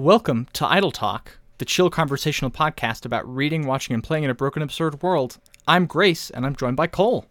Welcome 0.00 0.46
to 0.54 0.66
Idle 0.66 0.92
Talk, 0.92 1.36
the 1.58 1.66
chill 1.66 1.90
conversational 1.90 2.50
podcast 2.50 3.04
about 3.04 3.28
reading, 3.28 3.66
watching, 3.66 3.92
and 3.92 4.02
playing 4.02 4.24
in 4.24 4.30
a 4.30 4.34
broken, 4.34 4.62
absurd 4.62 5.02
world. 5.02 5.36
I'm 5.68 5.84
Grace, 5.84 6.30
and 6.30 6.46
I'm 6.46 6.56
joined 6.56 6.78
by 6.78 6.86
Cole. 6.86 7.26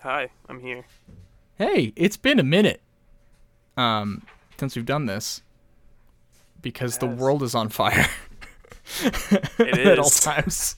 Hi, 0.00 0.28
I'm 0.50 0.60
here. 0.60 0.84
Hey, 1.54 1.94
it's 1.96 2.18
been 2.18 2.38
a 2.38 2.42
minute 2.42 2.82
um, 3.78 4.22
since 4.58 4.76
we've 4.76 4.84
done 4.84 5.06
this 5.06 5.40
because 6.60 6.98
the 6.98 7.06
world 7.06 7.42
is 7.42 7.54
on 7.54 7.70
fire 7.70 8.06
It 9.02 9.78
at 9.86 9.98
all 9.98 10.08
is. 10.08 10.20
times. 10.20 10.76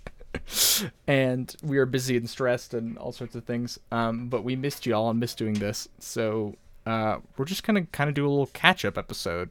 and 1.08 1.56
we 1.64 1.76
are 1.78 1.86
busy 1.86 2.16
and 2.16 2.30
stressed 2.30 2.72
and 2.72 2.96
all 2.98 3.10
sorts 3.10 3.34
of 3.34 3.42
things. 3.42 3.80
Um, 3.90 4.28
but 4.28 4.44
we 4.44 4.54
missed 4.54 4.86
y'all 4.86 5.10
and 5.10 5.18
missed 5.18 5.38
doing 5.38 5.54
this. 5.54 5.88
So 5.98 6.54
uh, 6.86 7.16
we're 7.36 7.46
just 7.46 7.64
gonna 7.64 7.86
kind 7.86 8.06
of 8.06 8.14
do 8.14 8.24
a 8.24 8.30
little 8.30 8.46
catch 8.46 8.84
up 8.84 8.96
episode. 8.96 9.50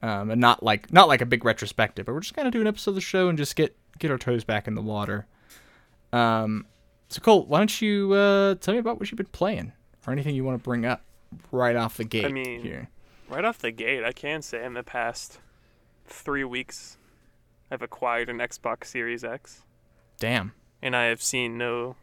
Um, 0.00 0.30
and 0.30 0.40
not 0.40 0.62
like 0.62 0.92
not 0.92 1.08
like 1.08 1.20
a 1.20 1.26
big 1.26 1.44
retrospective, 1.44 2.06
but 2.06 2.14
we're 2.14 2.20
just 2.20 2.34
gonna 2.36 2.50
do 2.52 2.60
an 2.60 2.66
episode 2.68 2.92
of 2.92 2.94
the 2.94 3.00
show 3.00 3.28
and 3.28 3.36
just 3.36 3.56
get 3.56 3.76
get 3.98 4.10
our 4.12 4.18
toes 4.18 4.44
back 4.44 4.68
in 4.68 4.74
the 4.76 4.82
water. 4.82 5.26
Um, 6.12 6.66
so 7.08 7.20
Cole, 7.20 7.46
why 7.46 7.58
don't 7.58 7.82
you 7.82 8.12
uh, 8.12 8.54
tell 8.56 8.74
me 8.74 8.78
about 8.80 9.00
what 9.00 9.10
you've 9.10 9.16
been 9.16 9.26
playing 9.26 9.72
or 10.06 10.12
anything 10.12 10.34
you 10.34 10.44
want 10.44 10.58
to 10.58 10.62
bring 10.62 10.86
up 10.86 11.02
right 11.50 11.74
off 11.76 11.96
the 11.96 12.04
gate 12.04 12.24
I 12.26 12.28
mean- 12.28 12.62
here? 12.62 12.88
Right 13.28 13.44
off 13.44 13.58
the 13.58 13.70
gate, 13.72 14.04
I 14.04 14.12
can 14.12 14.40
say 14.40 14.64
in 14.64 14.72
the 14.72 14.82
past 14.82 15.38
three 16.06 16.44
weeks, 16.44 16.96
I've 17.70 17.82
acquired 17.82 18.30
an 18.30 18.38
Xbox 18.38 18.86
Series 18.86 19.22
X, 19.22 19.64
Damn. 20.18 20.52
and 20.80 20.96
I 20.96 21.04
have 21.06 21.20
seen 21.20 21.58
no 21.58 21.96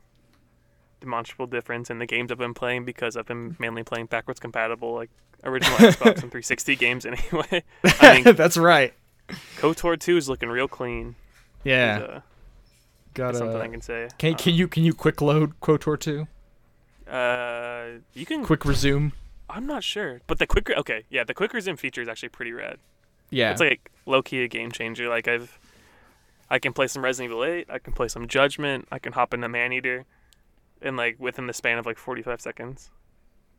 demonstrable 0.99 1.47
difference 1.47 1.89
in 1.89 1.97
the 1.97 2.05
games 2.05 2.31
I've 2.31 2.37
been 2.37 2.53
playing 2.53 2.85
because 2.85 3.17
I've 3.17 3.25
been 3.25 3.55
mainly 3.57 3.81
playing 3.83 4.05
backwards 4.05 4.39
compatible, 4.39 4.93
like 4.93 5.09
original 5.45 5.77
Xbox 5.77 6.21
and 6.21 6.31
360 6.31 6.75
games 6.85 7.05
anyway. 7.05 7.63
I 8.01 8.21
mean, 8.21 8.35
That's 8.35 8.57
right. 8.57 8.93
KOTOR 9.57 9.99
2 9.99 10.17
is 10.17 10.29
looking 10.29 10.49
real 10.49 10.67
clean. 10.67 11.15
Yeah. 11.63 11.97
Is, 11.97 12.03
uh, 12.03 12.21
Got 13.15 13.35
something 13.37 13.61
I 13.61 13.67
can 13.69 13.81
say. 13.81 14.09
Can 14.17 14.35
can 14.35 14.53
you 14.53 14.67
can 14.67 14.83
you 14.83 14.93
quick 14.93 15.21
load 15.21 15.59
KOTOR 15.61 15.97
2? 15.97 16.27
Uh, 17.09 17.99
you 18.13 18.25
can. 18.25 18.43
Quick 18.43 18.65
resume? 18.65 19.13
I'm 19.49 19.65
not 19.65 19.83
sure, 19.83 20.19
but 20.27 20.37
the 20.37 20.45
quick. 20.45 20.69
Okay, 20.69 21.03
yeah, 21.09 21.23
the 21.23 21.33
quick 21.33 21.53
resume 21.53 21.77
feature 21.77 22.01
is 22.01 22.09
actually 22.09 22.29
pretty 22.29 22.51
rad. 22.51 22.77
Yeah. 23.29 23.51
It's 23.51 23.61
like 23.61 23.89
low 24.05 24.21
key 24.21 24.43
a 24.43 24.47
game 24.47 24.71
changer. 24.71 25.07
Like 25.07 25.27
I've, 25.27 25.57
I 26.49 26.59
can 26.59 26.73
play 26.73 26.87
some 26.87 27.03
Resident 27.03 27.31
Evil 27.31 27.45
8. 27.45 27.67
I 27.69 27.79
can 27.79 27.93
play 27.93 28.07
some 28.09 28.27
Judgment. 28.27 28.87
I 28.91 28.99
can 28.99 29.13
hop 29.13 29.33
into 29.33 29.47
Maneater, 29.47 30.03
and 30.81 30.97
like 30.97 31.15
within 31.17 31.47
the 31.47 31.53
span 31.53 31.77
of 31.77 31.85
like 31.85 31.97
45 31.97 32.41
seconds. 32.41 32.89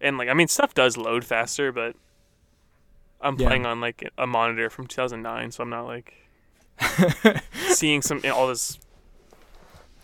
And 0.01 0.19
like 0.19 0.29
I 0.29 0.35
mean, 0.35 0.49
stuff 0.49 0.75
does 0.75 0.97
load 0.97 1.25
faster, 1.25 1.73
but 1.73 1.97
I'm 3.21 3.39
Yeah. 3.39 3.47
playing 3.49 3.67
on 3.67 3.81
like 3.81 4.09
a 4.19 4.27
monitor 4.27 4.69
from 4.71 4.87
2009, 4.87 5.51
so 5.53 5.63
I'm 5.63 5.71
not 5.71 5.87
like 5.87 6.15
seeing 7.69 8.03
some 8.03 8.19
you 8.19 8.29
know, 8.31 8.37
all 8.37 8.49
this 8.49 8.79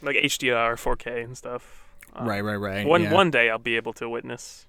like 0.01 0.17
HDR, 0.17 0.75
4K, 0.75 1.25
and 1.25 1.37
stuff. 1.37 1.85
Um, 2.15 2.27
right, 2.29 2.43
right, 2.43 2.57
right. 2.57 2.87
one 2.87 3.03
yeah. 3.05 3.13
one 3.13 3.31
day 3.31 3.49
I'll 3.51 3.59
be 3.59 3.77
able 3.77 3.93
to 3.95 4.09
witness 4.09 4.67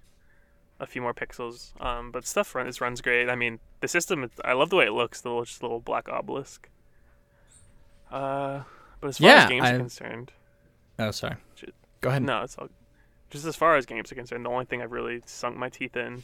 a 0.79 0.85
few 0.85 1.01
more 1.01 1.13
pixels. 1.13 1.79
Um, 1.83 2.11
but 2.11 2.25
stuff 2.25 2.53
runs 2.55 2.79
runs 2.81 3.01
great. 3.01 3.29
I 3.29 3.35
mean, 3.35 3.59
the 3.79 3.87
system. 3.87 4.29
I 4.45 4.53
love 4.53 4.69
the 4.69 4.75
way 4.75 4.85
it 4.85 4.91
looks. 4.93 5.21
The 5.21 5.29
little, 5.29 5.45
just 5.45 5.61
little 5.63 5.79
black 5.79 6.07
obelisk. 6.09 6.69
Uh, 8.11 8.63
but 9.01 9.07
as 9.09 9.17
far 9.17 9.27
Yeah, 9.29 9.43
as 9.43 9.49
games 9.49 9.63
I- 9.65 9.73
are 9.73 9.77
concerned, 9.77 10.31
Oh, 10.99 11.11
sorry. 11.11 11.35
Go 12.01 12.09
ahead. 12.09 12.21
no, 12.23 12.43
it's 12.43 12.57
all. 12.57 12.67
Just 13.33 13.45
as 13.47 13.55
far 13.55 13.75
as 13.77 13.87
games 13.87 14.11
are 14.11 14.15
concerned, 14.15 14.45
the 14.45 14.49
only 14.51 14.65
thing 14.65 14.83
I've 14.83 14.91
really 14.91 15.23
sunk 15.25 15.57
my 15.57 15.67
teeth 15.67 15.97
in, 15.97 16.21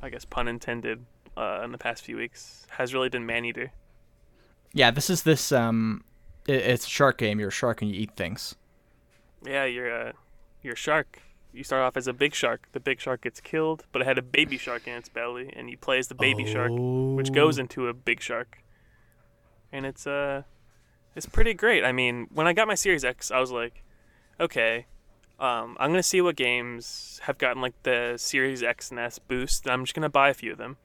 I 0.00 0.08
guess 0.08 0.24
pun 0.24 0.48
intended, 0.48 1.04
uh, 1.36 1.60
in 1.62 1.72
the 1.72 1.78
past 1.78 2.04
few 2.04 2.16
weeks 2.16 2.66
has 2.70 2.94
really 2.94 3.10
been 3.10 3.26
Maneater. 3.26 3.70
Yeah, 4.72 4.90
this 4.90 5.10
is 5.10 5.24
this 5.24 5.52
um 5.52 6.04
i 6.48 6.52
it's 6.52 6.86
a 6.86 6.88
shark 6.88 7.18
game. 7.18 7.38
You're 7.38 7.50
a 7.50 7.52
shark 7.52 7.82
and 7.82 7.90
you 7.90 8.00
eat 8.00 8.16
things. 8.16 8.54
Yeah, 9.44 9.66
you're 9.66 9.94
a 9.94 10.14
you're 10.62 10.72
a 10.72 10.76
shark. 10.88 11.20
You 11.52 11.62
start 11.62 11.82
off 11.82 11.98
as 11.98 12.06
a 12.06 12.14
big 12.14 12.34
shark. 12.34 12.68
The 12.72 12.80
big 12.80 12.98
shark 12.98 13.20
gets 13.20 13.42
killed, 13.42 13.84
but 13.92 14.00
it 14.00 14.06
had 14.06 14.16
a 14.16 14.22
baby 14.22 14.56
shark 14.56 14.88
in 14.88 14.94
its 14.94 15.10
belly, 15.10 15.52
and 15.54 15.68
you 15.68 15.76
play 15.76 15.98
as 15.98 16.08
the 16.08 16.14
baby 16.14 16.46
shark. 16.46 16.72
which 16.72 17.30
goes 17.30 17.58
into 17.58 17.88
a 17.88 17.92
big 17.92 18.22
shark. 18.22 18.62
And 19.70 19.84
it's 19.84 20.06
uh 20.06 20.44
it's 21.14 21.26
pretty 21.26 21.52
great. 21.52 21.84
I 21.84 21.92
mean, 21.92 22.28
when 22.32 22.46
I 22.46 22.54
got 22.54 22.66
my 22.66 22.74
Series 22.74 23.04
X, 23.04 23.30
I 23.30 23.38
was 23.38 23.52
like, 23.52 23.82
okay, 24.40 24.86
um, 25.38 25.76
I'm 25.78 25.90
gonna 25.90 26.02
see 26.02 26.20
what 26.20 26.36
games 26.36 27.20
have 27.24 27.38
gotten 27.38 27.60
like 27.60 27.74
the 27.82 28.14
Series 28.16 28.62
X 28.62 28.90
and 28.90 28.98
S 28.98 29.18
boost, 29.18 29.64
and 29.64 29.72
I'm 29.72 29.84
just 29.84 29.94
gonna 29.94 30.08
buy 30.08 30.30
a 30.30 30.34
few 30.34 30.52
of 30.52 30.58
them, 30.58 30.76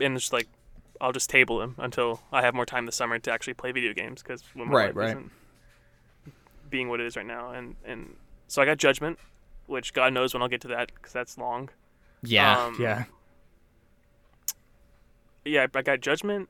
and 0.00 0.16
just 0.18 0.32
like 0.32 0.48
I'll 1.00 1.12
just 1.12 1.28
table 1.28 1.58
them 1.58 1.74
until 1.78 2.22
I 2.32 2.42
have 2.42 2.54
more 2.54 2.64
time 2.66 2.86
this 2.86 2.96
summer 2.96 3.18
to 3.18 3.32
actually 3.32 3.54
play 3.54 3.72
video 3.72 3.92
games 3.92 4.22
because 4.22 4.42
when 4.54 4.68
my 4.68 4.74
Right, 4.74 4.94
right. 4.94 5.08
isn't 5.10 5.30
being 6.70 6.88
what 6.88 7.00
it 7.00 7.06
is 7.06 7.16
right 7.16 7.26
now, 7.26 7.50
and 7.50 7.76
and 7.84 8.16
so 8.48 8.62
I 8.62 8.64
got 8.64 8.78
Judgment, 8.78 9.18
which 9.66 9.92
God 9.92 10.12
knows 10.12 10.32
when 10.32 10.42
I'll 10.42 10.48
get 10.48 10.60
to 10.62 10.68
that 10.68 10.92
because 10.94 11.12
that's 11.12 11.36
long. 11.36 11.68
Yeah, 12.22 12.66
um, 12.66 12.76
yeah. 12.80 13.04
yeah, 15.44 15.66
I 15.74 15.82
got 15.82 16.00
Judgment. 16.00 16.48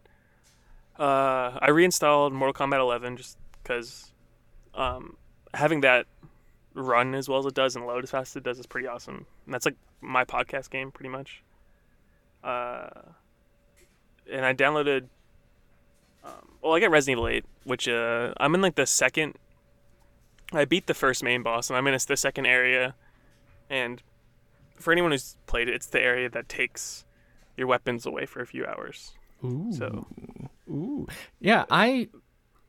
Uh, 0.98 1.58
I 1.60 1.70
reinstalled 1.70 2.32
Mortal 2.34 2.52
Kombat 2.52 2.78
11 2.78 3.16
just 3.16 3.38
because 3.62 4.12
um, 4.74 5.16
having 5.54 5.80
that 5.80 6.06
run 6.74 7.14
as 7.14 7.28
well 7.28 7.38
as 7.38 7.46
it 7.46 7.54
does 7.54 7.76
and 7.76 7.86
load 7.86 8.04
as 8.04 8.10
fast 8.10 8.32
as 8.32 8.40
it 8.40 8.44
does 8.44 8.58
is 8.58 8.66
pretty 8.66 8.86
awesome. 8.86 9.26
And 9.44 9.54
that's 9.54 9.66
like 9.66 9.76
my 10.00 10.24
podcast 10.24 10.70
game, 10.70 10.90
pretty 10.90 11.08
much. 11.08 11.42
Uh, 12.42 12.88
and 14.30 14.44
I 14.44 14.54
downloaded. 14.54 15.04
Um, 16.24 16.48
well, 16.62 16.74
I 16.74 16.80
got 16.80 16.90
Resident 16.90 17.18
Evil 17.18 17.28
8, 17.28 17.44
which 17.64 17.88
uh, 17.88 18.32
I'm 18.38 18.54
in 18.54 18.60
like 18.62 18.76
the 18.76 18.86
second. 18.86 19.34
I 20.52 20.64
beat 20.64 20.86
the 20.86 20.94
first 20.94 21.22
main 21.22 21.42
boss, 21.42 21.70
and 21.70 21.76
I'm 21.76 21.86
in 21.86 21.98
the 22.06 22.16
second 22.16 22.46
area. 22.46 22.94
And 23.70 24.02
for 24.76 24.92
anyone 24.92 25.12
who's 25.12 25.36
played 25.46 25.68
it, 25.68 25.74
it's 25.74 25.86
the 25.86 26.00
area 26.00 26.28
that 26.28 26.48
takes 26.48 27.04
your 27.56 27.66
weapons 27.66 28.06
away 28.06 28.26
for 28.26 28.40
a 28.40 28.46
few 28.46 28.66
hours. 28.66 29.12
Ooh. 29.44 29.72
So 29.72 30.06
Ooh. 30.68 31.06
Yeah, 31.40 31.64
I 31.70 32.08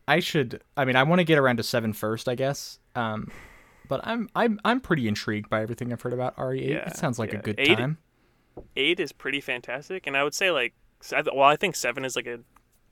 I 0.07 0.19
should 0.19 0.61
I 0.75 0.85
mean, 0.85 0.95
I 0.95 1.03
want 1.03 1.19
to 1.19 1.23
get 1.23 1.37
around 1.37 1.57
to 1.57 1.63
seven 1.63 1.93
first, 1.93 2.27
I 2.27 2.35
guess. 2.35 2.79
Um 2.95 3.31
but 3.87 4.01
I'm 4.03 4.29
I'm 4.35 4.59
I'm 4.65 4.79
pretty 4.79 5.07
intrigued 5.07 5.49
by 5.49 5.61
everything 5.61 5.91
I've 5.93 6.01
heard 6.01 6.13
about 6.13 6.35
RE8. 6.37 6.67
Yeah, 6.69 6.87
it 6.87 6.97
sounds 6.97 7.19
like 7.19 7.33
a 7.33 7.37
good 7.37 7.55
Eight- 7.59 7.77
time. 7.77 7.97
eight 8.75 8.99
is 8.99 9.11
pretty 9.11 9.41
fantastic, 9.41 10.05
and 10.07 10.15
I 10.17 10.23
would 10.23 10.33
say 10.33 10.51
like, 10.51 10.73
well, 11.11 11.41
I 11.43 11.55
think 11.55 11.75
seven 11.75 12.05
is 12.05 12.15
like 12.15 12.27
a 12.27 12.39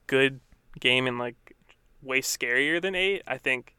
good 0.07 0.39
game 0.79 1.07
and 1.07 1.17
like 1.19 1.55
way 2.01 2.21
scarier 2.21 2.81
than 2.81 2.95
eight. 2.95 3.21
I 3.27 3.37
think 3.37 3.75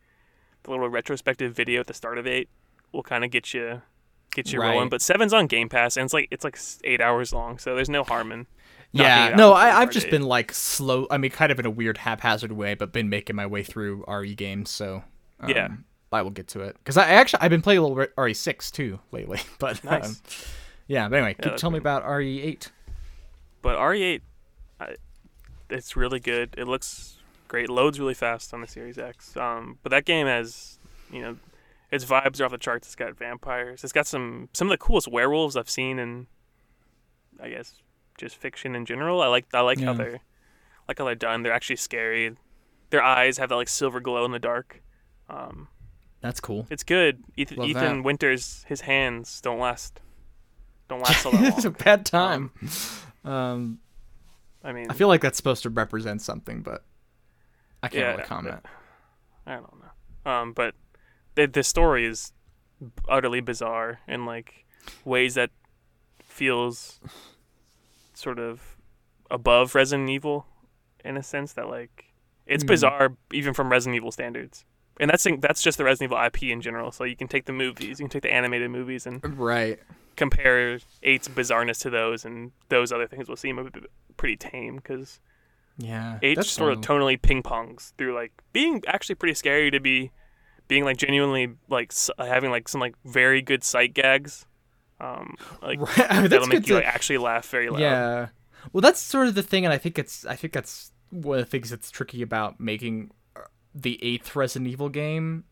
the 0.62 0.71
little 0.71 0.89
retrospective 0.89 1.55
video 1.55 1.81
at 1.81 1.87
the 1.89 1.95
start 1.95 2.19
of 2.19 2.27
eight 2.27 2.49
will 2.93 3.03
kind 3.03 3.25
of 3.25 3.31
get 3.31 3.53
you 3.53 3.83
get 4.34 4.53
you 4.53 4.61
Right. 4.61 4.71
rolling. 4.73 4.89
But 4.89 5.03
seven's 5.03 5.33
on 5.33 5.47
Game 5.47 5.69
Pass, 5.69 5.97
and 5.97 6.05
it's 6.05 6.15
like 6.15 6.29
it's 6.31 6.44
like 6.44 6.59
eight 6.84 7.00
hours 7.00 7.33
long, 7.33 7.59
so 7.59 7.75
there's 7.75 7.91
no 7.91 8.05
harm 8.05 8.33
in. 8.33 8.47
Yeah, 8.94 9.34
no, 9.37 9.55
I, 9.55 9.81
I've 9.81 9.91
just 9.91 10.06
eight. 10.06 10.11
been 10.11 10.23
like 10.23 10.53
slow. 10.53 11.06
I 11.11 11.17
mean, 11.17 11.31
kind 11.31 11.50
of 11.50 11.59
in 11.59 11.65
a 11.65 11.71
weird 11.71 11.97
haphazard 11.99 12.53
way, 12.53 12.75
but 12.75 12.93
been 12.93 13.09
making 13.09 13.37
my 13.37 13.47
way 13.47 13.62
through 13.62 14.05
RE 14.06 14.34
games. 14.34 14.71
So 14.71 15.03
um, 15.41 15.49
Yeah. 15.50 15.69
I 16.12 16.23
will 16.23 16.31
get 16.31 16.49
to 16.49 16.61
it 16.61 16.77
because 16.78 16.97
I 16.97 17.09
actually 17.09 17.41
I've 17.43 17.50
been 17.50 17.62
playing 17.62 17.78
a 17.78 17.83
little 17.83 17.97
re- 17.97 18.33
RE6 18.33 18.71
too 18.71 18.99
lately. 19.11 19.41
But 19.59 19.83
Nice. 19.84 20.05
um, 20.06 20.17
yeah, 20.87 21.09
but 21.09 21.17
anyway, 21.17 21.31
Yeah, 21.39 21.43
keep, 21.45 21.53
that's 21.53 21.61
tell 21.61 21.71
me 21.71 21.78
about 21.78 22.05
RE8. 22.05 22.69
But 23.62 23.79
RE8, 23.79 24.20
I, 24.81 24.97
it's 25.70 25.97
really 25.97 26.20
good. 26.20 26.55
It 26.59 26.67
looks 26.67 27.17
great. 27.49 27.70
Loads 27.70 27.99
really 28.00 28.14
fast 28.14 28.53
on 28.53 28.61
the 28.61 28.67
Series 28.67 28.99
X. 28.99 29.37
Um, 29.37 29.79
but 29.82 29.91
that 29.91 30.05
game 30.05 30.26
has, 30.26 30.79
you 31.11 31.23
know, 31.23 31.37
its 31.91 32.05
vibes 32.05 32.41
are 32.41 32.47
off 32.47 32.50
the 32.50 32.59
charts. 32.59 32.88
It's 32.88 32.97
got 32.97 33.17
vampires. 33.17 33.85
It's 33.85 33.93
got 33.93 34.06
some 34.06 34.49
some 34.53 34.67
of 34.69 34.70
the 34.70 34.79
coolest 34.79 35.09
werewolves 35.09 35.56
I've 35.56 35.70
seen 35.70 35.99
in, 35.99 36.26
I 37.41 37.50
guess, 37.50 37.75
just 38.19 38.37
fiction 38.37 38.75
in 38.75 38.85
general. 38.87 39.23
I 39.23 39.26
like 39.29 39.47
I 39.55 39.61
like 39.61 39.81
how 39.81 39.93
they're, 39.94 40.20
like 40.88 40.99
how 40.99 41.05
they're 41.05 41.14
done. 41.14 41.43
They're 41.43 41.53
actually 41.53 41.76
scary. 41.76 42.35
Their 42.91 43.03
eyes 43.03 43.38
have 43.38 43.49
that 43.50 43.56
like 43.56 43.69
silver 43.69 44.00
glow 44.00 44.25
in 44.25 44.32
the 44.32 44.38
dark. 44.38 44.82
Um, 45.31 45.69
That's 46.23 46.41
cool. 46.41 46.67
it's 46.71 46.83
good. 46.85 47.23
Ethan, 47.37 47.59
Love 47.59 47.69
Ethan 47.69 47.97
that. 47.99 48.05
Winters, 48.05 48.65
his 48.69 48.81
hands 48.83 49.41
don't 49.43 49.59
last. 49.59 50.01
Don't 50.89 51.01
last 51.01 51.27
all 51.27 51.33
that 51.33 51.55
it's 51.57 51.65
a 51.67 51.71
bad 51.71 52.07
time. 52.07 52.51
Um, 53.25 53.79
I 54.65 54.73
mean, 54.73 54.87
I 54.91 54.95
feel 54.95 55.09
like 55.09 55.21
that's 55.21 55.37
supposed 55.37 55.63
to 55.65 55.71
represent 55.71 56.23
something, 56.23 56.63
but 56.63 56.85
I 57.83 57.89
can't 57.89 58.01
Yeah, 58.01 58.11
really 58.13 58.23
comment. 58.25 58.65
I 59.47 59.55
don't 59.55 59.75
know. 59.81 60.31
Um, 60.31 60.53
but 60.53 60.75
the 61.35 61.47
the 61.47 61.63
story 61.65 62.07
is 62.07 62.33
utterly 63.09 63.41
bizarre 63.41 64.01
in 64.07 64.25
like 64.27 64.65
ways 65.05 65.35
that 65.35 65.51
feels 66.21 67.01
sort 68.15 68.39
of 68.39 68.77
above 69.31 69.75
Resident 69.75 70.11
Evil 70.11 70.47
in 71.05 71.17
a 71.17 71.23
sense 71.23 71.53
that 71.55 71.69
like 71.69 72.13
it's 72.47 72.63
Hmm. 72.63 72.69
bizarre 72.69 73.17
even 73.33 73.55
from 73.55 73.71
Resident 73.71 73.97
Evil 73.97 74.13
standards. 74.13 74.65
And 75.02 75.10
that's 75.10 75.26
that's 75.40 75.62
just 75.62 75.78
the 75.78 75.84
Resident 75.84 76.12
Evil 76.12 76.25
IP 76.25 76.44
in 76.44 76.60
general. 76.60 76.93
So 76.93 77.02
you 77.04 77.16
can 77.16 77.26
take 77.28 77.44
the 77.46 77.52
movies, 77.52 77.99
you 77.99 78.04
can 78.06 78.10
take 78.10 78.22
the 78.22 78.32
animated 78.32 78.70
movies 78.70 79.04
and 79.06 79.20
Right. 79.38 79.81
compare 80.16 80.78
eight's 81.02 81.26
bizarreness 81.28 81.81
to 81.82 81.90
those 81.90 82.25
and 82.25 82.52
those 82.69 82.93
other 82.93 83.08
things 83.08 83.28
will 83.28 83.37
seem 83.37 83.58
a 83.58 83.64
bit, 83.64 83.90
pretty 84.16 84.37
tame 84.37 84.76
because 84.76 85.19
Yeah. 85.78 86.19
eight 86.22 86.43
sort 86.44 86.72
of 86.72 86.81
tonally 86.82 87.20
ping 87.20 87.43
pongs 87.43 87.93
through 87.99 88.14
like 88.14 88.32
being 88.52 88.82
actually 88.87 89.16
pretty 89.16 89.34
scary 89.34 89.70
to 89.72 89.81
be 89.81 90.12
being 90.69 90.84
like 90.84 90.99
genuinely 90.99 91.54
like 91.69 91.93
having 92.19 92.50
like 92.50 92.69
some 92.69 92.81
like 92.81 92.94
very 93.04 93.43
good 93.43 93.64
sight 93.64 93.94
gags 93.94 94.46
um 95.00 95.34
like 95.62 95.81
Right, 95.99 96.31
that'll 96.31 96.46
make 96.46 96.60
you 96.69 96.75
to- 96.75 96.75
like 96.76 96.84
actually 96.87 97.19
laugh 97.19 97.49
very 97.49 97.70
loud 97.70 97.81
Yeah. 97.81 98.28
Well, 98.72 98.81
that's 98.82 99.00
sort 99.00 99.26
of 99.26 99.34
the 99.34 99.43
thing, 99.43 99.64
and 99.64 99.72
I 99.75 99.78
think 99.78 99.99
it's 99.99 100.25
I 100.25 100.37
think 100.37 100.52
that's 100.52 100.93
one 101.10 101.40
of 101.40 101.44
the 101.44 101.50
things 101.50 101.69
that's 101.70 101.90
tricky 101.90 102.22
about 102.22 102.60
making 102.60 103.10
the 103.75 103.99
eighth 104.03 104.35
Resident 104.37 104.71
Evil 104.71 104.89
game, 104.89 105.45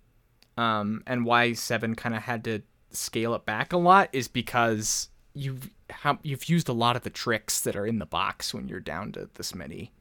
um, 0.57 1.03
and 1.07 1.25
why 1.25 1.53
seven 1.53 1.95
kind 1.95 2.15
of 2.15 2.23
had 2.23 2.45
to 2.45 2.63
scale 2.91 3.35
it 3.35 3.45
back 3.45 3.73
a 3.73 3.77
lot 3.77 4.09
is 4.13 4.29
because 4.29 5.09
you've 5.35 5.71
how, 5.91 6.19
you've 6.23 6.49
used 6.49 6.69
a 6.69 6.73
lot 6.73 6.97
of 6.97 7.03
the 7.03 7.11
tricks 7.11 7.61
that 7.61 7.77
are 7.77 7.87
in 7.87 7.99
the 7.99 8.07
box 8.07 8.53
when 8.53 8.69
you're 8.69 8.81
down 8.81 9.13
to 9.13 9.29
this 9.35 9.55
many 9.55 9.93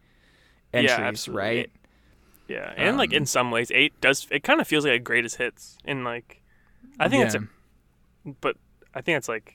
entries, 0.73 0.91
absolutely. 0.97 1.41
right? 1.41 1.71
yeah 2.47 2.73
and 2.77 2.97
like 2.97 3.13
in 3.13 3.21
Um, 3.21 3.25
some 3.27 3.51
ways 3.51 3.71
eight 3.75 3.93
does 4.01 4.27
it 4.31 4.43
kind 4.43 4.59
of 4.59 4.67
feels 4.67 4.83
like 4.83 4.93
a 4.93 4.99
greatest 4.99 5.35
hits 5.35 5.77
in 5.85 6.03
like 6.03 6.41
i 6.99 7.07
think 7.07 7.23
it's 7.23 7.35
a 7.35 7.47
but 8.41 8.55
i 8.95 9.01
think 9.01 9.17
it's 9.19 9.29
like 9.29 9.53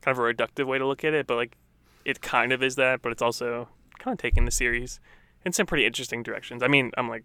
kind 0.00 0.16
of 0.16 0.18
a 0.18 0.22
reductive 0.34 0.66
way 0.66 0.76
to 0.76 0.84
look 0.84 1.04
at 1.04 1.14
it 1.14 1.28
but 1.28 1.36
like 1.36 1.56
it 2.04 2.20
kind 2.20 2.52
of 2.52 2.64
is 2.64 2.74
that 2.74 3.00
but 3.00 3.12
it's 3.12 3.22
also 3.22 3.68
kind 4.00 4.12
of 4.12 4.18
taking 4.18 4.44
the 4.44 4.50
series 4.50 4.98
in 5.44 5.52
some 5.52 5.66
pretty 5.66 5.86
interesting 5.86 6.24
directions 6.24 6.64
i 6.64 6.68
mean 6.68 6.90
i'm 6.96 7.08
like 7.08 7.22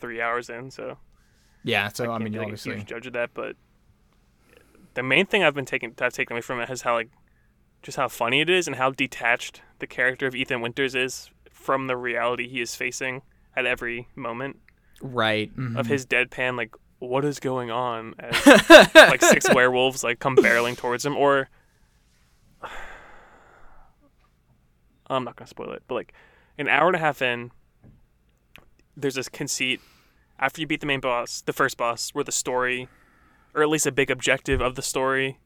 three 0.00 0.20
hours 0.20 0.50
in 0.50 0.70
so 0.70 0.98
yeah. 1.62 1.88
So 1.88 2.04
I, 2.04 2.06
can't 2.08 2.24
mean, 2.24 2.32
be, 2.32 2.36
you 2.36 2.38
like, 2.40 2.48
a 2.48 2.50
obviously, 2.52 2.76
huge 2.76 2.86
judge 2.86 3.06
of 3.06 3.12
that, 3.14 3.30
but 3.34 3.56
the 4.94 5.02
main 5.02 5.26
thing 5.26 5.42
I've 5.42 5.54
been 5.54 5.64
taking 5.64 5.94
I've 6.00 6.12
taken 6.12 6.34
away 6.34 6.42
from 6.42 6.60
it 6.60 6.70
is 6.70 6.82
how 6.82 6.94
like 6.94 7.10
just 7.82 7.96
how 7.96 8.08
funny 8.08 8.40
it 8.40 8.50
is 8.50 8.66
and 8.66 8.76
how 8.76 8.90
detached 8.90 9.62
the 9.78 9.86
character 9.86 10.26
of 10.26 10.34
Ethan 10.34 10.60
Winters 10.60 10.94
is 10.94 11.30
from 11.50 11.86
the 11.86 11.96
reality 11.96 12.48
he 12.48 12.60
is 12.60 12.74
facing 12.74 13.22
at 13.56 13.66
every 13.66 14.08
moment 14.14 14.58
right? 15.02 15.50
of 15.50 15.86
mhm. 15.86 15.86
his 15.86 16.06
deadpan 16.06 16.56
like 16.56 16.74
what 16.98 17.24
is 17.24 17.40
going 17.40 17.70
on 17.70 18.14
as 18.18 18.46
like 18.94 19.22
six 19.22 19.52
werewolves 19.54 20.04
like 20.04 20.18
come 20.18 20.36
barreling 20.36 20.76
towards 20.76 21.04
him 21.04 21.16
or 21.16 21.48
I'm 25.06 25.24
not 25.24 25.36
gonna 25.36 25.48
spoil 25.48 25.72
it, 25.72 25.82
but 25.88 25.94
like 25.94 26.12
an 26.58 26.68
hour 26.68 26.86
and 26.86 26.96
a 26.96 27.00
half 27.00 27.22
in, 27.22 27.50
there's 29.00 29.14
this 29.14 29.28
conceit 29.28 29.80
after 30.38 30.60
you 30.60 30.66
beat 30.66 30.80
the 30.80 30.86
main 30.86 31.00
boss, 31.00 31.42
the 31.42 31.52
first 31.52 31.76
boss, 31.76 32.10
where 32.10 32.24
the 32.24 32.32
story, 32.32 32.88
or 33.54 33.62
at 33.62 33.68
least 33.68 33.86
a 33.86 33.92
big 33.92 34.10
objective 34.10 34.60
of 34.60 34.74
the 34.74 34.82
story, 34.82 35.38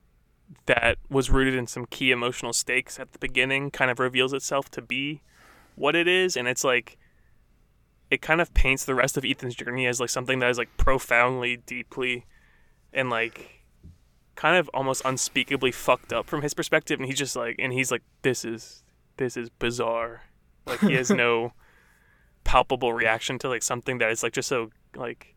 that 0.67 0.99
was 1.09 1.31
rooted 1.31 1.55
in 1.55 1.67
some 1.67 1.87
key 1.87 2.11
emotional 2.11 2.53
stakes 2.53 3.01
at 3.01 3.12
the 3.12 3.19
beginning, 3.19 3.71
kind 3.71 3.91
of 3.91 3.99
reveals 3.99 4.33
itself 4.33 4.71
to 4.71 4.83
be 4.83 5.21
what 5.75 5.97
it 5.97 6.06
is, 6.06 6.37
and 6.37 6.47
it's 6.47 6.62
like 6.62 6.97
it 8.11 8.23
kind 8.23 8.41
of 8.41 8.55
paints 8.55 8.85
the 8.85 8.95
rest 8.95 9.17
of 9.17 9.25
Ethan's 9.25 9.56
journey 9.56 9.87
as 9.87 9.99
like 9.99 10.11
something 10.11 10.39
that 10.39 10.51
is 10.51 10.59
like 10.59 10.77
profoundly, 10.77 11.56
deeply, 11.56 12.27
and 12.93 13.11
like 13.11 13.65
kind 14.37 14.56
of 14.56 14.71
almost 14.75 15.03
unspeakably 15.05 15.73
fucked 15.73 16.12
up 16.12 16.27
from 16.27 16.43
his 16.43 16.55
perspective 16.55 16.99
and 16.99 17.06
he's 17.06 17.19
just 17.19 17.37
like 17.37 17.55
and 17.59 17.73
he's 17.73 17.93
like 17.93 18.03
this 18.23 18.45
is 18.45 18.85
this 19.17 19.37
is 19.37 19.49
bizarre. 19.49 20.23
Like 20.67 20.81
he 20.81 20.95
has 20.95 21.11
no 21.11 21.53
palpable 22.44 22.93
reaction 22.93 23.38
to 23.38 23.49
like 23.49 23.62
something 23.62 23.99
that 23.99 24.11
is 24.11 24.23
like 24.23 24.32
just 24.32 24.49
so 24.49 24.70
like 24.94 25.35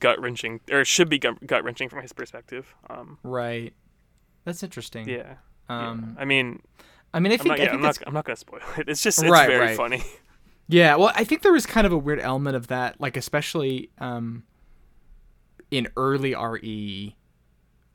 gut 0.00 0.20
wrenching 0.20 0.60
or 0.70 0.80
it 0.80 0.86
should 0.86 1.08
be 1.08 1.18
gut 1.18 1.64
wrenching 1.64 1.88
from 1.88 2.02
his 2.02 2.12
perspective 2.12 2.74
um 2.90 3.18
right. 3.22 3.72
That's 4.44 4.62
interesting. 4.64 5.08
yeah, 5.08 5.34
yeah. 5.70 5.88
Um, 5.90 6.16
i 6.18 6.24
mean 6.24 6.60
I 7.14 7.20
mean, 7.20 7.30
I 7.32 7.34
i'm 7.34 7.38
think 7.38 7.48
not, 7.48 7.60
I 7.60 7.64
yeah, 7.64 7.72
I'm, 7.74 7.80
not 7.82 7.98
I'm 8.06 8.14
not 8.14 8.24
gonna 8.24 8.36
spoil 8.36 8.60
it 8.78 8.88
it's 8.88 9.02
just 9.02 9.22
it's 9.22 9.30
Right, 9.30 9.46
very 9.48 9.66
right. 9.66 9.76
funny 9.76 10.02
Yeah, 10.68 10.94
well, 10.96 11.12
I 11.14 11.24
think 11.24 11.42
there 11.42 11.52
was 11.52 11.66
kind 11.66 11.86
of 11.86 11.92
a 11.92 11.98
weird 11.98 12.20
element 12.20 12.56
of 12.56 12.68
that, 12.68 12.98
like 13.00 13.16
especially 13.16 13.90
um, 13.98 14.44
in 15.70 15.88
early 15.96 16.34
RE, 16.34 17.14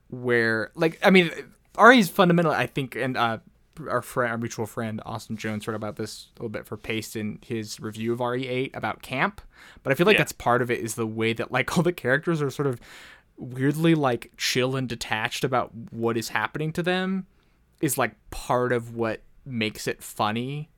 where 0.09 0.71
like 0.75 0.99
I 1.01 1.09
mean, 1.09 1.31
RE 1.79 1.97
is 1.97 2.09
fundamentally, 2.09 2.55
I 2.55 2.67
think, 2.67 2.95
and 2.95 3.17
uh, 3.17 3.37
our 3.89 4.01
friend, 4.01 4.31
our 4.31 4.37
mutual 4.37 4.65
friend 4.65 5.01
Austin 5.05 5.37
Jones 5.37 5.67
wrote 5.67 5.75
about 5.75 5.95
this 5.95 6.27
a 6.35 6.39
little 6.39 6.49
bit 6.49 6.65
for 6.65 6.77
Paste 6.77 7.15
in 7.15 7.39
his 7.45 7.79
review 7.79 8.13
of 8.13 8.19
RE8 8.19 8.75
about 8.75 9.01
camp, 9.01 9.41
but 9.83 9.91
I 9.91 9.95
feel 9.95 10.05
like 10.05 10.15
Yeah. 10.15 10.19
that's 10.19 10.31
part 10.31 10.61
of 10.61 10.69
it 10.71 10.79
is 10.79 10.95
the 10.95 11.07
way 11.07 11.33
that 11.33 11.51
like 11.51 11.67
all 11.77 11.83
the 11.83 11.93
characters 11.93 12.41
are 12.41 12.49
sort 12.49 12.67
of 12.67 12.79
weirdly 13.37 13.93
like 13.95 14.31
chill 14.37 14.75
and 14.75 14.89
detached 14.89 15.43
about 15.43 15.71
what 15.91 16.17
is 16.17 16.29
happening 16.29 16.73
to 16.73 16.81
them 16.83 17.27
is 17.81 17.97
like 17.97 18.15
part 18.31 18.71
of 18.71 18.95
what 18.95 19.21
makes 19.45 19.87
it 19.87 20.01
funny 20.01 20.69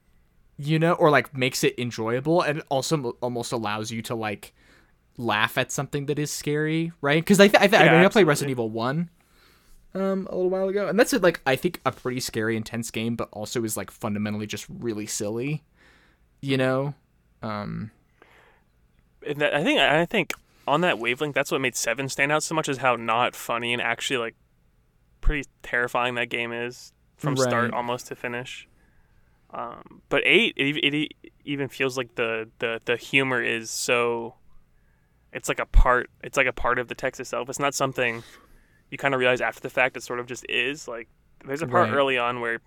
you 0.62 0.78
know, 0.78 0.92
or 0.92 1.10
like 1.10 1.34
makes 1.38 1.64
it 1.64 1.74
enjoyable 1.80 2.42
and 2.42 2.62
also 2.68 2.98
m- 2.98 3.14
almost 3.22 3.54
allows 3.54 3.92
you 3.92 4.02
to 4.02 4.14
like 4.14 4.54
laugh 5.16 5.58
at 5.58 5.72
something 5.72 6.06
that 6.08 6.20
is 6.20 6.30
scary, 6.30 6.92
right? 7.00 7.22
Because 7.24 7.40
I, 7.40 7.48
th- 7.48 7.64
I, 7.64 7.68
th- 7.68 7.82
I 7.82 7.86
mean, 7.86 8.04
I 8.04 8.08
played. 8.10 8.28
Resident 8.28 8.52
Evil 8.52 8.70
One 8.70 9.10
um 9.96 10.28
a 10.30 10.36
little 10.36 10.50
while 10.50 10.68
ago, 10.70 10.88
and 10.88 11.00
that's 11.00 11.14
like 11.14 11.42
I 11.46 11.56
think 11.56 11.82
a 11.86 11.92
pretty 11.92 12.20
scary, 12.20 12.56
intense 12.56 12.92
game, 12.92 13.16
but 13.16 13.30
also 13.32 13.64
is 13.64 13.76
like 13.76 13.92
fundamentally 13.92 14.48
just 14.48 14.66
really 14.70 15.08
silly, 15.08 15.64
you 16.42 16.58
know. 16.58 16.94
Um, 17.42 17.92
and 19.26 19.40
that, 19.42 19.56
I 19.56 19.64
think 19.64 19.80
I 19.80 20.06
think 20.06 20.34
on 20.68 20.82
that 20.82 21.00
wavelength, 21.00 21.34
that's 21.36 21.52
what 21.52 21.62
made 21.62 21.76
Seven 21.76 22.10
stand 22.10 22.32
out 22.32 22.44
so 22.44 22.54
much 22.54 22.70
is 22.70 22.78
how 22.78 22.96
not 22.96 23.36
funny 23.36 23.74
and 23.74 23.82
actually 23.82 24.18
like 24.18 24.36
pretty 25.22 25.50
terrifying 25.64 26.16
that 26.16 26.30
game 26.30 26.52
is 26.52 26.94
from 27.18 27.36
start 27.36 27.74
almost 27.74 28.08
to 28.08 28.16
finish. 28.16 28.68
Um, 29.52 30.02
but 30.10 30.22
eight, 30.26 30.54
it, 30.58 30.78
it 30.94 31.12
even 31.44 31.68
feels 31.70 31.98
like 31.98 32.16
the, 32.16 32.50
the 32.60 32.80
the 32.86 32.98
humor 32.98 33.42
is 33.42 33.70
so. 33.70 34.36
It's 35.32 35.50
like 35.50 35.60
a 35.60 35.66
part. 35.66 36.10
It's 36.24 36.38
like 36.38 36.48
a 36.48 36.54
part 36.54 36.80
of 36.80 36.88
the 36.88 36.96
text 36.96 37.20
itself. 37.20 37.50
It's 37.50 37.60
not 37.60 37.76
something 37.76 38.24
you 38.92 38.98
kind 38.98 39.14
of 39.14 39.20
realize 39.20 39.42
after 39.42 39.62
the 39.62 39.70
fact. 39.70 39.96
It 39.98 40.04
sort 40.04 40.20
of 40.20 40.26
just 40.28 40.46
is. 40.50 40.88
Like 40.88 41.08
there's 41.46 41.62
a 41.62 41.68
part 41.68 41.90
Right. 41.90 41.96
early 41.96 42.18
on 42.18 42.42
where 42.42 42.60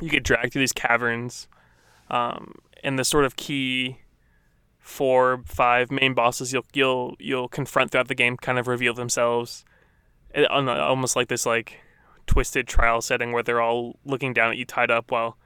you 0.00 0.08
get 0.08 0.22
dragged 0.22 0.52
through 0.52 0.62
these 0.62 0.72
caverns, 0.72 1.48
um, 2.10 2.54
and 2.82 2.98
the 2.98 3.04
sort 3.04 3.24
of 3.24 3.36
key 3.36 3.98
four, 4.78 5.42
five 5.46 5.90
main 5.90 6.14
bosses 6.14 6.52
you'll 6.52 6.66
you'll 6.72 7.16
you'll 7.18 7.48
confront 7.48 7.90
throughout 7.90 8.08
the 8.08 8.14
game 8.14 8.36
kind 8.36 8.58
of 8.58 8.68
reveal 8.68 8.94
themselves, 8.94 9.64
It- 10.34 10.50
on 10.50 10.68
almost 10.68 11.16
like 11.16 11.28
this 11.28 11.44
like 11.46 11.80
twisted 12.26 12.66
trial 12.66 13.00
setting 13.00 13.32
where 13.32 13.42
they're 13.42 13.60
all 13.60 13.98
looking 14.04 14.32
down 14.32 14.50
at 14.50 14.56
you 14.56 14.64
tied 14.64 14.90
up 14.90 15.10
while 15.10 15.36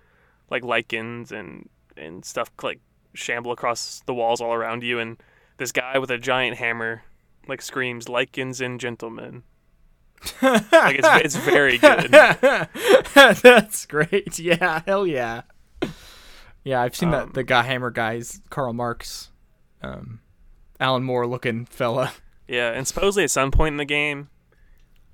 like 0.51 0.63
lycans 0.63 1.31
and 1.31 1.69
and 1.97 2.25
stuff 2.25 2.51
like 2.63 2.81
shamble 3.15 3.53
across 3.53 4.03
the 4.07 4.15
walls 4.15 4.41
all 4.41 4.53
around 4.55 4.83
you 4.83 4.99
and 4.99 5.23
this 5.59 5.73
guy 5.73 5.99
with 5.99 6.11
a 6.11 6.17
giant 6.17 6.57
hammer 6.57 7.03
like 7.49 7.61
screams 7.61 8.07
lycans 8.07 8.65
and 8.65 8.81
gentlemen 8.81 9.43
like 10.43 10.97
it's, 10.99 11.09
it's 11.25 11.37
very 11.37 11.79
good 11.79 12.11
that's 13.43 13.87
great. 13.87 14.39
Yeah, 14.39 14.83
hell 14.87 15.07
yeah. 15.07 15.43
Yeah, 16.65 16.83
I've 16.83 16.95
seen 16.95 17.09
Um, 17.09 17.13
that 17.29 17.35
the 17.35 17.43
guy 17.43 17.63
hammer 17.63 17.91
guys, 17.91 18.41
Karl 18.51 18.73
Marx, 18.75 19.31
um, 19.83 20.21
Alan 20.79 21.03
Moore 21.03 21.27
looking 21.27 21.65
fella. 21.65 22.13
Yeah, 22.47 22.73
and 22.73 22.87
supposedly 22.87 23.25
at 23.25 23.31
some 23.31 23.51
point 23.51 23.73
in 23.75 23.77
the 23.79 23.85
game, 23.85 24.29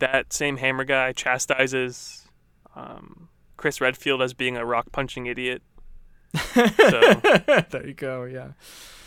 that 0.00 0.32
same 0.32 0.56
hammer 0.56 0.84
guy 0.84 1.12
chastises 1.12 2.26
um, 2.74 3.28
Chris 3.56 3.80
Redfield 3.80 4.22
as 4.22 4.34
being 4.34 4.56
a 4.56 4.64
rock 4.64 4.90
punching 4.92 5.26
idiot. 5.26 5.62
So 6.34 7.00
there 7.70 7.86
you 7.86 7.94
go. 7.94 8.24
Yeah. 8.24 8.52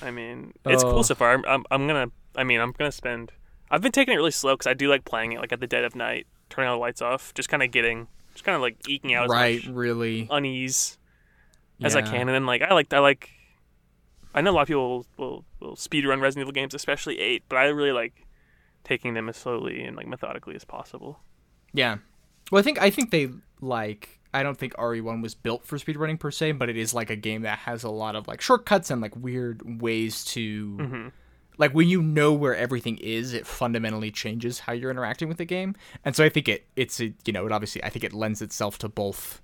I 0.01 0.12
mean, 0.12 0.53
it's 0.65 0.84
Oh. 0.84 0.91
cool 0.91 1.03
so 1.03 1.15
far. 1.15 1.34
I'm, 1.34 1.44
I'm, 1.46 1.65
I'm 1.72 1.88
gonna. 1.88 2.12
I 2.36 2.44
mean, 2.44 2.60
I'm 2.62 2.72
gonna 2.72 2.91
spend. 2.91 3.32
I've 3.72 3.82
been 3.82 3.92
taking 3.92 4.14
it 4.14 4.18
really 4.18 4.32
slow 4.32 4.54
because 4.56 4.68
I 4.68 4.74
do 4.74 4.90
like 4.90 5.06
playing 5.06 5.34
it 5.34 5.40
like 5.40 5.52
at 5.52 5.60
the 5.60 5.68
dead 5.68 5.84
of 5.84 5.96
night, 5.96 6.28
turning 6.50 6.70
all 6.70 6.76
the 6.78 6.82
lights 6.82 7.02
off, 7.02 7.34
just 7.34 7.50
kind 7.50 7.62
of 7.64 7.72
getting, 7.72 8.08
just 8.34 8.44
kind 8.44 8.56
of 8.56 8.62
like 8.62 8.78
eking 8.88 9.14
out 9.14 9.26
as 9.26 9.30
right. 9.32 9.64
much 9.66 9.74
Really. 9.76 10.28
unease 10.32 10.98
as 11.82 11.96
I 11.96 12.00
Yeah. 12.00 12.06
can, 12.12 12.22
and 12.22 12.30
then 12.30 12.46
like 12.46 12.62
I 12.62 12.74
like 12.74 12.92
I 12.94 13.00
like. 13.00 13.30
I 14.34 14.42
know 14.42 14.52
a 14.52 14.54
lot 14.54 14.62
of 14.62 14.68
people 14.68 14.90
will, 14.90 15.06
will, 15.18 15.46
will 15.60 15.76
speed 15.76 16.06
run 16.06 16.20
Resident 16.22 16.44
Evil 16.44 16.52
games, 16.54 16.76
especially 16.76 17.20
eight, 17.20 17.44
but 17.50 17.56
I 17.58 17.66
really 17.66 17.92
like 17.92 18.28
taking 18.84 19.16
them 19.16 19.28
as 19.28 19.38
slowly 19.38 19.82
and 19.84 19.98
like 19.98 20.06
methodically 20.08 20.56
as 20.56 20.64
possible. 20.64 21.20
Yeah. 21.74 21.98
Well, 22.52 22.60
I 22.60 22.64
think 22.64 22.80
I 22.82 22.90
think 22.90 23.12
they 23.12 23.30
like. 23.62 24.20
I 24.32 24.44
don't 24.44 24.56
think 24.58 24.74
RE1 24.76 25.24
was 25.24 25.34
built 25.34 25.66
for 25.66 25.78
speedrunning 25.80 26.20
per 26.20 26.30
se, 26.30 26.52
but 26.52 26.70
it 26.70 26.78
is 26.78 26.94
like 26.94 27.10
a 27.10 27.16
game 27.16 27.42
that 27.42 27.58
has 27.60 27.84
a 27.84 27.90
lot 27.90 28.16
of 28.16 28.28
like 28.28 28.42
shortcuts 28.42 28.92
and 28.92 29.02
like 29.02 29.16
weird 29.16 29.82
ways 29.82 30.24
to 30.26 30.78
hmm 30.78 31.08
like 31.60 31.72
when 31.74 31.88
you 31.88 32.01
know 32.01 32.34
where 32.34 32.56
everything 32.56 32.98
is, 32.98 33.34
it 33.34 33.46
fundamentally 33.46 34.10
changes 34.10 34.60
how 34.60 34.74
you're 34.74 34.89
interacting 34.89 35.28
with 35.28 35.38
the 35.38 35.46
game. 35.46 35.75
And 36.04 36.16
so 36.16 36.24
I 36.25 36.30
think 36.30 36.48
it 36.48 36.66
it's 36.75 37.00
a, 37.00 37.13
you 37.25 37.34
know, 37.34 37.46
it 37.46 37.51
obviously 37.51 37.84
I 37.84 37.89
think 37.89 38.04
it 38.04 38.13
lends 38.13 38.42
itself 38.42 38.80
to 38.80 38.89
both 38.89 39.42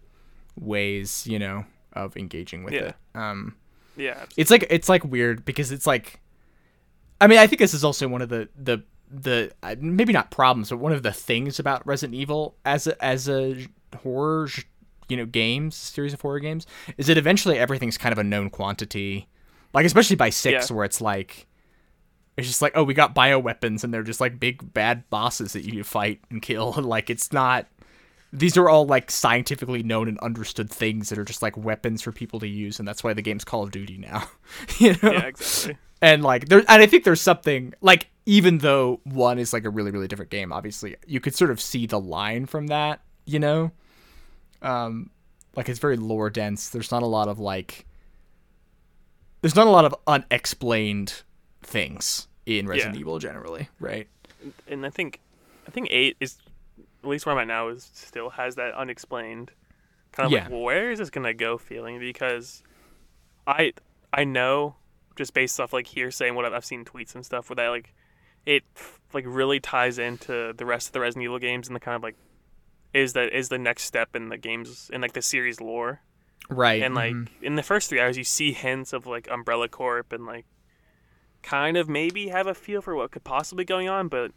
ways, 0.60 1.28
you 1.28 1.38
know, 1.40 1.66
of 1.94 2.16
engaging 2.18 2.64
with 2.64 2.74
Yeah. 2.74 2.82
it. 2.90 2.96
Um 3.14 3.56
Yeah, 3.98 4.26
it's 4.38 4.50
like 4.52 4.66
it's 4.70 4.90
like 4.90 5.04
weird 5.04 5.46
because 5.46 5.72
it's 5.72 5.86
like 5.88 6.20
I 7.22 7.28
mean, 7.28 7.38
I 7.40 7.48
think 7.48 7.60
this 7.60 7.74
is 7.74 7.84
also 7.84 8.08
one 8.08 8.22
of 8.22 8.30
the 8.30 8.50
the 8.58 8.84
the 9.10 9.52
uh, 9.64 9.76
maybe 9.80 10.12
not 10.12 10.32
problems, 10.32 10.70
but 10.70 10.78
one 10.80 10.92
of 10.92 11.04
the 11.04 11.12
things 11.14 11.60
about 11.60 11.86
Resident 11.86 12.16
Evil 12.16 12.56
as 12.66 12.88
a 12.88 13.04
as 13.04 13.30
a 13.30 13.68
horror, 14.04 14.50
you 15.08 15.16
know, 15.18 15.26
games 15.26 15.76
series 15.76 16.14
of 16.14 16.22
horror 16.22 16.40
games 16.40 16.66
is 16.98 17.08
that 17.08 17.18
eventually 17.18 17.58
everything's 17.58 17.98
kind 17.98 18.12
of 18.12 18.20
a 18.20 18.24
known 18.24 18.50
quantity. 18.50 19.28
Like 19.74 19.86
especially 19.86 20.16
by 20.16 20.30
six, 20.30 20.70
Yeah. 20.70 20.76
where 20.76 20.86
it's 20.86 21.00
like 21.02 21.48
it's 22.38 22.48
just 22.48 22.62
like 22.62 22.74
oh 22.76 22.84
we 22.84 22.94
got 22.94 23.16
bioweapons 23.16 23.84
and 23.84 23.94
they're 23.94 24.04
just 24.04 24.22
like 24.22 24.40
big 24.40 24.74
bad 24.74 25.10
bosses 25.10 25.54
that 25.54 25.64
you 25.64 25.84
fight 25.84 26.22
and 26.30 26.42
kill. 26.42 26.72
like 26.82 27.10
it's 27.10 27.32
not. 27.32 27.68
These 28.34 28.58
are 28.58 28.68
all 28.68 28.86
like 28.86 29.10
scientifically 29.12 29.82
known 29.82 30.10
and 30.10 30.20
understood 30.20 30.70
things 30.70 31.08
that 31.10 31.18
are 31.18 31.24
just 31.24 31.42
like 31.42 31.56
weapons 31.56 32.02
for 32.02 32.12
people 32.12 32.40
to 32.42 32.48
use, 32.48 32.80
and 32.80 32.88
that's 32.88 33.02
why 33.04 33.14
the 33.14 33.22
game's 33.22 33.46
Call 33.46 33.64
of 33.64 33.72
Duty 33.72 33.98
now. 33.98 34.28
you 34.78 34.92
know? 35.02 35.12
Yeah, 35.12 35.28
exactly. 35.28 35.78
and 36.02 36.24
like 36.24 36.50
there 36.50 36.60
and 36.60 36.82
i 36.82 36.86
think 36.86 37.04
there's 37.04 37.22
something 37.22 37.74
like 37.82 38.10
even 38.26 38.58
though 38.60 39.00
one 39.06 39.40
is 39.40 39.54
like 39.54 39.64
a 39.64 39.70
really 39.70 39.92
really 39.92 40.08
different 40.08 40.32
game 40.32 40.52
obviously 40.52 40.96
you 41.08 41.20
could 41.20 41.34
sort 41.34 41.52
of 41.52 41.62
see 41.62 41.86
the 41.86 42.00
line 42.00 42.46
from 42.46 42.68
that 42.68 43.02
you 43.26 43.40
know 43.40 43.72
um 44.62 45.10
like 45.56 45.70
it's 45.70 45.80
very 45.80 45.96
lore 45.96 46.30
dense 46.30 46.70
there's 46.70 46.92
not 46.92 47.02
a 47.02 47.08
lot 47.08 47.28
of 47.28 47.40
like 47.40 47.86
there's 49.42 49.56
not 49.56 49.68
a 49.68 49.70
lot 49.70 49.86
of 49.86 49.96
unexplained 50.06 51.24
things 51.66 52.28
in 52.46 52.68
resident 52.68 52.96
Yeah. 52.96 53.02
evil 53.02 53.20
generally 53.20 53.70
right 53.80 54.08
and 54.68 54.86
I 54.86 54.90
think 54.90 55.20
I 55.68 55.72
think 55.72 55.88
eight 55.90 56.16
is 56.20 56.38
at 57.04 57.10
least 57.10 57.26
where 57.26 57.34
I'm 57.36 57.42
at 57.42 57.48
now 57.48 57.68
is 57.70 57.90
still 57.94 58.30
has 58.32 58.56
that 58.56 58.74
unexplained 58.76 59.52
kind 60.12 60.28
of 60.28 60.32
Yeah. 60.32 60.44
like 60.44 60.52
well, 60.52 60.62
where 60.62 60.92
is 60.92 61.00
this 61.00 61.10
gonna 61.10 61.34
go 61.34 61.58
feeling 61.58 62.00
because 62.00 62.64
I 63.48 63.74
I 64.14 64.24
know 64.24 64.76
just 65.16 65.34
based 65.34 65.60
off 65.60 65.74
like 65.74 65.88
hearsay 65.88 66.28
and 66.28 66.36
what 66.36 66.46
I've, 66.46 66.54
I've 66.54 66.66
seen 66.66 66.86
tweets 66.86 67.16
and 67.16 67.26
stuff 67.26 67.50
where 67.50 67.56
that 67.56 67.70
like 67.70 67.94
it 68.46 68.64
like 69.14 69.26
really 69.28 69.60
ties 69.60 69.98
into 69.98 70.54
the 70.54 70.66
rest 70.66 70.88
of 70.88 70.94
the 70.94 71.00
Resident 71.00 71.24
Evil 71.24 71.40
games 71.40 71.68
and 71.68 71.76
the 71.76 71.80
kind 71.80 71.96
of 71.96 72.04
like 72.04 72.16
is 72.94 73.14
that 73.14 73.34
is 73.34 73.50
the 73.50 73.58
next 73.58 73.84
step 73.84 74.16
in 74.16 74.30
the 74.30 74.38
games 74.38 74.90
in 74.94 75.02
like 75.02 75.14
the 75.14 75.22
series 75.22 75.60
lore 75.60 76.02
right 76.50 76.84
and 76.84 76.94
like 76.96 77.14
mhm. 77.14 77.28
in 77.42 77.56
the 77.56 77.64
first 77.64 77.90
three 77.90 78.00
hours 78.00 78.18
you 78.18 78.24
see 78.24 78.54
hints 78.54 78.94
of 78.94 79.08
like 79.08 79.28
umbrella 79.32 79.68
corp 79.68 80.14
and 80.14 80.26
like 80.26 80.46
kind 81.46 81.78
of 81.78 81.88
maybe 81.88 82.30
have 82.30 82.48
a 82.48 82.54
feel 82.54 82.82
for 82.82 82.96
what 82.96 83.12
could 83.12 83.24
possibly 83.24 83.64
be 83.64 83.68
going 83.68 83.88
on 83.88 84.08
but 84.08 84.32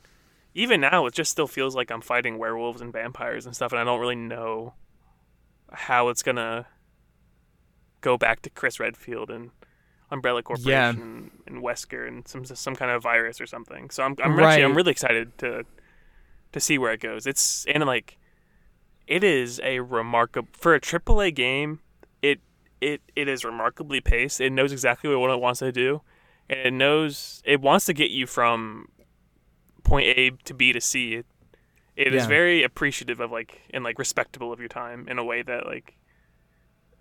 even 0.55 0.81
now 0.81 1.07
it 1.07 1.15
just 1.15 1.31
still 1.31 1.47
feels 1.47 1.75
like 1.75 1.91
i'm 1.91 2.01
fighting 2.01 2.39
werewolves 2.39 2.81
and 2.81 2.93
vampires 2.93 3.47
and 3.47 3.55
stuff 3.55 3.73
and 3.73 3.81
i 3.81 3.85
don't 3.85 4.01
really 4.01 4.15
know 4.15 4.75
how 5.73 6.09
it's 6.09 6.23
gonna 6.23 6.67
go 8.01 8.17
back 8.17 8.43
to 8.43 8.51
chris 8.51 8.79
redfield 8.79 9.31
and 9.31 9.51
umbrella 10.11 10.43
corporation 10.43 11.31
and 11.47 11.63
wesker 11.63 12.07
and 12.07 12.27
some 12.29 12.45
some 12.45 12.75
kind 12.77 12.91
of 12.91 13.03
virus 13.03 13.41
or 13.41 13.47
something 13.47 13.91
so 13.91 14.03
i'm, 14.03 14.15
I'm 14.23 14.39
actually 14.39 14.65
i'm 14.65 14.77
really 14.77 14.93
excited 14.93 15.37
to 15.39 15.65
to 16.53 16.61
see 16.61 16.79
where 16.79 16.93
it 16.93 17.01
goes 17.01 17.27
it's 17.27 17.67
and 17.67 17.85
like 17.85 18.19
it 19.09 19.25
is 19.25 19.59
a 19.65 19.81
remarkable 19.81 20.49
for 20.53 20.75
a 20.75 20.81
AAA 20.81 21.35
game. 21.35 21.81
It 22.23 22.41
it 22.81 23.01
it 23.17 23.27
is 23.27 23.45
remarkably 23.45 24.01
paced. 24.01 24.41
It 24.41 24.53
knows 24.53 24.71
exactly 24.71 25.15
what 25.17 25.31
it 25.31 25.41
wants 25.41 25.61
to 25.61 25.73
do, 25.73 26.03
and 26.51 26.59
it 26.61 26.73
knows 26.73 27.43
it 27.45 27.61
wants 27.61 27.85
to 27.87 27.93
get 27.93 28.11
you 28.11 28.27
from 28.27 28.89
point 29.85 30.07
A 30.07 30.31
to 30.45 30.55
B 30.55 30.73
to 30.73 30.81
C. 30.81 31.15
It, 31.15 31.27
it 31.97 32.15
is 32.15 32.23
Yeah. 32.25 32.29
very 32.29 32.63
appreciative 32.63 33.21
of 33.21 33.31
like 33.33 33.63
and 33.75 33.83
like 33.85 33.99
respectable 33.99 34.53
of 34.53 34.59
your 34.61 34.69
time 34.69 35.09
in 35.09 35.19
a 35.19 35.25
way 35.25 35.43
that 35.43 35.67
like 35.67 35.97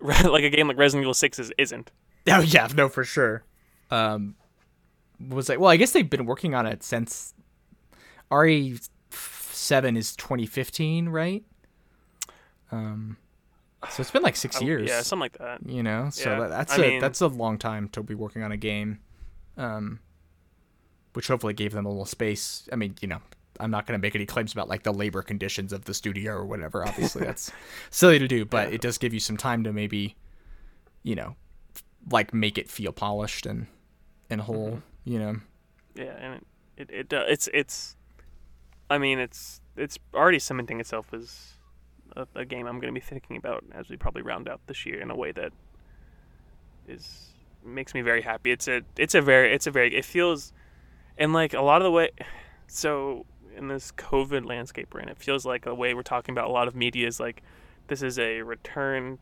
like 0.00 0.44
a 0.44 0.50
game 0.50 0.68
like 0.68 0.76
Resident 0.78 1.04
Evil 1.04 1.14
Six 1.14 1.38
is 1.38 1.52
isn't. 1.58 1.90
oh 2.30 2.40
yeah 2.40 2.68
no 2.74 2.88
for 2.90 3.04
sure 3.04 3.42
um 3.90 4.34
was 5.30 5.48
like 5.48 5.58
well 5.58 5.70
i 5.70 5.76
guess 5.76 5.92
they've 5.92 6.10
been 6.10 6.26
working 6.26 6.54
on 6.54 6.66
it 6.66 6.82
since 6.82 7.32
re7 8.30 9.96
is 9.96 10.14
2015 10.16 11.08
right 11.08 11.42
um 12.70 13.16
so 13.88 14.00
it's 14.02 14.10
been 14.10 14.22
like 14.22 14.36
six 14.36 14.60
years 14.62 14.88
yeah, 14.88 15.00
something 15.00 15.20
like 15.22 15.38
that. 15.38 15.60
you 15.66 15.82
know 15.82 16.08
so 16.10 16.30
Yeah, 16.32 16.40
that, 16.40 16.48
that's 16.50 16.72
I 16.74 16.76
a 16.76 16.80
mean- 16.80 17.00
that's 17.00 17.20
a 17.20 17.28
long 17.28 17.56
time 17.58 17.88
to 17.90 18.02
be 18.02 18.14
working 18.14 18.42
on 18.42 18.52
a 18.52 18.56
game 18.56 18.98
um 19.58 20.00
which 21.12 21.28
hopefully 21.28 21.52
gave 21.52 21.72
them 21.72 21.84
a 21.84 21.88
little 21.88 22.04
space 22.06 22.66
i 22.72 22.76
mean 22.76 22.94
you 23.00 23.08
know 23.08 23.18
i'm 23.60 23.70
not 23.70 23.86
going 23.86 23.98
to 23.98 24.02
make 24.02 24.14
any 24.14 24.24
claims 24.24 24.52
about 24.52 24.68
like 24.68 24.84
the 24.84 24.92
labor 24.92 25.20
conditions 25.20 25.72
of 25.72 25.84
the 25.84 25.92
studio 25.92 26.32
or 26.32 26.46
whatever 26.46 26.86
obviously 26.86 27.24
that's 27.24 27.50
silly 27.90 28.18
to 28.18 28.26
do 28.28 28.44
but 28.44 28.68
Yeah. 28.68 28.74
it 28.76 28.80
does 28.80 28.96
give 28.98 29.12
you 29.12 29.20
some 29.20 29.36
time 29.36 29.64
to 29.64 29.72
maybe 29.72 30.14
you 31.02 31.14
know 31.16 31.34
like 32.10 32.32
make 32.32 32.56
it 32.56 32.70
feel 32.70 32.92
polished 32.92 33.44
and 33.44 33.66
and 34.30 34.40
whole 34.42 34.68
Mm-hmm. 34.70 35.12
you 35.12 35.18
know 35.18 35.36
Yeah, 35.96 36.14
and 36.20 36.34
it 36.34 36.46
it, 36.76 36.90
it 36.90 37.08
does. 37.08 37.24
It's 37.28 37.48
it's. 37.52 37.96
I 38.88 38.98
mean, 38.98 39.18
it's 39.18 39.60
it's 39.76 39.98
already 40.14 40.38
cementing 40.38 40.78
itself 40.78 41.12
as 41.12 41.54
a, 42.14 42.24
a 42.36 42.44
game 42.44 42.66
I'm 42.68 42.78
going 42.78 42.94
to 42.94 43.00
be 43.00 43.04
thinking 43.04 43.36
about 43.36 43.64
as 43.72 43.88
we 43.88 43.96
probably 43.96 44.22
round 44.22 44.48
out 44.48 44.60
this 44.68 44.86
year 44.86 45.00
in 45.00 45.10
a 45.10 45.16
way 45.16 45.32
that 45.32 45.52
is 46.86 47.30
makes 47.68 47.94
me 47.94 48.02
very 48.02 48.22
happy. 48.22 48.50
It's 48.52 48.68
a 48.68 48.82
it's 48.96 49.14
a 49.14 49.22
very 49.22 49.52
it's 49.54 49.66
a 49.66 49.70
very 49.70 49.94
it 49.94 50.04
feels, 50.04 50.52
and 51.18 51.32
like 51.32 51.54
a 51.54 51.62
lot 51.62 51.82
of 51.82 51.84
the 51.84 51.90
way, 51.92 52.10
so 52.68 53.26
in 53.56 53.68
this 53.68 53.92
COVID 53.92 54.46
landscape 54.46 54.94
we're 54.94 55.00
in, 55.00 55.08
it 55.08 55.18
feels 55.18 55.44
like 55.46 55.66
a 55.66 55.74
way 55.74 55.94
we're 55.94 56.02
talking 56.02 56.32
about 56.34 56.48
a 56.48 56.52
lot 56.52 56.68
of 56.68 56.74
media 56.76 57.06
is 57.08 57.20
like 57.20 57.42
this 57.88 58.02
is 58.02 58.18
a 58.18 58.42
return 58.42 59.18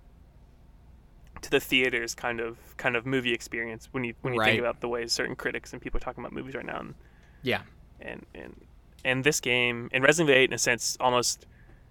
to 1.42 1.50
the 1.50 1.60
theaters 1.60 2.14
kind 2.14 2.40
of 2.40 2.76
kind 2.76 2.96
of 2.96 3.04
movie 3.06 3.32
experience 3.32 3.88
when 3.92 4.04
you 4.04 4.14
when 4.22 4.32
you 4.34 4.40
Right. 4.40 4.46
think 4.46 4.58
about 4.58 4.80
the 4.80 4.88
way 4.88 5.06
certain 5.06 5.36
critics 5.36 5.72
and 5.72 5.82
people 5.82 5.98
are 5.98 6.00
talking 6.00 6.22
about 6.22 6.32
movies 6.32 6.54
right 6.54 6.64
now 6.66 6.78
and 6.80 6.94
yeah 7.42 7.62
and 8.00 8.26
and 8.34 8.66
and 9.04 9.24
this 9.24 9.40
game 9.40 9.88
and 9.92 10.02
Resident 10.04 10.30
Evil 10.30 10.42
8 10.42 10.50
in 10.50 10.54
a 10.54 10.58
sense 10.58 10.96
almost 11.00 11.46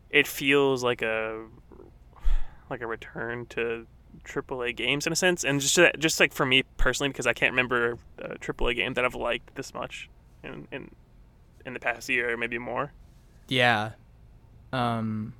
it 0.09 0.27
feels 0.27 0.83
like 0.83 1.01
a 1.01 1.45
like 2.69 2.81
a 2.81 2.87
return 2.87 3.45
to 3.47 3.87
AAA 4.23 4.75
games 4.75 5.05
in 5.07 5.13
a 5.13 5.15
sense 5.15 5.43
and 5.43 5.59
just 5.59 5.77
just 5.99 6.19
like 6.19 6.33
for 6.33 6.45
me 6.45 6.63
personally 6.77 7.09
because 7.09 7.27
I 7.27 7.33
can't 7.33 7.51
remember 7.51 7.97
a 8.19 8.37
AAA 8.39 8.75
game 8.75 8.93
that 8.93 9.03
I've 9.05 9.15
liked 9.15 9.55
this 9.55 9.73
much 9.73 10.09
in 10.43 10.67
in 10.71 10.91
in 11.65 11.73
the 11.73 11.79
past 11.79 12.07
year 12.09 12.31
or 12.31 12.37
maybe 12.37 12.57
more. 12.57 12.91
Yeah. 13.47 13.91
Um 14.71 15.33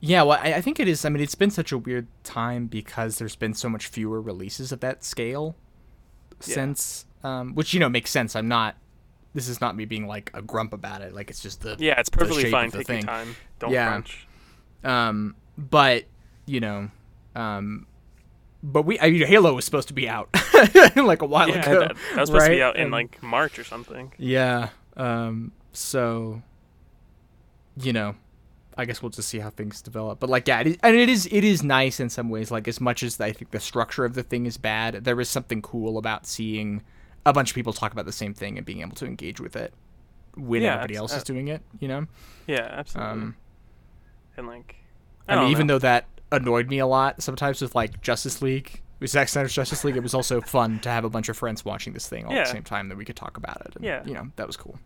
Yeah, 0.00 0.22
well 0.22 0.38
I, 0.42 0.54
I 0.54 0.60
think 0.60 0.80
it 0.80 0.88
is 0.88 1.04
I 1.04 1.08
mean 1.08 1.22
it's 1.22 1.34
been 1.34 1.50
such 1.50 1.72
a 1.72 1.78
weird 1.78 2.06
time 2.24 2.66
because 2.66 3.18
there's 3.18 3.36
been 3.36 3.54
so 3.54 3.68
much 3.68 3.86
fewer 3.86 4.20
releases 4.20 4.72
of 4.72 4.80
that 4.80 5.04
scale 5.04 5.56
Yeah. 6.46 6.54
since 6.54 7.06
um 7.22 7.54
which 7.54 7.72
you 7.74 7.80
know 7.80 7.88
makes 7.88 8.10
sense. 8.10 8.34
I'm 8.34 8.48
not 8.48 8.76
this 9.34 9.48
is 9.48 9.60
not 9.60 9.74
me 9.76 9.84
being 9.86 10.06
like 10.06 10.30
a 10.34 10.42
grump 10.42 10.72
about 10.74 11.00
it. 11.00 11.14
Like 11.14 11.30
it's 11.30 11.40
just 11.40 11.62
the 11.62 11.76
Yeah, 11.78 11.98
it's 11.98 12.10
perfectly 12.10 12.50
fine. 12.50 12.70
your 12.70 12.82
thing. 12.82 13.04
time. 13.04 13.34
Don't 13.58 13.70
Yeah. 13.72 13.88
crunch. 13.88 14.26
um 14.84 15.36
but 15.56 16.04
you 16.46 16.60
know 16.60 16.90
um 17.34 17.86
but 18.62 18.82
we 18.82 18.98
I 19.00 19.10
mean, 19.10 19.26
Halo 19.26 19.54
was 19.54 19.64
supposed 19.64 19.88
to 19.88 19.94
be 19.94 20.08
out 20.08 20.28
like 20.96 21.22
a 21.22 21.26
while 21.26 21.48
Yeah, 21.48 21.60
ago. 21.68 21.80
that, 21.80 21.96
that 22.14 22.20
was 22.20 22.28
supposed 22.28 22.46
to 22.46 22.50
be 22.52 22.62
out 22.62 22.76
in 22.76 22.82
And- 22.82 22.92
like 22.92 23.20
March 23.22 23.58
or 23.58 23.64
something. 23.64 24.12
Yeah. 24.18 24.68
Um. 24.96 25.52
So. 25.72 26.42
You 27.76 27.92
know, 27.94 28.14
I 28.76 28.84
guess 28.84 29.00
we'll 29.00 29.10
just 29.10 29.28
see 29.30 29.38
how 29.38 29.48
things 29.50 29.80
develop. 29.80 30.20
But 30.20 30.28
like, 30.28 30.46
yeah, 30.46 30.60
it 30.60 30.66
is, 30.66 30.76
and 30.82 30.94
it 30.94 31.08
is 31.08 31.26
it 31.32 31.42
is 31.42 31.62
nice 31.62 32.00
in 32.00 32.10
some 32.10 32.28
ways. 32.28 32.50
Like, 32.50 32.68
as 32.68 32.80
much 32.82 33.02
as 33.02 33.18
I 33.18 33.32
think 33.32 33.50
the 33.50 33.60
structure 33.60 34.04
of 34.04 34.14
the 34.14 34.22
thing 34.22 34.44
is 34.46 34.58
bad, 34.58 35.04
there 35.04 35.18
is 35.20 35.28
something 35.30 35.62
cool 35.62 35.96
about 35.96 36.26
seeing 36.26 36.82
a 37.24 37.32
bunch 37.32 37.50
of 37.50 37.54
people 37.54 37.72
talk 37.72 37.92
about 37.92 38.04
the 38.04 38.12
same 38.12 38.34
thing 38.34 38.58
and 38.58 38.66
being 38.66 38.82
able 38.82 38.94
to 38.96 39.06
engage 39.06 39.40
with 39.40 39.56
it 39.56 39.72
when 40.36 40.60
Yeah, 40.62 40.74
everybody 40.74 40.96
else 40.96 41.14
uh, 41.14 41.16
is 41.16 41.22
doing 41.24 41.48
it. 41.48 41.62
You 41.80 41.88
know. 41.88 42.06
Yeah, 42.46 42.68
absolutely. 42.70 43.12
Um. 43.12 43.36
and 44.36 44.46
like 44.46 44.74
I, 45.26 45.32
I, 45.32 45.36
mean, 45.36 45.44
don't 45.44 45.50
even 45.52 45.66
though 45.68 45.78
that 45.78 46.04
annoyed 46.32 46.68
me 46.68 46.78
a 46.78 46.86
lot 46.86 47.22
sometimes 47.22 47.60
with 47.62 47.74
like 47.74 48.00
Justice 48.02 48.42
League, 48.42 48.80
with 48.98 49.10
Zack 49.10 49.28
Snyder's 49.28 49.54
Justice 49.54 49.84
League, 49.84 49.96
it 49.96 50.02
was 50.02 50.14
also 50.14 50.40
fun 50.40 50.78
to 50.80 50.88
have 50.88 51.04
a 51.04 51.10
bunch 51.10 51.28
of 51.28 51.36
friends 51.36 51.64
watching 51.64 51.92
this 51.92 52.08
thing 52.08 52.24
all 52.26 52.32
at 52.32 52.46
the 52.46 52.50
same 52.52 52.62
time 52.62 52.88
that 52.88 52.96
we 52.96 53.04
could 53.04 53.16
talk 53.16 53.36
about 53.36 53.60
it. 53.66 53.76
And, 53.76 53.84
Yeah. 53.84 54.04
You 54.04 54.14
know, 54.14 54.28
that 54.36 54.46
was 54.46 54.56
cool. 54.56 54.78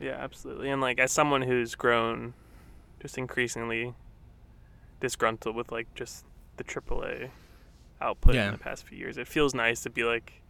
Yeah, 0.00 0.12
absolutely. 0.18 0.70
And 0.70 0.80
like 0.80 0.98
as 0.98 1.12
someone 1.12 1.42
who's 1.42 1.74
grown 1.74 2.34
just 3.00 3.18
increasingly 3.18 3.94
disgruntled 5.00 5.54
with 5.56 5.70
like 5.72 5.92
just 5.94 6.24
the 6.56 6.64
AAA 6.64 7.30
output 8.00 8.34
Yeah. 8.34 8.46
in 8.46 8.52
the 8.52 8.58
past 8.58 8.84
few 8.86 8.98
years, 8.98 9.18
it 9.18 9.26
feels 9.28 9.54
nice 9.54 9.80
to 9.82 9.90
be 9.90 10.04
like 10.04 10.42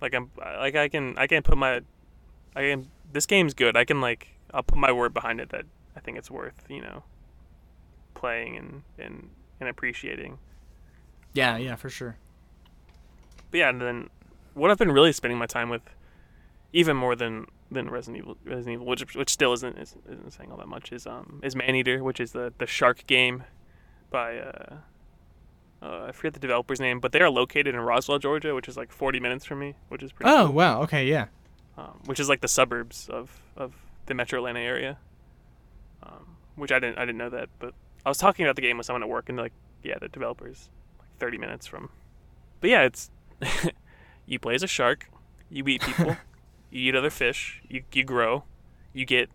like 0.00 0.14
I'm 0.14 0.30
like 0.38 0.76
I 0.76 0.88
can 0.88 1.16
I 1.18 1.26
can 1.26 1.42
put 1.42 1.56
my 1.58 1.80
I 2.56 2.60
can 2.62 2.90
this 3.12 3.26
game's 3.26 3.54
good. 3.54 3.76
I 3.76 3.84
can 3.84 4.00
like 4.00 4.28
I'll 4.52 4.62
put 4.62 4.78
my 4.78 4.92
word 4.92 5.14
behind 5.14 5.40
it 5.40 5.50
that 5.50 5.64
I 5.96 6.00
think 6.00 6.18
it's 6.18 6.30
worth, 6.30 6.64
you 6.68 6.80
know, 6.82 7.02
playing 8.14 8.56
and 8.56 8.82
and, 8.98 9.30
and 9.60 9.68
appreciating. 9.68 10.38
Yeah. 11.32 11.56
Yeah. 11.56 11.76
For 11.76 11.88
sure. 11.90 12.16
But 13.50 13.58
yeah, 13.58 13.68
and 13.70 13.80
then 13.80 14.10
what 14.54 14.70
I've 14.70 14.78
been 14.78 14.92
really 14.92 15.12
spending 15.12 15.38
my 15.38 15.46
time 15.46 15.68
with, 15.68 15.82
even 16.72 16.96
more 16.96 17.16
than 17.16 17.46
than 17.70 17.88
Resident 17.90 18.22
Evil, 18.22 18.36
Resident 18.44 18.74
Evil, 18.74 18.86
which 18.86 19.14
which 19.14 19.30
still 19.30 19.52
isn't 19.52 19.76
isn't, 19.78 20.02
isn't 20.08 20.30
saying 20.32 20.50
all 20.50 20.58
that 20.58 20.68
much, 20.68 20.92
is 20.92 21.06
um 21.06 21.40
is 21.42 21.54
Maneater, 21.56 22.02
which 22.02 22.20
is 22.20 22.32
the 22.32 22.52
the 22.58 22.66
shark 22.66 23.06
game, 23.06 23.44
by 24.10 24.38
uh, 24.38 24.76
uh 25.82 26.04
I 26.08 26.12
forget 26.12 26.34
the 26.34 26.40
developer's 26.40 26.80
name, 26.80 27.00
but 27.00 27.12
they 27.12 27.20
are 27.20 27.30
located 27.30 27.74
in 27.74 27.80
Roswell, 27.80 28.18
Georgia, 28.18 28.54
which 28.54 28.68
is 28.68 28.76
like 28.76 28.92
40 28.92 29.18
minutes 29.20 29.44
from 29.44 29.58
me, 29.60 29.74
which 29.88 30.02
is 30.02 30.12
pretty. 30.12 30.30
Oh 30.30 30.46
cool. 30.46 30.54
wow. 30.54 30.82
Okay. 30.82 31.06
Yeah. 31.06 31.26
um, 31.76 32.00
which 32.06 32.20
is 32.20 32.28
like 32.28 32.40
the 32.40 32.48
suburbs 32.48 33.08
of, 33.08 33.40
of 33.56 33.74
the 34.06 34.14
Metro 34.14 34.38
Atlanta 34.38 34.60
area. 34.60 34.98
Um, 36.02 36.36
which 36.56 36.72
I 36.72 36.78
didn't 36.78 36.98
I 36.98 37.02
didn't 37.02 37.18
know 37.18 37.30
that, 37.30 37.48
but 37.58 37.74
I 38.04 38.08
was 38.08 38.18
talking 38.18 38.44
about 38.44 38.56
the 38.56 38.62
game 38.62 38.76
with 38.76 38.86
someone 38.86 39.02
at 39.02 39.08
work, 39.08 39.28
and 39.28 39.38
they're 39.38 39.46
like, 39.46 39.52
yeah, 39.82 39.98
the 40.00 40.08
developers 40.08 40.68
like 40.98 41.08
30 41.18 41.38
minutes 41.38 41.66
from. 41.66 41.90
But 42.60 42.70
yeah, 42.70 42.82
it's 42.82 43.10
you 44.26 44.38
play 44.38 44.54
as 44.54 44.62
a 44.62 44.66
shark, 44.66 45.08
you 45.48 45.66
eat 45.66 45.82
people, 45.82 46.16
you 46.70 46.88
eat 46.88 46.94
other 46.94 47.10
fish, 47.10 47.62
you 47.68 47.82
you 47.92 48.04
grow, 48.04 48.44
you 48.92 49.04
get 49.04 49.30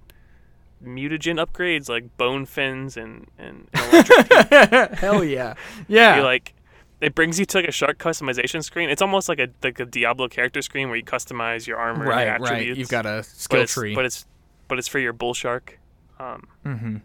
mutagen 0.84 1.44
upgrades 1.44 1.90
like 1.90 2.16
bone 2.18 2.46
fins 2.46 2.98
and 2.98 3.28
and. 3.38 3.70
Hell 4.98 5.24
yeah. 5.24 5.56
Yeah. 5.88 6.18
You 6.18 6.24
like 6.24 6.54
it 7.02 7.14
brings 7.14 7.40
you 7.40 7.46
to 7.46 7.58
like 7.58 7.68
a 7.68 7.72
shark 7.72 7.98
customization 7.98 8.64
screen. 8.64 8.90
It's 8.90 9.02
almost 9.02 9.28
like 9.28 9.40
a 9.40 9.50
like 9.64 9.80
a 9.80 9.86
Diablo 9.86 10.28
character 10.28 10.62
screen 10.62 10.88
where 10.88 10.98
you 10.98 11.04
customize 11.04 11.68
your 11.68 11.78
armor 11.78 12.02
and 12.02 12.10
right, 12.10 12.40
right. 12.40 12.52
attributes. 12.52 12.80
You've 12.80 12.90
got 12.90 13.06
a 13.06 13.24
skill 13.24 13.62
it's, 13.62 13.74
tree. 13.74 13.96
but 13.96 14.06
it's 14.06 14.26
but 14.68 14.80
it's 14.80 14.88
for 14.88 15.00
your 15.00 15.14
bull 15.14 15.34
shark. 15.34 15.80
Um, 16.20 16.48
mm-hmm. 16.66 16.98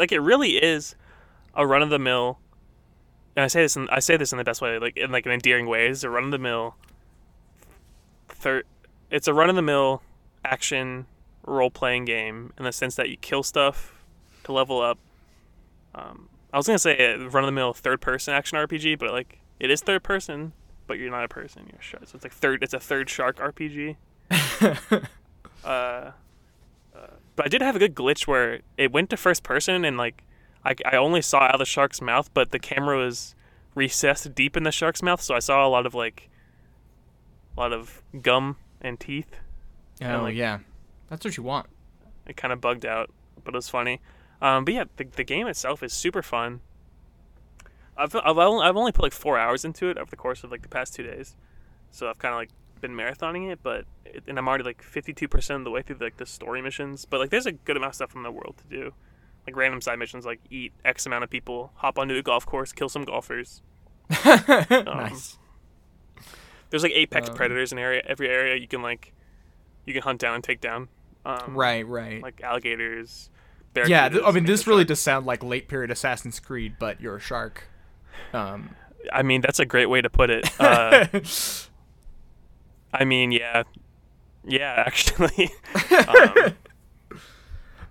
Like 0.00 0.10
it 0.10 0.18
really 0.18 0.52
is 0.52 0.96
a 1.54 1.66
run 1.66 1.82
of 1.82 1.90
the 1.90 1.98
mill. 1.98 2.38
And 3.36 3.44
I 3.44 3.46
say 3.46 3.62
this 3.62 3.76
in 3.76 3.88
I 3.90 4.00
say 4.00 4.16
this 4.16 4.32
in 4.32 4.38
the 4.38 4.44
best 4.44 4.60
way, 4.60 4.78
like 4.78 4.96
in 4.96 5.12
like 5.12 5.26
an 5.26 5.32
endearing 5.32 5.66
way. 5.66 5.86
It's 5.86 6.02
a 6.02 6.10
run 6.10 6.24
of 6.24 6.30
the 6.32 6.38
mill. 6.38 6.74
Third, 8.28 8.66
it's 9.10 9.28
a 9.28 9.34
run 9.34 9.48
of 9.50 9.56
the 9.56 9.62
mill 9.62 10.02
action 10.44 11.06
role 11.46 11.70
playing 11.70 12.06
game 12.06 12.52
in 12.58 12.64
the 12.64 12.72
sense 12.72 12.96
that 12.96 13.08
you 13.10 13.16
kill 13.16 13.42
stuff 13.42 14.02
to 14.44 14.52
level 14.52 14.80
up. 14.80 14.98
Um, 15.94 16.28
I 16.52 16.56
was 16.56 16.66
gonna 16.66 16.78
say 16.78 16.98
a 16.98 17.18
run 17.18 17.44
of 17.44 17.48
the 17.48 17.52
mill 17.52 17.72
third 17.72 18.00
person 18.00 18.34
action 18.34 18.58
RPG, 18.58 18.98
but 18.98 19.12
like 19.12 19.38
it 19.60 19.70
is 19.70 19.82
third 19.82 20.02
person, 20.02 20.52
but 20.86 20.98
you're 20.98 21.10
not 21.10 21.24
a 21.24 21.28
person. 21.28 21.66
You're 21.70 21.78
a 21.78 21.82
shark. 21.82 22.08
So 22.08 22.16
it's 22.16 22.24
like 22.24 22.32
third. 22.32 22.62
It's 22.62 22.74
a 22.74 22.80
third 22.80 23.08
shark 23.08 23.36
RPG. 23.36 23.96
uh, 25.64 25.68
uh, 25.68 26.12
but 27.40 27.46
I 27.46 27.48
did 27.48 27.62
have 27.62 27.74
a 27.74 27.78
good 27.78 27.94
glitch 27.94 28.26
where 28.26 28.60
it 28.76 28.92
went 28.92 29.08
to 29.08 29.16
first 29.16 29.42
person 29.42 29.82
and 29.82 29.96
like 29.96 30.24
I, 30.62 30.74
I 30.84 30.96
only 30.96 31.22
saw 31.22 31.38
out 31.38 31.54
of 31.54 31.58
the 31.58 31.64
shark's 31.64 32.02
mouth, 32.02 32.28
but 32.34 32.50
the 32.50 32.58
camera 32.58 32.98
was 32.98 33.34
recessed 33.74 34.34
deep 34.34 34.58
in 34.58 34.62
the 34.62 34.70
shark's 34.70 35.02
mouth, 35.02 35.22
so 35.22 35.34
I 35.34 35.38
saw 35.38 35.66
a 35.66 35.70
lot 35.70 35.86
of 35.86 35.94
like 35.94 36.28
a 37.56 37.60
lot 37.60 37.72
of 37.72 38.02
gum 38.20 38.56
and 38.82 39.00
teeth. 39.00 39.38
oh 40.02 40.24
like- 40.24 40.34
yeah. 40.36 40.58
That's 41.08 41.24
what 41.24 41.38
you 41.38 41.42
want. 41.42 41.68
It 42.26 42.36
kind 42.36 42.52
of 42.52 42.60
bugged 42.60 42.84
out, 42.84 43.08
but 43.42 43.54
it 43.54 43.56
was 43.56 43.70
funny. 43.70 44.02
Um, 44.42 44.66
but 44.66 44.74
yeah, 44.74 44.84
the, 44.98 45.04
the 45.04 45.24
game 45.24 45.46
itself 45.46 45.82
is 45.82 45.94
super 45.94 46.22
fun. 46.22 46.60
I've 47.96 48.14
I've 48.16 48.36
only, 48.36 48.66
I've 48.66 48.76
only 48.76 48.92
put 48.92 49.02
like 49.02 49.14
four 49.14 49.38
hours 49.38 49.64
into 49.64 49.88
it 49.88 49.96
over 49.96 50.10
the 50.10 50.16
course 50.16 50.44
of 50.44 50.50
like 50.50 50.60
the 50.60 50.68
past 50.68 50.94
two 50.94 51.04
days, 51.04 51.36
so 51.90 52.10
I've 52.10 52.18
kind 52.18 52.34
of 52.34 52.38
like 52.38 52.50
been 52.80 52.92
marathoning 52.92 53.50
it. 53.52 53.60
But 53.62 53.84
it, 54.04 54.24
and 54.26 54.38
I'm 54.38 54.48
already 54.48 54.64
like 54.64 54.82
52% 54.82 55.56
of 55.56 55.64
the 55.64 55.70
way 55.70 55.82
through 55.82 55.96
like 56.00 56.16
the 56.16 56.26
story 56.26 56.62
missions. 56.62 57.04
But 57.04 57.20
like 57.20 57.30
there's 57.30 57.46
a 57.46 57.52
good 57.52 57.76
amount 57.76 57.90
of 57.90 57.94
stuff 57.96 58.14
in 58.14 58.22
the 58.22 58.30
world 58.32 58.56
to 58.58 58.64
do, 58.76 58.92
like 59.46 59.56
random 59.56 59.80
side 59.80 59.98
missions 59.98 60.24
like 60.26 60.40
eat 60.50 60.72
X 60.84 61.06
amount 61.06 61.24
of 61.24 61.30
people, 61.30 61.72
hop 61.76 61.98
onto 61.98 62.14
a 62.16 62.22
golf 62.22 62.46
course, 62.46 62.72
kill 62.72 62.88
some 62.88 63.04
golfers. 63.04 63.62
nice. 64.24 65.38
There's 66.70 66.82
like 66.82 66.92
apex 66.92 67.28
Um, 67.28 67.34
predators 67.36 67.72
in 67.72 67.78
area 67.78 68.02
every 68.06 68.28
area 68.28 68.56
you 68.56 68.68
can 68.68 68.82
like 68.82 69.12
you 69.86 69.92
can 69.92 70.02
hunt 70.02 70.20
down 70.20 70.34
and 70.36 70.44
take 70.44 70.60
down. 70.60 70.88
Um, 71.24 71.54
Right, 71.56 71.86
right. 71.86 72.22
Like 72.22 72.40
alligators. 72.42 73.30
yeah, 73.76 74.08
th- 74.08 74.22
I 74.24 74.30
mean, 74.32 74.44
this 74.46 74.66
really 74.66 74.80
sharks. 74.82 74.88
does 74.88 75.00
sound 75.00 75.26
like 75.26 75.42
late 75.44 75.68
period 75.68 75.90
Assassin's 75.90 76.40
Creed, 76.40 76.76
but 76.78 77.00
you're 77.00 77.16
a 77.16 77.20
shark. 77.20 77.68
Um, 78.32 78.74
I 79.12 79.22
mean, 79.22 79.40
that's 79.40 79.58
a 79.60 79.64
great 79.64 79.86
way 79.86 80.00
to 80.00 80.10
put 80.10 80.30
it. 80.30 80.48
Uh, 80.60 81.06
I 82.92 83.04
mean, 83.04 83.32
yeah, 83.32 83.62
yeah, 84.44 84.74
actually. 84.86 85.50
um, 86.08 86.54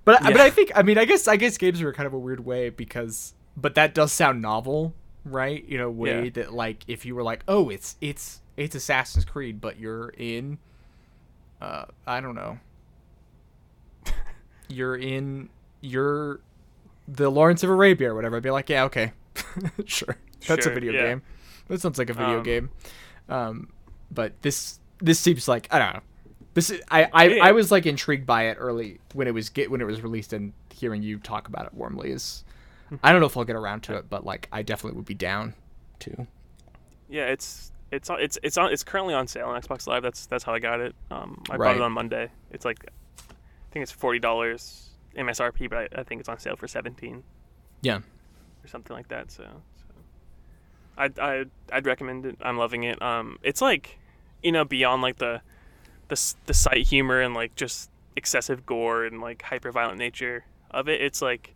but 0.06 0.22
but 0.24 0.38
I 0.40 0.50
think 0.50 0.72
I 0.76 0.82
mean 0.84 0.98
I 0.98 1.06
guess 1.06 1.28
I 1.28 1.36
guess 1.36 1.58
games 1.58 1.82
are 1.82 1.94
kind 1.94 2.08
of 2.08 2.14
a 2.14 2.20
weird 2.20 2.44
way 2.46 2.70
because 2.70 3.34
but 3.56 3.76
that 3.76 3.94
does 3.94 4.12
sound 4.12 4.42
novel, 4.42 4.94
right? 5.26 5.64
In 5.68 5.80
a 5.82 5.90
way 5.90 6.26
Yeah. 6.26 6.30
that 6.32 6.54
like 6.54 6.84
if 6.88 7.06
you 7.06 7.16
were 7.16 7.24
like, 7.24 7.44
oh, 7.48 7.70
it's 7.70 7.96
it's 8.02 8.42
it's 8.58 8.76
Assassin's 8.76 9.26
Creed, 9.26 9.62
but 9.62 9.80
you're 9.80 10.10
in, 10.18 10.58
uh, 11.62 11.86
I 12.06 12.20
don't 12.22 12.36
know, 12.36 12.60
you're 14.68 14.96
in 14.96 15.50
you're 15.82 16.42
the 17.08 17.30
Lawrence 17.30 17.64
of 17.64 17.70
Arabia 17.70 18.12
or 18.12 18.16
whatever. 18.16 18.38
I'd 18.38 18.44
be 18.44 18.50
like, 18.52 18.70
yeah, 18.70 18.84
okay, 18.86 19.14
sure, 19.86 20.18
that's 20.48 20.66
a 20.66 20.70
video 20.72 20.92
yeah. 20.94 21.02
game. 21.08 21.22
That 21.68 21.82
sounds 21.82 21.98
like 21.98 22.10
a 22.10 22.14
video 22.14 22.38
Um, 22.40 22.44
game. 22.44 22.70
Um, 23.30 23.70
but 24.12 24.42
this 24.42 24.80
this 25.00 25.20
seems 25.20 25.48
like 25.48 25.68
I 25.72 25.80
don't 25.80 25.94
know. 25.94 26.02
This 26.54 26.70
is, 26.72 26.82
I 26.90 27.08
I. 27.14 27.40
I 27.40 27.52
was 27.52 27.72
like 27.72 27.86
intrigued 27.86 28.26
by 28.26 28.48
it 28.48 28.58
early 28.60 29.00
when 29.14 29.28
it 29.28 29.34
was 29.34 29.50
get 29.50 29.70
when 29.72 29.82
it 29.82 29.86
was 29.86 30.02
released 30.02 30.34
and 30.34 30.54
hearing 30.74 31.04
you 31.04 31.18
talk 31.20 31.48
about 31.48 31.66
it 31.66 31.74
warmly 31.74 32.12
is 32.12 32.44
I 33.04 33.12
don't 33.12 33.20
know 33.22 33.28
if 33.28 33.38
I'll 33.38 33.44
get 33.46 33.56
around 33.56 33.82
to 33.84 33.96
it, 33.98 34.10
but 34.10 34.26
like 34.26 34.48
I 34.52 34.62
definitely 34.64 34.98
would 34.98 35.06
be 35.06 35.14
down 35.14 35.54
to. 36.00 36.26
yeah, 37.10 37.26
it's 37.28 37.72
it's 37.92 38.10
on- 38.10 38.20
it's 38.22 38.38
it's 38.44 38.58
on 38.58 38.72
it's 38.74 38.84
currently 38.84 39.14
on 39.14 39.28
sale 39.28 39.48
on 39.48 39.62
Xbox 39.62 39.86
Live. 39.88 40.02
That's 40.04 40.26
that's 40.26 40.44
how 40.44 40.54
I 40.54 40.60
got 40.60 40.80
it. 40.80 40.96
Um, 41.12 41.44
I 41.50 41.58
bought 41.58 41.76
it 41.76 41.82
on 41.82 41.92
Monday. 41.92 42.30
It's 42.52 42.66
like 42.66 42.80
I 43.20 43.72
think 43.72 43.84
it's 43.84 43.92
forty 43.92 44.20
dollars 44.20 44.90
MSRP, 45.16 45.70
but 45.70 45.78
I, 45.96 46.02
I 46.02 46.04
think 46.04 46.20
it's 46.20 46.30
on 46.30 46.40
sale 46.40 46.56
for 46.56 46.68
seventeen 46.68 47.24
Yeah. 47.82 47.98
or 48.64 48.68
something 48.68 48.96
like 48.96 49.08
that. 49.10 49.32
So, 49.32 49.44
so 49.44 49.84
I'd 50.98 51.20
I 51.20 51.46
I'd 51.72 51.86
recommend 51.86 52.26
it. 52.26 52.38
I'm 52.42 52.58
loving 52.58 52.84
it. 52.84 53.00
Um, 53.02 53.38
it's 53.44 53.62
like 53.62 54.00
you 54.43 54.52
know 54.52 54.65
beyond 54.65 55.02
like 55.02 55.17
the 55.17 55.41
the 56.08 56.34
the 56.45 56.54
sight 56.54 56.88
humor 56.88 57.21
and 57.21 57.34
like 57.34 57.56
just 57.56 57.89
excessive 58.15 58.65
gore 58.65 59.06
and 59.06 59.21
like 59.21 59.41
hyper 59.43 59.71
violent 59.71 59.97
nature 59.97 60.45
of 60.71 60.88
it. 60.89 61.02
It's 61.02 61.21
like 61.21 61.56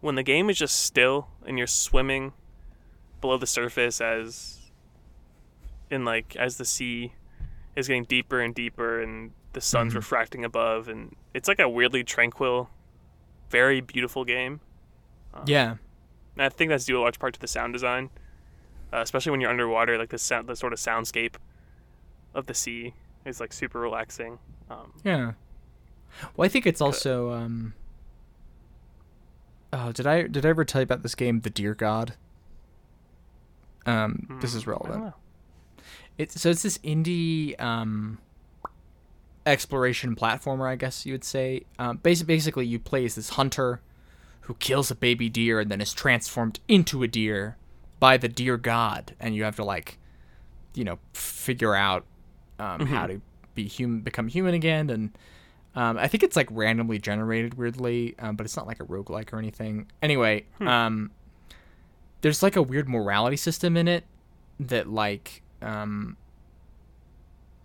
when 0.00 0.14
the 0.14 0.22
game 0.22 0.50
is 0.50 0.58
just 0.58 0.80
still 0.80 1.28
and 1.46 1.58
you're 1.58 1.66
swimming 1.66 2.32
below 3.20 3.36
the 3.38 3.46
surface 3.46 4.00
as 4.00 4.58
in 5.90 6.04
like 6.04 6.34
as 6.36 6.56
the 6.56 6.64
sea 6.64 7.12
is 7.76 7.86
getting 7.88 8.04
deeper 8.04 8.40
and 8.40 8.54
deeper 8.54 9.00
and 9.00 9.32
the 9.52 9.60
sun's 9.60 9.92
Mhm. 9.92 9.96
refracting 9.96 10.44
above 10.44 10.88
and 10.88 11.14
it's 11.34 11.46
like 11.48 11.58
a 11.60 11.68
weirdly 11.68 12.02
tranquil 12.02 12.70
very 13.50 13.80
beautiful 13.80 14.24
game 14.24 14.60
Um, 15.34 15.44
Yeah. 15.46 15.76
and 16.34 16.42
I 16.42 16.48
think 16.50 16.68
that's 16.70 16.84
due 16.84 16.98
a 16.98 17.00
large 17.00 17.18
part 17.18 17.32
to 17.34 17.40
the 17.40 17.46
sound 17.46 17.72
design, 17.72 18.10
uh, 18.92 18.98
especially 18.98 19.30
when 19.30 19.40
you're 19.40 19.48
underwater. 19.50 19.96
Like 19.96 20.10
the 20.10 20.18
sound, 20.18 20.46
the 20.46 20.56
sort 20.56 20.74
of 20.74 20.78
soundscape 20.78 21.36
of 22.34 22.46
the 22.46 22.54
sea 22.54 22.94
is 23.24 23.40
like 23.40 23.52
super 23.52 23.80
relaxing. 23.80 24.38
Um, 24.70 24.92
Yeah. 25.04 25.32
Well, 26.36 26.44
I 26.44 26.48
think 26.48 26.66
it's 26.66 26.80
also 26.80 27.32
um 27.32 27.74
Oh, 29.72 29.90
did 29.92 30.06
I 30.06 30.22
did 30.26 30.44
I 30.44 30.50
ever 30.50 30.64
tell 30.64 30.82
you 30.82 30.84
about 30.84 31.02
this 31.02 31.14
game, 31.14 31.40
The 31.40 31.50
Deer 31.50 31.74
God? 31.74 32.14
Um, 33.86 34.38
this 34.40 34.54
is 34.54 34.64
mm, 34.64 34.68
relevant. 34.68 35.14
It's 36.18 36.40
so 36.40 36.50
it's 36.50 36.62
this 36.62 36.78
indie 36.78 37.60
um 37.60 38.18
exploration 39.46 40.14
platformer, 40.14 40.68
I 40.68 40.76
guess 40.76 41.06
you 41.06 41.12
would 41.14 41.24
say. 41.24 41.64
Um, 41.78 41.96
basically, 41.96 42.34
basically, 42.34 42.66
you 42.66 42.78
play 42.78 43.04
as 43.04 43.14
this 43.14 43.30
hunter 43.30 43.80
who 44.42 44.54
kills 44.54 44.90
a 44.90 44.94
baby 44.94 45.28
deer 45.28 45.60
and 45.60 45.70
then 45.70 45.80
is 45.80 45.92
transformed 45.92 46.60
into 46.68 47.02
a 47.02 47.08
deer 47.08 47.56
by 47.98 48.16
the 48.16 48.28
deer 48.28 48.56
god, 48.56 49.14
and 49.18 49.34
you 49.34 49.44
have 49.44 49.56
to 49.56 49.64
like, 49.64 49.98
you 50.74 50.84
know, 50.84 50.98
figure 51.12 51.74
out 51.74 52.04
um, 52.62 52.86
how 52.86 53.06
to 53.06 53.20
be 53.54 53.66
human, 53.66 54.00
become 54.00 54.28
human 54.28 54.54
again, 54.54 54.90
and 54.90 55.10
um, 55.74 55.98
I 55.98 56.08
think 56.08 56.22
it's 56.22 56.36
like 56.36 56.48
randomly 56.50 56.98
generated 56.98 57.54
weirdly, 57.54 58.14
um, 58.18 58.36
but 58.36 58.44
it's 58.44 58.56
not 58.56 58.66
like 58.66 58.80
a 58.80 58.84
roguelike 58.84 59.32
or 59.32 59.38
anything. 59.38 59.86
Anyway, 60.02 60.44
um, 60.60 61.10
there's 62.20 62.42
like 62.42 62.56
a 62.56 62.62
weird 62.62 62.88
morality 62.88 63.36
system 63.36 63.76
in 63.76 63.88
it 63.88 64.04
that 64.60 64.88
like 64.88 65.42
um 65.60 66.16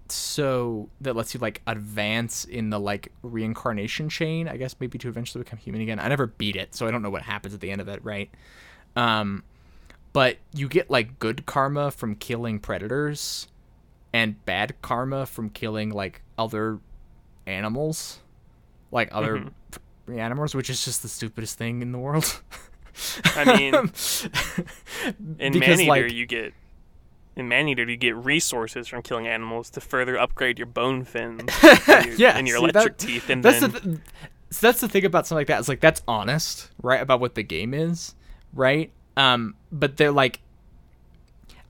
so 0.09 0.89
that 1.01 1.15
lets 1.15 1.33
you 1.33 1.39
like 1.39 1.61
advance 1.67 2.45
in 2.45 2.69
the 2.69 2.79
like 2.79 3.11
reincarnation 3.23 4.07
chain 4.07 4.47
i 4.47 4.55
guess 4.55 4.75
maybe 4.79 4.97
to 4.97 5.09
eventually 5.09 5.43
become 5.43 5.59
human 5.59 5.81
again. 5.81 5.99
I 5.99 6.07
never 6.07 6.27
beat 6.27 6.55
it 6.55 6.73
so 6.73 6.87
i 6.87 6.91
don't 6.91 7.01
know 7.01 7.09
what 7.09 7.23
happens 7.23 7.53
at 7.53 7.59
the 7.59 7.69
end 7.71 7.81
of 7.81 7.87
it 7.87 8.03
right? 8.03 8.29
Um 8.95 9.43
but 10.13 10.37
you 10.53 10.67
get 10.67 10.89
like 10.89 11.19
good 11.19 11.45
karma 11.45 11.91
from 11.91 12.15
killing 12.15 12.59
predators 12.59 13.47
and 14.13 14.43
bad 14.45 14.75
karma 14.81 15.25
from 15.25 15.49
killing 15.49 15.89
like 15.89 16.21
other 16.37 16.79
animals 17.45 18.19
like 18.91 19.09
other 19.11 19.37
Mm-hmm. 19.37 20.19
animals 20.19 20.55
which 20.55 20.69
is 20.69 20.83
just 20.85 21.01
the 21.01 21.07
stupidest 21.09 21.57
thing 21.57 21.81
in 21.81 21.91
the 21.91 21.97
world 21.99 22.41
I 23.35 23.45
mean, 23.57 23.75
in 25.39 25.53
because, 25.53 25.77
Maneater, 25.77 25.85
like- 26.05 26.11
you 26.13 26.25
get 26.25 26.53
in 27.35 27.47
Maneater 27.47 27.83
you 27.89 27.97
get 27.97 28.15
resources 28.15 28.87
from 28.87 29.01
killing 29.03 29.27
animals 29.27 29.69
to 29.71 29.81
further 29.81 30.17
upgrade 30.17 30.57
your 30.57 30.65
bone 30.65 31.03
fins 31.03 31.43
and 31.87 32.05
your, 32.05 32.15
Yeah, 32.15 32.37
and 32.37 32.47
your 32.47 32.57
see, 32.59 32.65
that- 32.67 32.75
electric 32.75 32.97
teeth, 32.97 33.29
and 33.29 33.43
that's 33.43 33.59
then 33.59 33.71
the 33.71 33.79
th- 33.81 33.97
so 34.49 34.65
that's 34.67 34.79
the 34.81 34.87
thing 34.87 35.03
about 35.05 35.27
something 35.27 35.41
like 35.41 35.47
that. 35.47 35.59
It's 35.59 35.67
like 35.67 35.81
that's 35.81 36.01
honest, 36.07 36.71
right? 36.81 37.01
About 37.01 37.19
what 37.19 37.35
the 37.35 37.43
game 37.43 37.73
is, 37.73 38.15
right? 38.53 38.91
Um, 39.17 39.55
but 39.73 39.97
they're 39.97 40.11
like, 40.13 40.39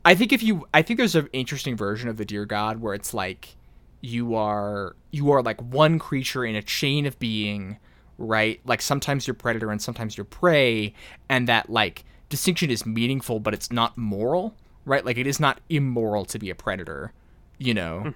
I 0.08 0.16
think 0.16 0.32
if 0.32 0.42
you, 0.42 0.66
I 0.74 0.84
think 0.84 1.00
there's 1.00 1.16
an 1.16 1.28
interesting 1.34 1.76
version 1.76 2.08
of 2.08 2.16
the 2.16 2.24
Deer 2.24 2.46
God 2.46 2.80
where 2.80 2.94
it's 2.94 3.14
like, 3.14 3.58
you 4.00 4.36
are 4.36 4.96
you 5.12 5.32
are 5.32 5.42
like 5.42 5.60
one 5.62 6.00
creature 6.00 6.46
in 6.46 6.56
a 6.56 6.62
chain 6.62 7.06
of 7.06 7.20
being, 7.20 7.78
right? 8.18 8.62
Like 8.64 8.82
sometimes 8.82 9.28
you're 9.28 9.34
predator 9.34 9.70
and 9.70 9.82
sometimes 9.82 10.16
you're 10.16 10.24
prey, 10.24 10.94
and 11.28 11.46
that 11.50 11.70
like 11.70 12.06
distinction 12.30 12.70
is 12.70 12.86
meaningful, 12.86 13.42
but 13.42 13.54
it's 13.54 13.70
not 13.70 13.98
moral, 13.98 14.56
right? 14.86 15.04
Like 15.04 15.18
it 15.18 15.28
is 15.28 15.42
not 15.42 15.60
immoral 15.68 16.24
to 16.24 16.40
be 16.40 16.50
a 16.50 16.56
predator, 16.56 17.12
you 17.58 17.74
know. 17.74 18.14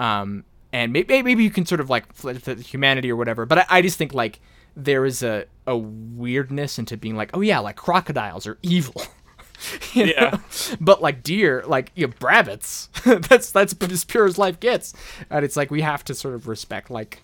Um, 0.00 0.44
and 0.72 0.92
maybe 0.92 1.22
maybe 1.22 1.44
you 1.44 1.50
can 1.50 1.64
sort 1.64 1.80
of 1.80 1.88
like 1.88 2.12
flip 2.12 2.42
the 2.42 2.56
humanity 2.56 3.08
or 3.08 3.14
whatever, 3.14 3.46
but 3.46 3.58
I, 3.58 3.66
I 3.68 3.82
just 3.82 3.98
think 3.98 4.14
like 4.14 4.40
there 4.74 5.04
is 5.04 5.22
a 5.22 5.44
a 5.66 5.76
weirdness 5.76 6.76
into 6.76 6.96
being 6.96 7.14
like, 7.14 7.30
oh 7.34 7.40
yeah, 7.40 7.60
like 7.60 7.76
crocodiles 7.76 8.48
are 8.48 8.58
evil. 8.62 9.00
Yeah. 9.94 10.30
know? 10.30 10.40
But 10.80 11.02
like 11.02 11.22
deer, 11.22 11.64
like 11.66 11.92
you 11.94 12.06
know, 12.06 12.12
rabbits, 12.20 12.88
that's 13.04 13.50
that's 13.50 13.74
as 13.80 14.04
pure 14.04 14.26
as 14.26 14.38
life 14.38 14.60
gets. 14.60 14.94
And 15.30 15.44
it's 15.44 15.56
like 15.56 15.70
we 15.70 15.82
have 15.82 16.04
to 16.04 16.14
sort 16.14 16.34
of 16.34 16.48
respect 16.48 16.90
like 16.90 17.22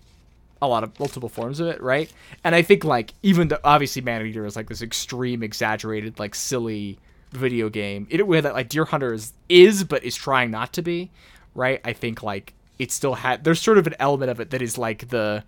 a 0.63 0.69
lot 0.69 0.83
of 0.83 0.99
multiple 0.99 1.29
forms 1.29 1.61
of 1.61 1.69
it, 1.69 1.81
right? 1.83 2.13
And 2.43 2.55
I 2.55 2.63
think 2.63 2.85
like 2.85 3.15
even 3.23 3.49
though 3.49 3.59
obviously 3.65 4.03
Maneater 4.03 4.47
is 4.47 4.57
like 4.57 4.69
this 4.69 4.83
extreme, 4.83 5.43
exaggerated, 5.43 6.19
like 6.19 6.35
silly 6.35 6.99
video 7.33 7.69
game 7.69 8.07
in 8.11 8.21
a 8.21 8.25
way 8.25 8.41
that 8.41 8.55
like 8.55 8.69
Deer 8.69 8.85
Hunter 8.85 9.13
is, 9.13 9.33
is 9.49 9.85
but 9.85 10.05
is 10.05 10.17
trying 10.17 10.51
not 10.51 10.73
to 10.75 10.83
be, 10.83 11.11
right? 11.55 11.81
I 11.85 11.93
think 11.93 12.23
like 12.23 12.55
it 12.79 12.91
still 12.93 13.15
had 13.15 13.45
there's 13.45 13.61
sort 13.61 13.79
of 13.79 13.87
an 13.87 13.95
element 13.99 14.31
of 14.31 14.41
it 14.41 14.51
that 14.51 14.63
is 14.63 14.77
like 14.79 15.09
the 15.09 15.45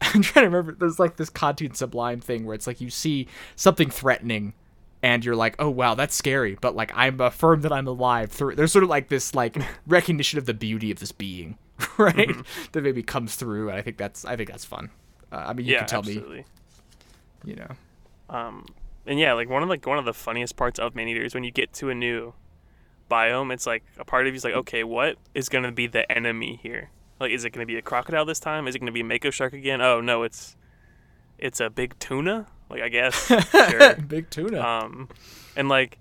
I'm 0.00 0.22
trying 0.22 0.44
to 0.44 0.50
remember. 0.50 0.72
There's 0.72 0.98
like 0.98 1.16
this 1.16 1.28
cartoon 1.28 1.74
sublime 1.74 2.20
thing 2.20 2.44
where 2.46 2.54
it's 2.54 2.66
like 2.66 2.80
you 2.80 2.88
see 2.90 3.26
something 3.56 3.90
threatening, 3.90 4.54
and 5.02 5.24
you're 5.24 5.36
like, 5.36 5.56
oh 5.58 5.70
wow, 5.70 5.94
that's 5.94 6.14
scary. 6.14 6.56
But 6.60 6.74
like 6.74 6.92
I'm 6.94 7.20
affirmed 7.20 7.62
that 7.62 7.72
I'm 7.72 7.86
alive 7.86 8.30
through. 8.30 8.56
There's 8.56 8.72
sort 8.72 8.84
of 8.84 8.90
like 8.90 9.08
this 9.08 9.34
like 9.34 9.56
recognition 9.86 10.38
of 10.38 10.46
the 10.46 10.54
beauty 10.54 10.90
of 10.90 10.98
this 10.98 11.12
being, 11.12 11.58
right? 11.98 12.36
That 12.72 12.82
maybe 12.82 13.02
comes 13.02 13.36
through, 13.36 13.68
and 13.68 13.78
I 13.78 13.82
think 13.82 13.96
that's 13.96 14.24
I 14.24 14.36
think 14.36 14.50
that's 14.50 14.64
fun. 14.64 14.90
Uh, 15.32 15.44
I 15.48 15.52
mean, 15.52 15.66
you 15.66 15.72
yeah, 15.72 15.80
can 15.80 15.88
tell 15.88 16.00
absolutely. 16.00 16.38
me, 16.38 16.44
you 17.44 17.56
know. 17.56 17.68
Um, 18.28 18.66
and 19.06 19.18
yeah, 19.18 19.32
like 19.32 19.48
one 19.48 19.62
of 19.62 19.68
like 19.68 19.86
one 19.86 19.98
of 19.98 20.04
the 20.04 20.14
funniest 20.14 20.56
parts 20.56 20.78
of 20.78 20.94
Maneater 20.94 21.22
is 21.22 21.34
when 21.34 21.44
you 21.44 21.50
get 21.50 21.72
to 21.74 21.90
a 21.90 21.94
new 21.94 22.34
biome. 23.10 23.52
It's 23.52 23.66
like 23.66 23.82
a 23.98 24.04
part 24.04 24.26
of 24.26 24.32
you's 24.32 24.44
like, 24.44 24.54
okay, 24.54 24.84
what 24.84 25.16
is 25.34 25.48
gonna 25.48 25.72
be 25.72 25.86
the 25.86 26.10
enemy 26.10 26.60
here? 26.62 26.90
Like, 27.18 27.32
is 27.32 27.44
it 27.44 27.50
gonna 27.50 27.66
be 27.66 27.76
a 27.76 27.82
crocodile 27.82 28.24
this 28.24 28.40
time? 28.40 28.68
Is 28.68 28.74
it 28.74 28.78
gonna 28.78 28.92
be 28.92 29.00
a 29.00 29.04
mako 29.04 29.30
shark 29.30 29.52
again? 29.52 29.80
Oh 29.80 30.00
no, 30.00 30.22
it's 30.22 30.56
it's 31.38 31.60
a 31.60 31.70
big 31.70 31.98
tuna. 31.98 32.46
Like 32.70 32.82
I 32.82 32.88
guess, 32.88 33.14
sure. 33.50 33.94
Big 33.96 34.30
tuna. 34.30 34.60
Um, 34.60 35.08
and 35.56 35.68
like 35.68 35.98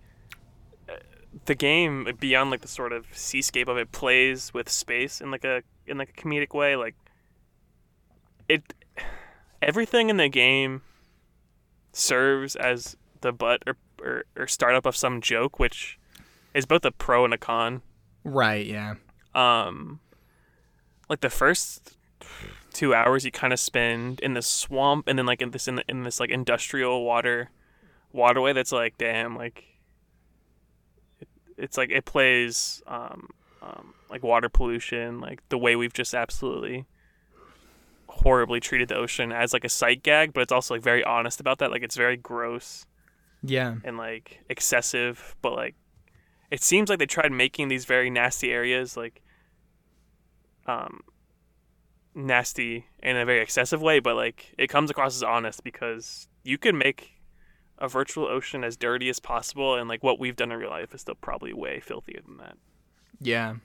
the 1.45 1.55
game 1.55 2.07
beyond 2.19 2.51
like 2.51 2.61
the 2.61 2.67
sort 2.67 2.91
of 2.91 3.05
seascape 3.11 3.67
of 3.67 3.77
it 3.77 3.91
plays 3.91 4.53
with 4.53 4.69
space 4.69 5.19
in 5.21 5.31
like 5.31 5.43
a 5.43 5.63
in 5.87 5.97
like 5.97 6.09
a 6.09 6.21
comedic 6.21 6.53
way. 6.53 6.75
Like 6.75 6.95
it, 8.47 8.73
everything 9.61 10.09
in 10.09 10.17
the 10.17 10.29
game 10.29 10.81
serves 11.91 12.55
as 12.55 12.95
the 13.21 13.31
butt 13.31 13.63
or, 13.67 13.75
or, 14.01 14.23
or 14.35 14.47
startup 14.47 14.85
of 14.85 14.95
some 14.95 15.21
joke, 15.21 15.59
which 15.59 15.99
is 16.53 16.65
both 16.65 16.85
a 16.85 16.91
pro 16.91 17.25
and 17.25 17.33
a 17.33 17.37
con. 17.37 17.81
right. 18.23 18.65
Yeah. 18.65 18.95
Um, 19.35 19.99
like 21.09 21.21
the 21.21 21.29
first 21.29 21.95
two 22.73 22.93
hours 22.93 23.25
you 23.25 23.31
kind 23.31 23.51
of 23.53 23.59
spend 23.59 24.19
in 24.21 24.33
the 24.33 24.41
swamp 24.41 25.07
and 25.07 25.17
then 25.17 25.25
like 25.25 25.41
in 25.41 25.51
this 25.51 25.67
in, 25.67 25.81
in 25.87 26.03
this 26.03 26.19
like 26.19 26.29
industrial 26.29 27.03
water 27.03 27.49
waterway 28.13 28.53
that's 28.53 28.71
like 28.71 28.97
damn 28.97 29.35
like 29.35 29.63
it, 31.19 31.27
it's 31.57 31.77
like 31.77 31.89
it 31.89 32.05
plays 32.05 32.81
um, 32.87 33.27
um 33.61 33.93
like 34.09 34.23
water 34.23 34.49
pollution 34.49 35.19
like 35.19 35.41
the 35.49 35.57
way 35.57 35.75
we've 35.75 35.93
just 35.93 36.13
absolutely 36.13 36.85
horribly 38.07 38.59
treated 38.59 38.87
the 38.87 38.95
ocean 38.95 39.31
as 39.31 39.53
like 39.53 39.63
a 39.63 39.69
sight 39.69 40.03
gag 40.03 40.33
but 40.33 40.41
it's 40.41 40.51
also 40.51 40.73
like 40.75 40.83
very 40.83 41.03
honest 41.03 41.39
about 41.39 41.59
that 41.59 41.71
like 41.71 41.83
it's 41.83 41.95
very 41.95 42.17
gross 42.17 42.85
Yeah. 43.43 43.75
and 43.83 43.97
like 43.97 44.39
excessive, 44.49 45.35
but 45.41 45.53
like 45.53 45.75
it 46.51 46.63
seems 46.63 46.89
like 46.89 46.97
they 46.99 47.05
tried 47.05 47.31
making 47.31 47.67
these 47.67 47.85
very 47.85 48.09
nasty 48.09 48.51
areas 48.51 48.97
like 48.97 49.21
um 50.65 51.01
nasty 52.25 52.87
in 53.01 53.17
a 53.17 53.25
very 53.25 53.41
excessive 53.41 53.81
way, 53.81 53.99
but 53.99 54.15
like 54.15 54.53
it 54.57 54.67
comes 54.67 54.89
across 54.89 55.15
as 55.15 55.23
honest 55.23 55.63
because 55.63 56.27
you 56.43 56.57
can 56.57 56.77
make 56.77 57.13
a 57.77 57.87
virtual 57.87 58.27
ocean 58.27 58.63
as 58.63 58.75
dirty 58.75 59.09
as 59.09 59.19
possible 59.19 59.75
and 59.75 59.87
like 59.87 60.03
what 60.03 60.19
we've 60.19 60.35
done 60.35 60.51
in 60.51 60.59
real 60.59 60.69
life 60.69 60.93
is 60.93 61.01
still 61.01 61.15
probably 61.15 61.53
way 61.53 61.79
filthier 61.79 62.19
than 62.25 62.37
that. 62.37 62.57
Yeah. 63.19 63.55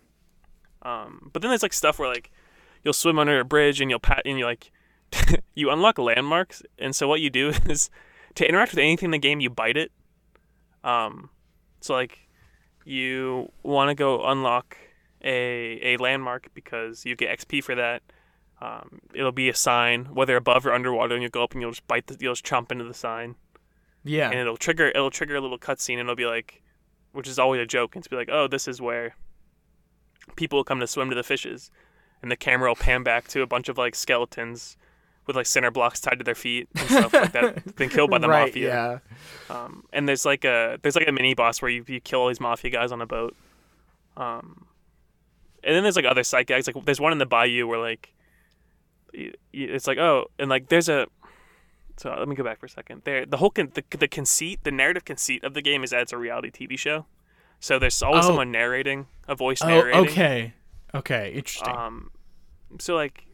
Um, 0.82 1.30
but 1.32 1.42
then 1.42 1.50
there's 1.50 1.62
like 1.62 1.72
stuff 1.72 1.98
where 1.98 2.08
like 2.08 2.30
you'll 2.82 2.92
swim 2.92 3.18
under 3.18 3.40
a 3.40 3.44
bridge 3.44 3.80
and 3.80 3.90
you'll 3.90 3.98
pat 3.98 4.22
and 4.24 4.38
you 4.38 4.44
like 4.44 4.70
you 5.54 5.70
unlock 5.70 5.98
landmarks, 5.98 6.62
and 6.78 6.94
so 6.94 7.08
what 7.08 7.20
you 7.20 7.30
do 7.30 7.48
is 7.66 7.90
to 8.34 8.48
interact 8.48 8.72
with 8.72 8.80
anything 8.80 9.08
in 9.08 9.10
the 9.12 9.18
game, 9.18 9.40
you 9.40 9.50
bite 9.50 9.76
it. 9.76 9.92
Um, 10.82 11.30
so 11.80 11.94
like 11.94 12.28
you 12.84 13.50
want 13.62 13.88
to 13.88 13.94
go 13.94 14.24
unlock 14.24 14.76
a 15.22 15.94
a 15.94 15.96
landmark 15.96 16.48
because 16.54 17.04
you 17.04 17.16
get 17.16 17.38
XP 17.38 17.62
for 17.64 17.74
that. 17.74 18.02
Um, 18.60 19.00
it'll 19.12 19.32
be 19.32 19.48
a 19.48 19.54
sign, 19.54 20.06
whether 20.14 20.36
above 20.36 20.64
or 20.66 20.72
underwater, 20.72 21.14
and 21.14 21.22
you'll 21.22 21.30
go 21.30 21.42
up 21.42 21.52
and 21.52 21.60
you'll 21.60 21.72
just 21.72 21.86
bite 21.86 22.06
the, 22.06 22.16
you'll 22.20 22.34
just 22.34 22.46
chomp 22.46 22.70
into 22.72 22.84
the 22.84 22.94
sign, 22.94 23.34
Yeah. 24.04 24.30
and 24.30 24.38
it'll 24.38 24.56
trigger 24.56 24.88
it'll 24.88 25.10
trigger 25.10 25.36
a 25.36 25.40
little 25.40 25.58
cutscene, 25.58 25.94
and 25.94 26.00
it'll 26.02 26.14
be 26.16 26.26
like, 26.26 26.62
which 27.12 27.28
is 27.28 27.38
always 27.38 27.60
a 27.60 27.66
joke, 27.66 27.94
and 27.94 28.00
it's 28.00 28.08
be 28.08 28.16
like, 28.16 28.30
oh, 28.30 28.46
this 28.46 28.66
is 28.68 28.80
where 28.80 29.16
people 30.36 30.58
will 30.58 30.64
come 30.64 30.80
to 30.80 30.86
swim 30.86 31.10
to 31.10 31.16
the 31.16 31.22
fishes, 31.22 31.70
and 32.22 32.30
the 32.30 32.36
camera 32.36 32.70
will 32.70 32.76
pan 32.76 33.02
back 33.02 33.28
to 33.28 33.42
a 33.42 33.46
bunch 33.46 33.68
of 33.68 33.76
like 33.76 33.94
skeletons 33.94 34.76
with 35.26 35.36
like 35.36 35.46
center 35.46 35.70
blocks 35.70 36.00
tied 36.00 36.18
to 36.18 36.24
their 36.24 36.34
feet 36.34 36.68
and 36.76 36.88
stuff 36.88 37.12
like 37.12 37.32
that, 37.32 37.76
been 37.76 37.88
killed 37.88 38.10
by 38.10 38.18
the 38.18 38.28
right, 38.28 38.46
mafia. 38.48 38.68
Yeah. 39.48 39.54
Um, 39.54 39.84
and 39.92 40.08
there's 40.08 40.24
like 40.24 40.44
a 40.44 40.78
there's 40.82 40.96
like 40.96 41.08
a 41.08 41.12
mini 41.12 41.34
boss 41.34 41.60
where 41.62 41.70
you, 41.70 41.82
you 41.86 42.00
kill 42.00 42.20
all 42.20 42.28
these 42.28 42.40
mafia 42.40 42.70
guys 42.70 42.92
on 42.92 43.00
a 43.00 43.06
boat. 43.06 43.34
Um, 44.16 44.66
and 45.62 45.74
then 45.74 45.82
there's 45.82 45.96
like 45.96 46.04
other 46.04 46.24
side 46.24 46.46
gags. 46.46 46.66
Like 46.66 46.84
there's 46.84 47.00
one 47.00 47.12
in 47.12 47.18
the 47.18 47.26
bayou 47.26 47.66
where 47.66 47.78
like 47.80 48.14
it's 49.52 49.86
like 49.86 49.98
oh, 49.98 50.26
and 50.38 50.48
like 50.50 50.68
there's 50.68 50.88
a. 50.88 51.06
So 51.96 52.12
let 52.18 52.26
me 52.26 52.34
go 52.34 52.42
back 52.42 52.58
for 52.58 52.66
a 52.66 52.68
second. 52.68 53.02
There, 53.04 53.24
the 53.24 53.36
whole 53.36 53.50
con- 53.50 53.70
the, 53.72 53.84
the 53.96 54.08
conceit, 54.08 54.60
the 54.64 54.72
narrative 54.72 55.04
conceit 55.04 55.44
of 55.44 55.54
the 55.54 55.62
game 55.62 55.84
is 55.84 55.90
that 55.90 56.02
it's 56.02 56.12
a 56.12 56.18
reality 56.18 56.50
TV 56.50 56.76
show. 56.76 57.06
So 57.60 57.78
there's 57.78 58.02
always 58.02 58.24
Oh. 58.24 58.28
someone 58.28 58.50
narrating, 58.50 59.06
a 59.28 59.36
voice 59.36 59.62
Oh, 59.62 59.68
narrating. 59.68 60.00
okay. 60.10 60.54
Okay. 60.92 61.32
Interesting. 61.34 61.74
Um, 61.76 62.10
so 62.80 62.96
like, 62.96 63.24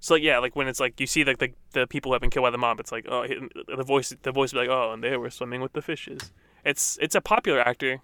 so 0.00 0.14
like 0.14 0.24
yeah, 0.24 0.38
like 0.38 0.56
when 0.56 0.66
it's 0.66 0.80
like 0.80 0.98
you 1.00 1.06
see 1.06 1.22
like 1.24 1.38
the 1.38 1.52
the 1.72 1.86
people 1.86 2.10
who 2.10 2.14
have 2.14 2.20
been 2.20 2.30
killed 2.30 2.44
by 2.44 2.50
the 2.50 2.58
mob, 2.58 2.80
it's 2.80 2.90
like 2.92 3.06
oh 3.08 3.24
the 3.68 3.84
voice 3.84 4.12
the 4.22 4.32
voice 4.32 4.52
be 4.52 4.58
like 4.58 4.68
oh 4.68 4.92
and 4.92 5.02
they 5.04 5.16
were 5.16 5.30
swimming 5.30 5.60
with 5.60 5.72
the 5.72 5.82
fishes. 5.82 6.32
It's 6.64 6.98
it's 7.00 7.14
a 7.14 7.20
popular 7.20 7.60
actor. 7.60 8.00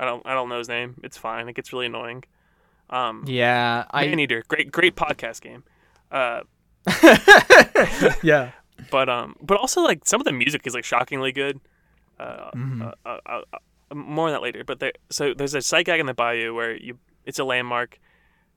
I 0.00 0.04
don't 0.04 0.26
I 0.26 0.34
don't 0.34 0.48
know 0.48 0.58
his 0.58 0.68
name. 0.68 0.96
It's 1.04 1.16
fine. 1.16 1.48
It 1.48 1.54
gets 1.54 1.72
really 1.72 1.86
annoying. 1.86 2.24
Um, 2.90 3.24
yeah. 3.26 3.84
I. 3.92 4.08
Maneater, 4.08 4.42
great 4.48 4.72
great 4.72 4.96
podcast 4.96 5.40
game. 5.40 5.62
Uh, 6.10 6.40
yeah. 8.22 8.50
but 8.90 9.08
um, 9.08 9.36
but 9.42 9.58
also 9.58 9.80
like 9.82 10.06
some 10.06 10.20
of 10.20 10.24
the 10.24 10.32
music 10.32 10.62
is 10.66 10.74
like 10.74 10.84
shockingly 10.84 11.32
good. 11.32 11.60
Uh, 12.18 12.50
Mhm. 12.54 12.82
uh, 12.82 12.92
uh, 13.08 13.18
uh, 13.26 13.42
uh, 13.90 13.94
more 13.94 14.26
on 14.26 14.32
that 14.32 14.42
later. 14.42 14.64
But 14.64 14.80
there, 14.80 14.92
so 15.10 15.34
there's 15.34 15.54
a 15.54 15.62
sight 15.62 15.86
gag 15.86 16.00
in 16.00 16.06
the 16.06 16.14
bayou 16.14 16.54
where 16.54 16.76
you 16.76 16.98
it's 17.24 17.38
a 17.38 17.44
landmark, 17.44 17.98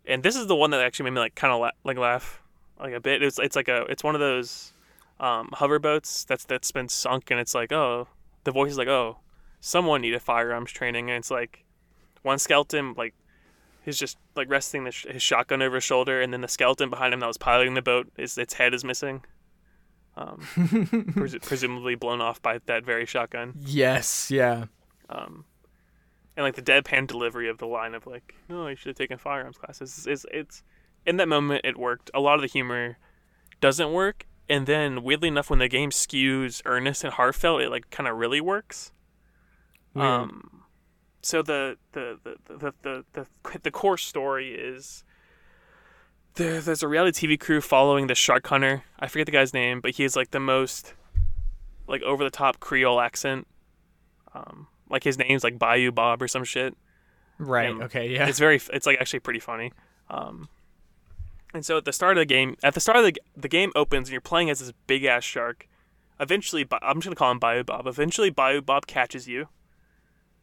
and 0.05 0.23
this 0.23 0.35
is 0.35 0.47
the 0.47 0.55
one 0.55 0.71
that 0.71 0.81
actually 0.81 1.05
made 1.05 1.15
me 1.15 1.19
like 1.21 1.35
kind 1.35 1.53
of 1.53 1.59
la- 1.61 1.71
like 1.83 1.97
laugh 1.97 2.41
like 2.79 2.93
a 2.93 2.99
bit. 2.99 3.23
It's 3.23 3.39
it's 3.39 3.55
like 3.55 3.67
a 3.67 3.83
it's 3.89 4.03
one 4.03 4.15
of 4.15 4.21
those 4.21 4.73
um, 5.19 5.49
hover 5.53 5.79
boats 5.79 6.23
that's 6.25 6.45
that's 6.45 6.71
been 6.71 6.89
sunk, 6.89 7.31
and 7.31 7.39
it's 7.39 7.55
like 7.55 7.71
oh 7.71 8.07
the 8.43 8.51
voice 8.51 8.71
is 8.71 8.77
like 8.77 8.87
oh 8.89 9.17
someone 9.59 10.01
needed 10.01 10.21
firearms 10.21 10.71
training, 10.71 11.09
and 11.09 11.17
it's 11.17 11.31
like 11.31 11.63
one 12.21 12.37
skeleton 12.39 12.93
like 12.97 13.13
he's 13.87 13.97
just 13.97 14.17
like 14.35 14.49
resting 14.49 14.83
the 14.83 14.91
sh- 14.91 15.05
his 15.09 15.23
shotgun 15.23 15.61
over 15.61 15.75
his 15.75 15.83
shoulder, 15.83 16.21
and 16.21 16.33
then 16.33 16.41
the 16.41 16.47
skeleton 16.49 16.89
behind 16.89 17.13
him 17.13 17.21
that 17.21 17.27
was 17.27 17.37
piloting 17.37 17.73
the 17.73 17.81
boat 17.81 18.11
is 18.17 18.37
its 18.37 18.55
head 18.55 18.73
is 18.73 18.83
missing. 18.83 19.23
Um, 20.17 20.41
pres- 21.15 21.37
presumably 21.41 21.95
blown 21.95 22.19
off 22.21 22.41
by 22.41 22.59
that 22.65 22.85
very 22.85 23.05
shotgun. 23.05 23.53
yes. 23.59 24.29
Yeah. 24.29 24.65
Um, 25.09 25.45
and 26.35 26.43
like 26.43 26.55
the 26.55 26.61
deadpan 26.61 27.07
delivery 27.07 27.47
of 27.47 27.59
the 27.59 27.65
line 27.65 27.95
of 27.95 28.05
like, 28.05 28.35
"No, 28.49 28.67
you 28.67 28.75
should 28.75 28.89
have 28.89 28.97
taken 28.97 29.17
firearms 29.17 29.57
classes." 29.57 30.05
Is 30.05 30.25
it's 30.31 30.63
in 31.05 31.15
that 31.17 31.29
moment 31.29 31.61
it 31.63 31.77
worked. 31.77 32.11
A 32.13 32.19
lot 32.19 32.35
of 32.35 32.41
the 32.41 32.47
humor 32.47 32.97
doesn't 33.61 33.93
work, 33.93 34.27
and 34.49 34.67
then 34.67 35.01
weirdly 35.01 35.29
enough, 35.29 35.49
when 35.49 35.59
the 35.59 35.69
game 35.69 35.91
skews 35.91 36.61
earnest 36.65 37.05
and 37.05 37.13
heartfelt, 37.13 37.61
it 37.61 37.69
like 37.69 37.89
kind 37.89 38.09
of 38.09 38.17
really 38.17 38.41
works. 38.41 38.91
Weird. 39.93 40.07
Um, 40.07 40.56
so 41.21 41.41
the 41.41 41.77
the 41.93 42.19
the 42.23 42.73
the 42.73 43.03
the 43.13 43.59
the, 43.63 43.71
core 43.71 43.97
story 43.97 44.53
is 44.53 45.03
there, 46.35 46.61
there's 46.61 46.83
a 46.83 46.87
reality 46.87 47.27
TV 47.27 47.39
crew 47.39 47.61
following 47.61 48.07
the 48.07 48.15
shark 48.15 48.47
hunter. 48.47 48.83
I 48.99 49.07
forget 49.07 49.25
the 49.25 49.31
guy's 49.31 49.53
name, 49.53 49.81
but 49.81 49.91
he 49.91 50.03
has 50.03 50.15
like 50.15 50.31
the 50.31 50.39
most 50.39 50.93
like 51.87 52.01
over 52.03 52.23
the 52.23 52.29
top 52.29 52.59
Creole 52.59 52.99
accent. 52.99 53.47
Um, 54.33 54.67
like 54.89 55.03
his 55.03 55.17
name's 55.17 55.43
like 55.43 55.57
Bayou 55.57 55.91
Bob 55.91 56.21
or 56.21 56.27
some 56.27 56.43
shit. 56.43 56.75
right. 57.37 57.69
and 57.69 57.83
Okay. 57.83 58.09
Yeah. 58.09 58.27
It's 58.27 58.39
very 58.39 58.61
it's 58.71 58.85
like 58.85 58.99
actually 58.99 59.19
pretty 59.19 59.39
funny. 59.39 59.73
Um, 60.09 60.47
and 61.53 61.65
so 61.65 61.77
at 61.77 61.85
the 61.85 61.93
start 61.93 62.17
of 62.17 62.21
the 62.21 62.25
game, 62.25 62.55
at 62.63 62.73
the 62.73 62.79
start 62.79 62.97
of 62.97 63.03
the 63.03 63.13
the 63.35 63.49
game 63.49 63.71
opens 63.75 64.07
and 64.09 64.13
you're 64.13 64.21
playing 64.21 64.49
as 64.49 64.59
this 64.59 64.71
big 64.85 65.03
ass 65.05 65.23
shark. 65.23 65.67
Eventually, 66.19 66.65
I'm 66.81 66.97
just 66.97 67.05
gonna 67.05 67.15
call 67.15 67.31
him 67.31 67.39
Bayou 67.39 67.63
Bob. 67.63 67.87
Eventually, 67.87 68.29
Bayou 68.29 68.61
Bob 68.61 68.87
catches 68.87 69.27
you. 69.27 69.49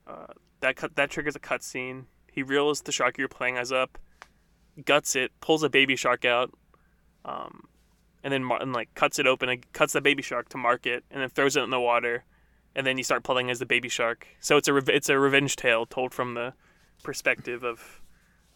Uh, 0.06 0.26
that 0.64 0.76
cut 0.76 0.96
that 0.96 1.10
triggers 1.10 1.36
a 1.36 1.40
cutscene. 1.40 2.04
He 2.32 2.42
reels 2.42 2.80
the 2.82 2.92
shark 2.92 3.16
you're 3.18 3.28
playing 3.28 3.56
as 3.56 3.70
up, 3.70 3.98
guts 4.84 5.14
it, 5.14 5.30
pulls 5.40 5.62
a 5.62 5.68
baby 5.70 5.94
shark 5.94 6.24
out, 6.24 6.50
um, 7.24 7.68
and 8.24 8.32
then 8.32 8.42
mar- 8.42 8.60
and 8.60 8.72
like 8.72 8.92
cuts 8.94 9.18
it 9.18 9.26
open 9.26 9.48
and 9.48 9.72
cuts 9.72 9.92
the 9.92 10.00
baby 10.00 10.22
shark 10.22 10.48
to 10.50 10.56
mark 10.58 10.86
it, 10.86 11.04
and 11.10 11.20
then 11.22 11.28
throws 11.28 11.56
it 11.56 11.62
in 11.62 11.70
the 11.70 11.80
water, 11.80 12.24
and 12.74 12.86
then 12.86 12.98
you 12.98 13.04
start 13.04 13.22
playing 13.22 13.50
as 13.50 13.58
the 13.60 13.66
baby 13.66 13.88
shark. 13.88 14.26
So 14.40 14.56
it's 14.56 14.66
a 14.68 14.72
rev- 14.72 14.88
it's 14.88 15.08
a 15.08 15.18
revenge 15.18 15.56
tale 15.56 15.86
told 15.86 16.12
from 16.12 16.34
the 16.34 16.54
perspective 17.02 17.62
of 17.62 18.00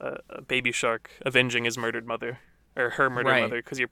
a, 0.00 0.18
a 0.30 0.42
baby 0.42 0.72
shark 0.72 1.10
avenging 1.24 1.64
his 1.64 1.76
murdered 1.78 2.06
mother 2.06 2.38
or 2.76 2.90
her 2.90 3.08
murdered 3.10 3.30
Right. 3.30 3.42
mother 3.42 3.56
because 3.62 3.78
you're. 3.78 3.90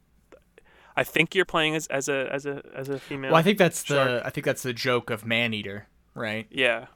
I 0.99 1.05
think 1.05 1.35
you're 1.35 1.45
playing 1.45 1.75
as, 1.77 1.87
as 1.89 2.09
a 2.09 2.27
as 2.33 2.47
a 2.47 2.63
as 2.75 2.89
a 2.89 2.99
female. 2.99 3.31
Well, 3.33 3.39
I 3.39 3.43
think 3.43 3.59
that's 3.59 3.83
the 3.83 4.23
I 4.25 4.31
think 4.31 4.47
that's 4.47 4.63
the 4.63 4.73
joke 4.73 5.11
of 5.11 5.27
Maneater, 5.27 5.87
right? 6.15 6.47
Yeah, 6.51 6.87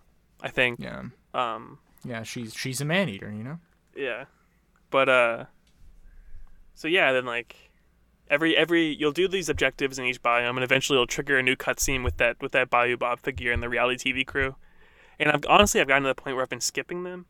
I 0.43 0.49
think. 0.49 0.81
Yeah. 0.81 1.03
Um, 1.35 1.79
Yeah, 2.05 2.23
she's 2.23 2.55
she's 2.55 2.81
a 2.81 2.85
man 2.85 3.09
eater, 3.09 3.31
you 3.31 3.45
know. 3.45 3.59
Yeah. 3.95 4.25
But 4.91 5.09
uh 5.09 5.45
so 6.75 6.89
yeah, 6.89 7.13
then 7.13 7.27
like 7.27 7.57
every 8.29 8.57
every 8.57 8.95
you'll 8.95 9.13
do 9.13 9.29
these 9.29 9.49
objectives 9.49 9.99
in 9.99 10.05
each 10.05 10.23
biome 10.23 10.51
and 10.51 10.63
eventually 10.65 10.97
you'll 10.99 11.07
trigger 11.07 11.39
a 11.39 11.43
new 11.43 11.57
cutscene 11.57 12.03
with 12.05 12.17
that 12.19 12.41
with 12.41 12.53
that 12.53 12.71
Bayou 12.71 12.97
Bob 12.97 13.21
figure 13.21 13.53
and 13.53 13.63
the 13.63 13.69
reality 13.69 14.13
TV 14.13 14.27
crew. 14.27 14.57
And 15.19 15.31
I've 15.31 15.45
honestly 15.49 15.81
I've 15.81 15.89
gotten 15.89 16.05
to 16.05 16.09
the 16.09 16.15
point 16.15 16.37
where 16.37 16.43
I've 16.43 16.49
been 16.51 16.61
skipping 16.61 17.05
them. 17.05 17.27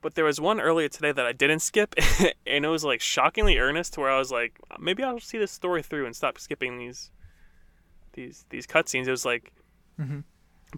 But 0.00 0.14
there 0.16 0.24
was 0.24 0.40
one 0.40 0.60
earlier 0.60 0.88
today 0.88 1.12
that 1.12 1.26
I 1.26 1.32
didn't 1.32 1.60
skip 1.60 1.94
and 2.46 2.64
it 2.64 2.68
was 2.68 2.82
like 2.84 3.00
shockingly 3.00 3.58
earnest 3.58 3.94
to 3.94 4.00
where 4.00 4.10
I 4.10 4.18
was 4.18 4.32
like 4.32 4.58
maybe 4.80 5.02
I'll 5.04 5.20
see 5.20 5.38
this 5.38 5.52
story 5.52 5.82
through 5.82 6.06
and 6.06 6.16
stop 6.16 6.38
skipping 6.38 6.78
these 6.78 7.10
these 8.14 8.44
these 8.50 8.66
cutscenes. 8.66 9.06
It 9.06 9.10
was 9.10 9.24
like 9.24 9.52
Mhm. 10.00 10.24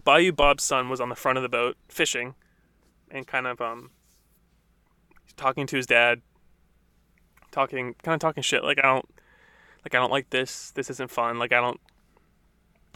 Bayou 0.03 0.31
Bob's 0.31 0.63
son 0.63 0.89
was 0.89 0.99
on 0.99 1.09
the 1.09 1.15
front 1.15 1.37
of 1.37 1.41
the 1.41 1.49
boat 1.49 1.77
fishing 1.87 2.35
and 3.09 3.25
kind 3.25 3.47
of 3.47 3.61
um 3.61 3.91
talking 5.37 5.67
to 5.67 5.75
his 5.75 5.85
dad 5.85 6.21
talking 7.51 7.95
kind 8.03 8.13
of 8.13 8.19
talking 8.19 8.41
shit 8.41 8.63
like 8.63 8.79
i 8.79 8.87
don't 8.87 9.09
like 9.83 9.93
i 9.93 9.97
don't 9.97 10.11
like 10.11 10.29
this 10.29 10.71
this 10.71 10.89
isn't 10.89 11.11
fun 11.11 11.37
like 11.37 11.53
i 11.53 11.59
don't 11.59 11.79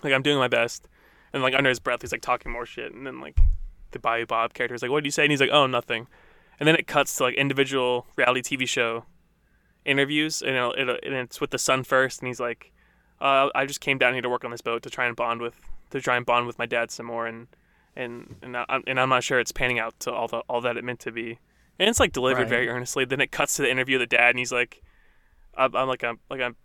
like 0.03 0.13
i'm 0.13 0.21
doing 0.21 0.37
my 0.37 0.47
best. 0.47 0.87
And 1.31 1.43
like 1.43 1.53
under 1.53 1.69
his 1.69 1.79
breath 1.79 2.01
he's 2.01 2.11
like 2.11 2.21
talking 2.21 2.51
more 2.51 2.65
shit 2.65 2.93
and 2.93 3.05
then 3.05 3.21
like 3.21 3.39
the 3.91 3.99
bayou 3.99 4.25
bob 4.25 4.53
character 4.53 4.75
is 4.75 4.81
like 4.81 4.91
what 4.91 5.01
did 5.01 5.07
you 5.07 5.11
say? 5.11 5.23
And 5.23 5.31
he's 5.31 5.41
like 5.41 5.51
oh 5.51 5.67
nothing. 5.67 6.07
And 6.59 6.67
then 6.67 6.75
it 6.75 6.87
cuts 6.87 7.15
to 7.17 7.23
like 7.23 7.35
individual 7.35 8.07
reality 8.15 8.41
tv 8.41 8.67
show 8.67 9.05
interviews 9.85 10.41
and, 10.41 10.55
it'll, 10.55 10.73
and 10.73 11.13
it's 11.13 11.39
with 11.39 11.51
the 11.51 11.57
son 11.57 11.83
first 11.83 12.19
and 12.19 12.27
he's 12.27 12.39
like 12.39 12.71
uh, 13.21 13.49
i 13.55 13.65
just 13.65 13.79
came 13.79 13.97
down 13.97 14.13
here 14.13 14.21
to 14.21 14.29
work 14.29 14.43
on 14.43 14.51
this 14.51 14.61
boat 14.61 14.83
to 14.83 14.89
try 14.89 15.05
and 15.05 15.15
bond 15.15 15.41
with 15.41 15.59
to 15.91 16.01
try 16.01 16.17
and 16.17 16.25
bond 16.25 16.47
with 16.47 16.57
my 16.59 16.65
dad 16.65 16.91
some 16.91 17.05
more 17.07 17.27
and 17.27 17.47
and 17.95 18.35
and, 18.41 18.55
I, 18.55 18.79
and 18.87 18.99
i'm 18.99 19.09
not 19.09 19.23
sure 19.23 19.39
it's 19.39 19.51
panning 19.51 19.79
out 19.79 19.99
to 20.01 20.11
all 20.11 20.27
the 20.27 20.39
all 20.49 20.61
that 20.61 20.77
it 20.77 20.83
meant 20.83 20.99
to 21.01 21.11
be 21.11 21.39
and 21.79 21.87
it's 21.89 21.99
like 21.99 22.11
delivered 22.11 22.41
Right. 22.41 22.49
very 22.49 22.67
earnestly. 22.67 23.05
Then 23.05 23.21
it 23.21 23.31
cuts 23.31 23.55
to 23.55 23.61
the 23.61 23.71
interview 23.71 23.95
of 23.95 24.01
the 24.01 24.05
dad, 24.05 24.31
and 24.31 24.37
he's 24.37 24.51
like, 24.51 24.83
I'm, 25.55 25.73
"I'm 25.73 25.87
like 25.87 26.03
I'm 26.03 26.19
like 26.29 26.41
I'm 26.41 26.57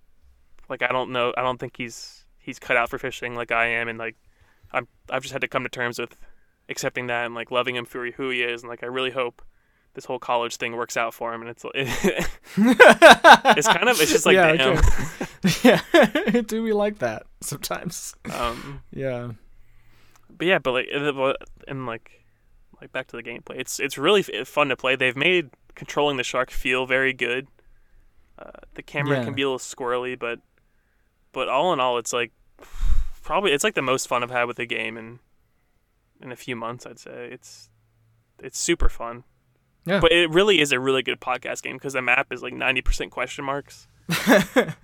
like 0.68 0.82
I 0.82 0.88
don't 0.88 1.12
know. 1.12 1.32
I 1.36 1.42
don't 1.42 1.58
think 1.60 1.76
he's 1.76 2.24
he's 2.36 2.58
cut 2.58 2.76
out 2.76 2.90
for 2.90 2.98
fishing 2.98 3.36
like 3.36 3.52
I 3.52 3.66
am, 3.66 3.86
and 3.86 3.96
like 3.96 4.16
I'm 4.72 4.88
I've 5.08 5.22
just 5.22 5.32
had 5.32 5.40
to 5.42 5.46
come 5.46 5.62
to 5.62 5.68
terms 5.68 6.00
with 6.00 6.16
accepting 6.68 7.06
that 7.06 7.26
and 7.26 7.34
like 7.36 7.52
loving 7.52 7.76
him 7.76 7.84
for 7.84 8.10
who 8.10 8.30
he 8.30 8.42
is, 8.42 8.62
and 8.64 8.68
like 8.68 8.82
I 8.82 8.86
really 8.86 9.12
hope 9.12 9.40
this 9.94 10.04
whole 10.04 10.18
college 10.18 10.56
thing 10.56 10.74
works 10.76 10.96
out 10.96 11.14
for 11.14 11.32
him. 11.32 11.40
And 11.42 11.50
it's 11.50 11.64
it's 12.56 13.68
kind 13.68 13.88
of 13.88 14.00
it's 14.00 14.12
just 14.12 14.26
like 14.26 14.34
yeah, 14.34 14.52
damn. 14.56 14.82
yeah. 16.34 16.40
Do 16.46 16.62
we 16.62 16.72
like 16.72 16.98
that 16.98 17.24
sometimes? 17.40 18.14
Um, 18.32 18.82
Yeah. 18.92 19.32
but 20.36 20.46
yeah, 20.46 20.58
but 20.58 20.72
like 20.72 20.88
and, 21.68 21.86
like 21.86 22.24
like 22.80 22.92
back 22.92 23.06
to 23.08 23.16
the 23.16 23.22
gameplay. 23.22 23.58
It's 23.58 23.78
it's 23.80 23.96
really 23.96 24.24
f- 24.32 24.48
fun 24.48 24.68
to 24.68 24.76
play. 24.76 24.96
They've 24.96 25.16
made 25.16 25.50
controlling 25.74 26.16
the 26.16 26.24
shark 26.24 26.50
feel 26.50 26.86
very 26.86 27.12
good. 27.12 27.46
Uh, 28.38 28.50
the 28.74 28.82
camera 28.82 29.18
Yeah. 29.18 29.24
can 29.24 29.34
be 29.34 29.42
a 29.42 29.46
little 29.46 29.58
squirrely, 29.58 30.18
but 30.18 30.40
but 31.32 31.48
all 31.48 31.72
in 31.72 31.80
all, 31.80 31.98
it's 31.98 32.12
like 32.12 32.32
probably 33.22 33.52
it's 33.52 33.64
like 33.64 33.74
the 33.74 33.82
most 33.82 34.08
fun 34.08 34.22
I've 34.22 34.30
had 34.30 34.44
with 34.44 34.56
the 34.56 34.66
game 34.66 34.96
in 34.96 35.20
in 36.20 36.32
a 36.32 36.36
few 36.36 36.56
months. 36.56 36.84
I'd 36.84 36.98
say 36.98 37.28
it's 37.30 37.70
it's 38.40 38.58
super 38.58 38.88
fun. 38.88 39.22
Yeah. 39.86 40.00
But 40.00 40.12
it 40.12 40.30
really 40.30 40.60
is 40.60 40.72
a 40.72 40.80
really 40.80 41.02
good 41.02 41.20
podcast 41.20 41.62
game 41.62 41.76
because 41.76 41.92
the 41.92 42.02
map 42.02 42.32
is 42.32 42.42
like 42.42 42.54
ninety 42.54 42.80
percent 42.80 43.10
question 43.10 43.44
marks. 43.44 43.86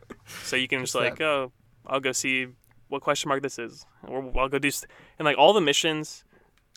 So 0.45 0.57
you 0.57 0.69
can 0.69 0.81
just, 0.81 0.93
Just 0.93 1.03
like, 1.03 1.21
oh, 1.21 1.53
I'll 1.87 2.01
go 2.01 2.13
see 2.13 2.49
what 2.89 3.03
question 3.03 3.29
mark 3.29 3.43
this 3.43 3.59
is, 3.59 3.87
or 4.07 4.33
I'll 4.39 4.49
go 4.49 4.59
do, 4.59 4.71
st-. 4.71 4.91
and 5.19 5.27
like 5.27 5.37
all 5.39 5.53
the 5.53 5.61
missions, 5.61 6.25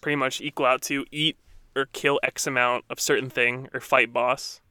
pretty 0.01 0.15
much 0.15 0.41
equal 0.41 0.65
out 0.65 0.81
to 0.83 1.05
eat 1.11 1.37
or 1.75 1.85
kill 1.93 2.19
X 2.23 2.45
amount 2.47 2.85
of 2.89 2.99
certain 2.99 3.29
thing 3.29 3.67
or 3.73 3.79
fight 3.79 4.13
boss. 4.13 4.61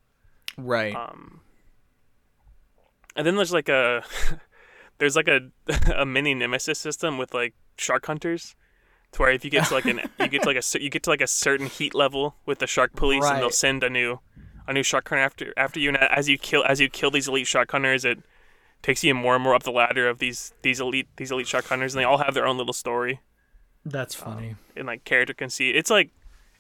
right. 0.57 0.95
Um, 0.95 1.41
and 3.17 3.27
then 3.27 3.37
there's 3.37 3.53
like 3.53 3.69
a, 3.69 4.05
there's 4.99 5.17
like 5.17 5.29
a 5.29 5.51
a 5.97 6.07
mini 6.07 6.35
nemesis 6.35 6.79
system 6.79 7.19
with 7.19 7.35
like 7.35 7.55
shark 7.77 8.07
hunters, 8.07 8.55
to 9.13 9.23
where 9.23 9.31
if 9.31 9.45
you 9.45 9.51
get 9.51 9.67
to 9.69 9.75
like 9.75 9.85
an 9.87 10.01
you 10.21 10.29
get 10.29 10.43
to 10.43 10.49
like 10.49 10.57
a 10.57 10.79
you 10.81 10.91
get 10.91 11.03
to 11.05 11.11
like 11.11 11.21
a 11.21 11.27
certain 11.27 11.67
heat 11.67 11.95
level 11.95 12.37
with 12.47 12.59
the 12.59 12.67
shark 12.67 12.95
police, 12.95 13.25
and 13.25 13.41
they'll 13.41 13.51
send 13.51 13.83
a 13.85 13.91
new 13.91 14.21
a 14.67 14.73
new 14.73 14.83
shark 14.83 15.09
hunter 15.09 15.23
after 15.23 15.55
after 15.57 15.81
you, 15.81 15.89
and 15.89 15.99
as 15.99 16.29
you 16.29 16.39
kill 16.39 16.65
as 16.65 16.81
you 16.81 16.89
kill 16.89 17.11
these 17.11 17.29
elite 17.29 17.47
shark 17.47 17.71
hunters, 17.71 18.05
it 18.05 18.19
takes 18.83 19.05
you 19.05 19.15
more 19.15 19.35
and 19.35 19.45
more 19.45 19.55
up 19.55 19.63
the 19.63 19.71
ladder 19.73 20.09
of 20.09 20.19
these 20.19 20.55
these 20.63 20.81
elite 20.81 21.09
these 21.17 21.31
elite 21.31 21.47
shark 21.47 21.67
hunters, 21.67 21.95
and 21.95 22.01
they 22.01 22.05
all 22.05 22.19
have 22.19 22.35
their 22.35 22.47
own 22.47 22.57
little 22.59 22.73
story 22.73 23.21
That's 23.85 24.21
um, 24.23 24.35
funny. 24.35 24.57
and 24.77 24.87
like 24.87 25.05
character 25.05 25.35
conceit. 25.35 25.77
It's 25.77 25.91
like 25.91 26.11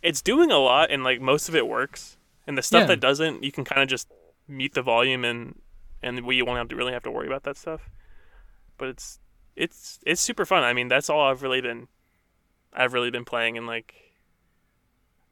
it's 0.02 0.20
doing 0.22 0.50
a 0.50 0.58
lot, 0.58 0.90
and 0.90 1.02
like 1.04 1.20
most 1.20 1.48
of 1.48 1.54
it 1.54 1.66
works, 1.66 2.16
and 2.46 2.58
the 2.58 2.62
stuff 2.62 2.82
Yeah. 2.82 2.86
that 2.88 3.00
doesn't, 3.00 3.42
you 3.44 3.52
can 3.52 3.64
kind 3.64 3.82
of 3.82 3.88
just 3.88 4.08
mute 4.48 4.74
the 4.74 4.82
volume 4.82 5.24
and 5.24 5.60
and 6.02 6.26
we 6.26 6.42
won't 6.42 6.58
have 6.58 6.68
to 6.68 6.76
really 6.76 6.92
have 6.92 7.04
to 7.04 7.10
worry 7.10 7.26
about 7.28 7.44
that 7.44 7.56
stuff. 7.56 7.88
But 8.78 8.88
it's 8.88 9.20
it's 9.54 10.00
it's 10.04 10.20
super 10.20 10.44
fun. 10.44 10.64
I 10.64 10.72
mean, 10.72 10.88
that's 10.88 11.08
all 11.08 11.20
I've 11.30 11.42
really 11.42 11.60
been 11.60 11.86
I've 12.72 12.92
really 12.92 13.10
been 13.10 13.24
playing, 13.24 13.56
and 13.58 13.66
like 13.66 13.94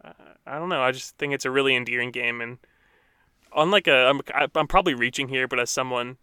uh, 0.05 0.13
I 0.47 0.59
don't 0.59 0.69
know. 0.69 0.83
I 0.83 0.93
just 0.93 1.17
think 1.19 1.35
it's 1.35 1.45
a 1.45 1.51
really 1.51 1.75
endearing 1.77 2.11
game, 2.11 2.41
and 2.41 2.59
unlike 3.57 3.87
a 3.87 4.07
I'm 4.07 4.21
I'm 4.55 4.67
probably 4.67 4.95
reaching 4.95 5.29
here, 5.29 5.47
but 5.49 5.61
as 5.61 5.71
someone 5.71 6.17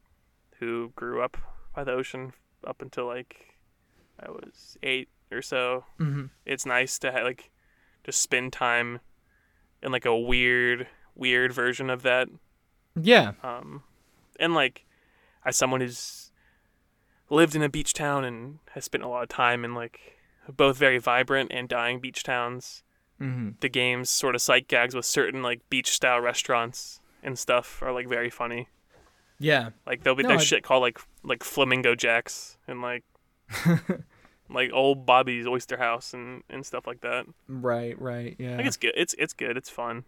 who 0.60 0.92
grew 0.96 1.22
up 1.22 1.38
by 1.76 1.84
the 1.84 1.92
ocean 1.92 2.34
up 2.66 2.82
until 2.82 3.06
like 3.06 3.56
I 4.20 4.30
was 4.32 4.78
eight 4.84 5.10
or 5.32 5.42
so, 5.42 5.86
hmm 5.98 6.26
it's 6.46 6.66
nice 6.66 6.98
to 7.00 7.12
ha- 7.12 7.24
like 7.24 7.52
just 8.04 8.22
spend 8.22 8.54
time 8.54 9.00
in 9.84 9.92
like 9.92 10.06
a 10.06 10.18
weird 10.18 10.88
weird 11.16 11.52
version 11.52 11.90
of 11.90 12.04
that 12.04 12.28
Yeah. 12.96 13.34
um 13.44 13.84
and 14.40 14.54
like 14.54 14.86
as 15.46 15.56
someone 15.56 15.82
who's 15.82 16.32
lived 17.30 17.56
in 17.56 17.62
a 17.64 17.70
beach 17.70 17.94
town 17.94 18.24
and 18.24 18.60
has 18.72 18.86
spent 18.86 19.04
a 19.04 19.08
lot 19.08 19.24
of 19.24 19.30
time 19.30 19.66
in 19.66 19.74
like 19.76 20.17
both 20.56 20.78
very 20.78 20.98
vibrant 20.98 21.52
and 21.54 21.68
dying 21.68 22.00
beach 22.00 22.24
towns 22.24 22.84
hmm 23.20 23.50
the 23.62 23.70
game's 23.70 24.10
sort 24.10 24.36
of 24.36 24.42
sight 24.42 24.68
gags 24.68 24.94
with 24.96 25.06
certain 25.06 25.42
like 25.42 25.62
beach 25.70 25.90
style 25.92 26.22
restaurants 26.22 27.00
and 27.24 27.38
stuff 27.38 27.82
are 27.82 27.92
like 27.92 28.08
very 28.08 28.30
funny 28.30 28.68
Yeah. 29.40 29.70
like 29.86 30.04
there'll 30.04 30.16
be 30.16 30.24
No, 30.24 30.30
there's 30.30 30.42
I- 30.42 30.46
shit 30.46 30.64
called 30.64 30.82
like 30.84 31.00
like 31.24 31.44
flamingo 31.44 31.96
jacks 31.96 32.58
and 32.68 32.82
like 32.82 33.04
like 34.50 34.72
old 34.72 35.06
bobby's 35.06 35.48
oyster 35.48 35.78
house 35.78 36.14
and 36.14 36.44
and 36.50 36.66
stuff 36.66 36.86
like 36.88 37.02
that 37.02 37.26
Right. 37.48 38.00
Right. 38.00 38.36
Yeah. 38.40 38.58
Like 38.58 38.66
it's 38.68 38.78
good. 38.78 38.94
It's 38.96 39.16
it's 39.18 39.34
good. 39.34 39.58
It's 39.58 39.70
fun. 39.70 40.06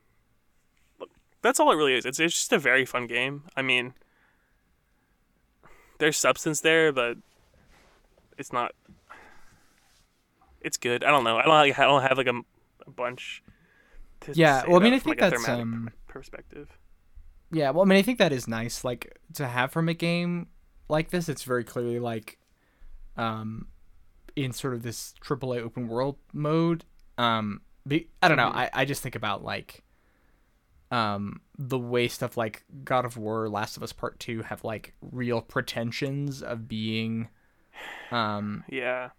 That's 1.41 1.59
all 1.59 1.71
it 1.71 1.75
really 1.75 1.95
is. 1.95 2.05
It's 2.05 2.19
it's 2.19 2.33
just 2.35 2.51
a 2.53 2.59
very 2.59 2.85
fun 2.85 3.07
game. 3.07 3.43
I 3.55 3.61
mean, 3.61 3.93
there's 5.99 6.17
substance 6.17 6.61
there, 6.61 6.91
but 6.91 7.17
it's 8.37 8.51
not. 8.53 8.73
It's 10.61 10.77
good. 10.77 11.03
I 11.03 11.11
don't 11.11 11.23
know. 11.23 11.37
I 11.37 11.43
don't. 11.43 11.79
I 11.79 11.83
don't 11.83 12.01
have 12.01 12.17
like 12.17 12.27
a, 12.27 12.41
a 12.85 12.91
bunch. 12.91 13.43
To 14.21 14.33
Yeah, 14.33 14.63
well, 14.67 14.79
I 14.81 14.83
mean, 14.83 14.93
I 14.93 14.99
think 14.99 15.21
like, 15.21 15.31
that's, 15.31 15.47
um, 15.47 15.89
perspective. 16.07 16.69
Yeah, 17.51 17.69
well, 17.71 17.83
I 17.83 17.85
mean, 17.85 17.97
I 17.97 18.01
think 18.01 18.19
that 18.19 18.33
is 18.33 18.47
nice. 18.47 18.83
Like 18.83 19.17
to 19.35 19.47
have 19.47 19.71
from 19.71 19.87
a 19.87 19.93
game 19.93 20.47
like 20.89 21.09
this, 21.11 21.29
it's 21.29 21.43
very 21.43 21.63
clearly 21.63 21.99
like, 21.99 22.37
um, 23.15 23.67
in 24.35 24.51
sort 24.51 24.73
of 24.73 24.83
this 24.83 25.13
AAA 25.21 25.61
open 25.61 25.87
world 25.87 26.17
mode. 26.33 26.83
Um, 27.17 27.61
be, 27.87 28.09
I 28.21 28.27
don't 28.27 28.37
know. 28.37 28.49
Mhm. 28.49 28.55
I 28.55 28.69
I 28.73 28.85
just 28.85 29.01
think 29.01 29.15
about 29.15 29.43
like, 29.43 29.83
um, 30.91 31.41
the 31.57 31.79
way 31.79 32.07
stuff 32.07 32.35
like 32.37 32.63
God 32.83 33.05
of 33.05 33.15
War, 33.17 33.47
Last 33.49 33.77
of 33.77 33.83
Us 33.83 33.93
Part 33.93 34.19
Two 34.19 34.41
have 34.43 34.63
like 34.63 34.93
real 35.01 35.41
pretensions 35.41 36.41
of 36.43 36.67
being, 36.67 37.29
um, 38.11 38.63
Yeah. 38.69 39.09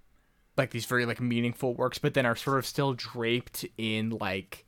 Like 0.61 0.71
these 0.73 0.87
very 0.87 1.07
like 1.07 1.21
meaningful 1.21 1.75
works, 1.75 1.99
but 1.99 2.15
then 2.15 2.27
are 2.27 2.37
sort 2.37 2.59
of 2.59 2.67
still 2.67 2.95
draped 2.95 3.65
in 3.79 4.11
like 4.11 4.67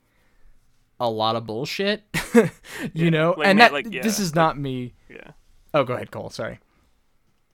a 1.01 1.11
lot 1.11 1.37
of 1.37 1.47
bullshit. 1.47 2.05
you 2.95 3.11
Yeah, 3.11 3.11
know, 3.11 3.35
like, 3.37 3.51
and 3.51 3.59
man, 3.59 3.59
that 3.59 3.73
like, 3.73 3.89
yeah, 3.91 4.03
this 4.03 4.19
is 4.19 4.35
not 4.35 4.59
me. 4.59 4.95
Yeah. 5.09 5.33
Oh, 5.75 5.85
go 5.85 5.95
ahead, 5.95 6.11
Cole. 6.11 6.31
Sorry. 6.31 6.59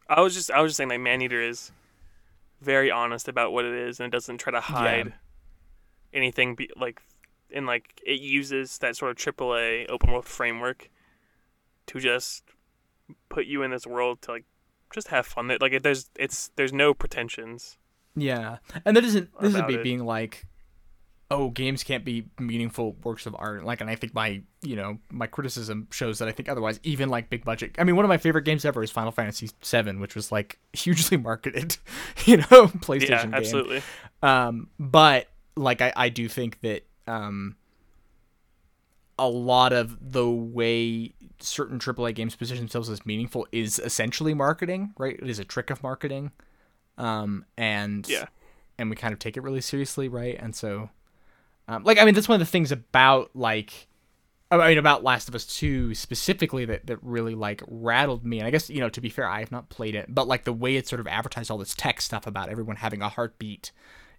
I 0.08 0.20
was 0.20 0.34
just 0.34 0.50
I 0.50 0.60
was 0.60 0.70
just 0.70 0.76
saying 0.78 0.90
like 0.90 1.00
Maneater 1.00 1.40
is 1.40 1.72
very 2.60 2.90
honest 2.90 3.28
about 3.28 3.52
what 3.52 3.64
it 3.64 3.74
is 3.74 4.00
and 4.00 4.06
it 4.08 4.10
doesn't 4.16 4.38
try 4.38 4.50
to 4.52 4.60
hide 4.60 5.14
anything 6.12 6.54
be, 6.54 6.70
like 6.76 7.00
and 7.52 7.66
like 7.66 8.00
it 8.04 8.20
uses 8.20 8.78
that 8.78 8.96
sort 8.96 9.10
of 9.10 9.16
AAA 9.16 9.86
open 9.88 10.10
world 10.10 10.24
framework 10.26 10.90
to 11.86 12.00
just 12.00 12.44
put 13.28 13.46
you 13.46 13.62
in 13.62 13.70
this 13.70 13.86
world 13.86 14.22
to 14.22 14.32
like 14.32 14.44
just 14.92 15.08
have 15.08 15.26
fun. 15.26 15.48
Like 15.60 15.72
it, 15.72 15.82
there's 15.82 16.10
it's 16.18 16.50
there's 16.56 16.72
no 16.72 16.94
pretensions. 16.94 17.78
Yeah, 18.20 18.58
and 18.84 18.96
that 18.96 19.04
isn't 19.04 19.30
this 19.40 19.50
isn't 19.50 19.70
it. 19.70 19.82
being 19.82 20.04
like, 20.04 20.46
oh, 21.30 21.50
games 21.50 21.84
can't 21.84 22.04
be 22.04 22.28
meaningful 22.38 22.96
works 23.04 23.26
of 23.26 23.36
art. 23.38 23.64
Like, 23.64 23.80
and 23.80 23.90
I 23.90 23.94
think 23.94 24.14
my 24.14 24.42
you 24.62 24.76
know 24.76 24.98
my 25.10 25.26
criticism 25.26 25.88
shows 25.90 26.18
that 26.18 26.28
I 26.28 26.32
think 26.32 26.48
otherwise. 26.48 26.80
Even 26.82 27.08
like 27.08 27.30
big 27.30 27.44
budget. 27.44 27.74
I 27.78 27.84
mean, 27.84 27.96
one 27.96 28.04
of 28.04 28.08
my 28.08 28.18
favorite 28.18 28.42
games 28.42 28.64
ever 28.64 28.82
is 28.82 28.90
Final 28.90 29.12
Fantasy 29.12 29.50
VII, 29.64 29.96
which 29.96 30.14
was 30.14 30.32
like 30.32 30.58
hugely 30.72 31.16
marketed, 31.16 31.76
you 32.24 32.38
know, 32.38 32.44
PlayStation 32.78 33.10
yeah, 33.10 33.22
game. 33.24 33.34
absolutely. 33.34 33.82
Um, 34.22 34.68
but 34.78 35.28
like 35.56 35.80
I, 35.80 35.92
I 35.96 36.08
do 36.08 36.28
think 36.28 36.60
that 36.60 36.84
um, 37.06 37.56
a 39.18 39.28
lot 39.28 39.72
of 39.72 40.12
the 40.12 40.28
way 40.28 41.12
certain 41.40 41.78
AAA 41.78 42.14
games 42.14 42.36
position 42.36 42.64
themselves 42.64 42.88
as 42.88 43.04
meaningful 43.04 43.46
is 43.52 43.78
essentially 43.78 44.34
marketing, 44.34 44.92
right? 44.98 45.18
It 45.20 45.28
is 45.28 45.38
a 45.38 45.44
trick 45.44 45.70
of 45.70 45.82
marketing, 45.82 46.32
um, 46.98 47.44
and 47.56 48.06
Yeah. 48.08 48.26
and 48.78 48.90
we 48.90 48.96
kind 48.96 49.12
of 49.14 49.18
take 49.18 49.36
it 49.36 49.42
really 49.42 49.60
seriously, 49.62 50.08
right? 50.08 50.36
And 50.38 50.54
so, 50.54 50.90
um, 51.68 51.84
like 51.84 51.98
I 51.98 52.04
mean, 52.04 52.14
that's 52.14 52.28
one 52.28 52.40
of 52.40 52.46
the 52.46 52.50
things 52.50 52.70
about 52.72 53.30
like. 53.34 53.86
I 54.50 54.68
mean, 54.68 54.78
about 54.78 55.04
Last 55.04 55.28
of 55.28 55.34
Us 55.34 55.44
2 55.44 55.94
specifically 55.94 56.64
that, 56.64 56.86
that 56.86 56.96
really 57.02 57.34
like 57.34 57.62
rattled 57.68 58.24
me. 58.24 58.38
And 58.38 58.46
I 58.46 58.50
guess, 58.50 58.70
you 58.70 58.80
know, 58.80 58.88
to 58.88 58.98
be 58.98 59.10
fair, 59.10 59.28
I 59.28 59.40
have 59.40 59.52
not 59.52 59.68
played 59.68 59.94
it, 59.94 60.06
but 60.08 60.26
like 60.26 60.44
the 60.44 60.54
way 60.54 60.76
it 60.76 60.88
sort 60.88 61.00
of 61.00 61.06
advertised 61.06 61.50
all 61.50 61.58
this 61.58 61.74
tech 61.74 62.00
stuff 62.00 62.26
about 62.26 62.48
everyone 62.48 62.76
having 62.76 63.02
a 63.02 63.10
heartbeat, 63.10 63.72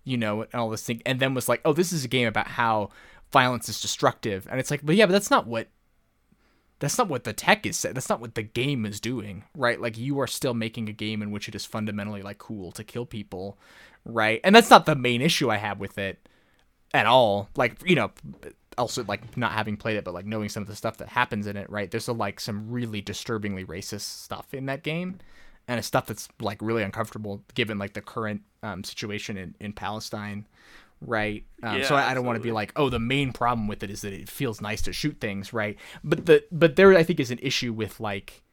you 0.04 0.18
know, 0.18 0.44
and 0.44 0.54
all 0.54 0.70
this 0.70 0.84
thing, 0.84 1.02
and 1.04 1.20
then 1.20 1.34
was 1.34 1.50
like, 1.50 1.62
oh, 1.66 1.74
this 1.74 1.92
is 1.92 2.06
a 2.06 2.08
game 2.08 2.28
about 2.28 2.46
how 2.46 2.92
violence 3.32 3.70
is 3.70 3.82
destructive. 3.82 4.48
And 4.52 4.60
it's 4.60 4.70
like, 4.70 4.86
but 4.86 4.96
yeah, 4.96 5.08
but 5.08 5.14
that's 5.14 5.32
not 5.32 5.48
what 5.48 5.68
that's 6.80 6.98
not 6.98 7.08
what 7.08 7.24
the 7.24 7.34
tech 7.34 7.66
is 7.66 7.82
that's 7.82 8.10
not 8.10 8.20
what 8.20 8.36
the 8.36 8.44
game 8.44 8.86
is 8.86 9.00
doing 9.00 9.44
right? 9.56 9.80
Like 9.80 9.98
you 9.98 10.20
are 10.20 10.28
still 10.28 10.54
making 10.54 10.90
a 10.90 10.94
game 10.94 11.22
in 11.22 11.32
which 11.32 11.48
it 11.48 11.56
is 11.56 11.66
fundamentally 11.66 12.22
like 12.22 12.38
cool 12.38 12.72
to 12.74 12.84
kill 12.84 13.06
people 13.06 13.58
right? 14.06 14.40
And 14.44 14.56
that's 14.56 14.70
not 14.70 14.86
the 14.86 14.96
main 14.96 15.22
issue 15.22 15.50
i 15.50 15.58
have 15.58 15.80
with 15.80 15.98
it 15.98 16.28
at 16.94 17.06
all. 17.06 17.50
Like 17.56 17.82
you 17.86 17.96
know 17.96 18.12
also 18.78 19.04
like 19.04 19.36
not 19.38 19.52
having 19.52 19.76
played 19.76 19.98
it 19.98 20.06
but 20.06 20.14
like 20.14 20.26
knowing 20.26 20.48
some 20.48 20.64
of 20.64 20.68
the 20.70 20.76
stuff 20.76 20.98
that 20.98 21.10
happens 21.10 21.48
in 21.48 21.58
it 21.58 21.70
right? 21.70 21.92
There's 21.92 22.08
a, 22.08 22.14
like 22.14 22.40
some 22.40 22.72
really 22.72 23.02
disturbingly 23.02 23.66
racist 23.66 24.02
stuff 24.24 24.54
in 24.54 24.66
that 24.68 24.84
game 24.84 25.20
and 25.70 25.78
it's 25.78 25.88
stuff 25.88 26.08
that's 26.08 26.28
like 26.42 26.62
really 26.62 26.84
uncomfortable 26.84 27.44
given 27.54 27.78
like 27.78 27.94
the 27.94 28.02
current 28.02 28.42
um, 28.64 28.84
situation 28.84 29.38
in, 29.38 29.56
in 29.60 29.72
palestine 29.72 30.46
right? 31.02 31.46
Um, 31.64 31.84
so 31.84 31.96
I, 31.96 32.12
I 32.12 32.14
don't 32.14 32.26
want 32.26 32.38
to 32.38 32.44
be 32.44 32.52
like 32.52 32.72
oh 32.76 32.90
the 32.90 33.00
main 33.00 33.32
problem 33.32 33.68
with 33.68 33.84
it 33.84 33.90
is 33.90 34.02
that 34.02 34.14
it 34.14 34.30
feels 34.30 34.62
nice 34.62 34.82
to 34.84 34.94
shoot 34.94 35.20
things 35.20 35.54
right? 35.54 35.78
But 36.04 36.26
the 36.26 36.44
but 36.52 36.76
there 36.76 36.96
i 36.98 37.04
think 37.04 37.20
is 37.20 37.32
an 37.32 37.40
issue 37.42 37.74
with 37.74 38.00
like 38.00 38.44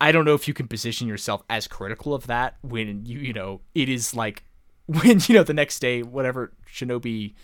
i 0.00 0.12
don't 0.12 0.24
know 0.24 0.34
if 0.34 0.46
you 0.46 0.54
can 0.54 0.68
position 0.68 1.08
yourself 1.08 1.42
as 1.48 1.66
critical 1.66 2.14
of 2.14 2.26
that 2.26 2.56
when 2.62 3.04
you 3.06 3.18
you 3.18 3.32
know 3.32 3.60
it 3.74 3.88
is 3.88 4.14
like 4.14 4.44
when 4.86 5.20
you 5.26 5.34
know 5.34 5.42
the 5.42 5.54
next 5.54 5.78
day 5.80 6.02
whatever 6.02 6.52
shinobi 6.72 7.34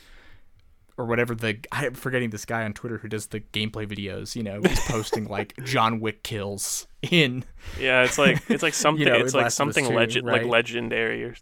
or 0.96 1.06
whatever 1.06 1.34
the 1.34 1.58
i'm 1.72 1.94
forgetting 1.94 2.30
this 2.30 2.44
guy 2.44 2.64
on 2.64 2.72
twitter 2.72 2.98
who 2.98 3.08
does 3.08 3.28
the 3.28 3.40
gameplay 3.40 3.86
videos 3.86 4.36
you 4.36 4.42
know 4.42 4.60
he's 4.62 4.80
posting 4.80 5.24
like 5.24 5.54
john 5.64 6.00
wick 6.00 6.22
kills 6.22 6.86
in 7.02 7.44
Yeah, 7.80 8.04
it's 8.04 8.18
like 8.18 8.42
it's 8.48 8.62
like 8.62 8.74
something 8.86 9.06
know, 9.06 9.14
it's 9.14 9.34
like 9.34 9.44
Last 9.44 9.58
of 9.60 9.68
Us 9.68 9.74
something 9.74 9.86
2, 9.86 9.96
legend 9.96 10.26
like 10.26 10.44
legendary 10.44 11.24
or 11.24 11.34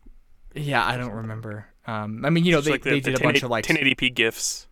yeah 0.54 0.86
i 0.86 0.96
don't 0.96 1.12
remember 1.12 1.66
um 1.86 2.24
i 2.24 2.30
mean 2.30 2.44
you 2.44 2.52
know 2.52 2.60
they, 2.60 2.70
like 2.72 2.82
the, 2.82 2.90
they 2.90 3.00
the 3.00 3.10
did 3.12 3.20
a 3.20 3.24
bunch 3.24 3.42
of 3.42 3.50
like 3.50 3.64
1080p 3.64 4.14
gifs. 4.14 4.66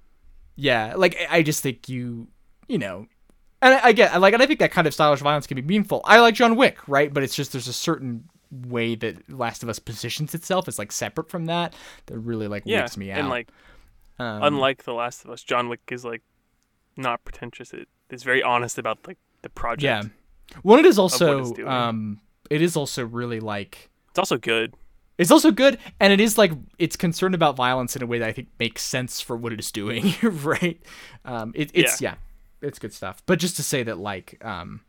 Yeah, 0.60 0.94
like 0.96 1.16
I- 1.30 1.42
just 1.42 1.62
think 1.62 1.88
you, 1.88 2.26
you 2.66 2.78
know, 2.78 3.06
and 3.62 3.74
I, 3.74 3.86
I 3.86 3.92
get 3.92 4.20
like, 4.20 4.34
and 4.34 4.42
I 4.42 4.46
think 4.46 4.58
that 4.58 4.72
kind 4.72 4.88
of 4.88 4.92
stylish 4.94 5.20
violence 5.20 5.46
can 5.46 5.54
be 5.54 5.62
meaningful. 5.62 6.00
I 6.04 6.18
like 6.18 6.34
John 6.34 6.56
Wick, 6.56 6.78
right? 6.88 7.14
But 7.14 7.22
it's 7.22 7.36
just 7.36 7.52
there's 7.52 7.68
a 7.68 7.72
certain 7.72 8.28
way 8.50 8.96
that 8.96 9.30
Last 9.30 9.62
of 9.62 9.68
Us 9.68 9.78
positions 9.78 10.34
itself 10.34 10.66
as 10.66 10.76
like 10.76 10.90
separate 10.90 11.30
from 11.30 11.44
that 11.46 11.74
that 12.06 12.18
really 12.18 12.48
like 12.48 12.64
Yeah, 12.66 12.88
me 12.96 13.12
out. 13.12 13.20
and 13.20 13.28
like 13.28 13.48
um, 14.18 14.42
unlike 14.42 14.82
The 14.82 14.94
Last 14.94 15.24
of 15.24 15.30
Us, 15.30 15.44
John 15.44 15.68
Wick 15.68 15.80
is 15.92 16.04
like 16.04 16.22
not 16.96 17.22
pretentious. 17.24 17.72
It 17.72 17.86
is 18.10 18.24
very 18.24 18.42
honest 18.42 18.78
about 18.78 18.98
like 19.06 19.18
the 19.42 19.50
project. 19.50 19.82
yeah, 19.84 20.02
well, 20.64 20.76
it 20.80 20.86
is 20.86 20.98
also 20.98 21.54
um, 21.66 22.20
it 22.50 22.60
is 22.62 22.76
also 22.76 23.04
really 23.06 23.38
like 23.38 23.90
It's 24.10 24.18
also 24.18 24.38
good. 24.38 24.74
It's 25.18 25.32
also 25.32 25.50
good, 25.50 25.78
and 25.98 26.12
it 26.12 26.20
is 26.20 26.38
like 26.38 26.52
it's 26.78 26.96
concerned 26.96 27.34
about 27.34 27.56
violence 27.56 27.96
in 27.96 28.02
a 28.02 28.06
way 28.06 28.20
that 28.20 28.28
I 28.28 28.32
think 28.32 28.48
makes 28.58 28.82
sense 28.82 29.20
for 29.20 29.36
what 29.36 29.52
it 29.52 29.58
is 29.58 29.72
doing, 29.72 30.14
right? 30.22 30.80
Um, 31.24 31.52
it, 31.56 31.70
it's 31.74 32.00
yeah. 32.00 32.14
it's 32.62 32.78
good 32.78 32.92
stuff. 32.92 33.20
But 33.26 33.40
just 33.40 33.56
to 33.56 33.62
say 33.64 33.82
that 33.82 33.98
like 33.98 34.40
um, 34.44 34.80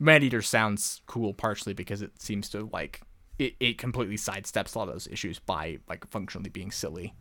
Maneater 0.00 0.42
sounds 0.42 1.00
cool 1.06 1.32
partially 1.32 1.74
because 1.74 2.02
it 2.02 2.20
seems 2.20 2.48
to 2.50 2.68
like 2.72 3.02
it, 3.38 3.54
it 3.60 3.78
completely 3.78 4.16
sidesteps 4.16 4.74
a 4.74 4.78
lot 4.80 4.88
of 4.88 4.94
those 4.94 5.06
issues 5.06 5.38
by 5.38 5.78
like 5.88 6.04
functionally 6.08 6.50
being 6.50 6.72
silly, 6.72 7.14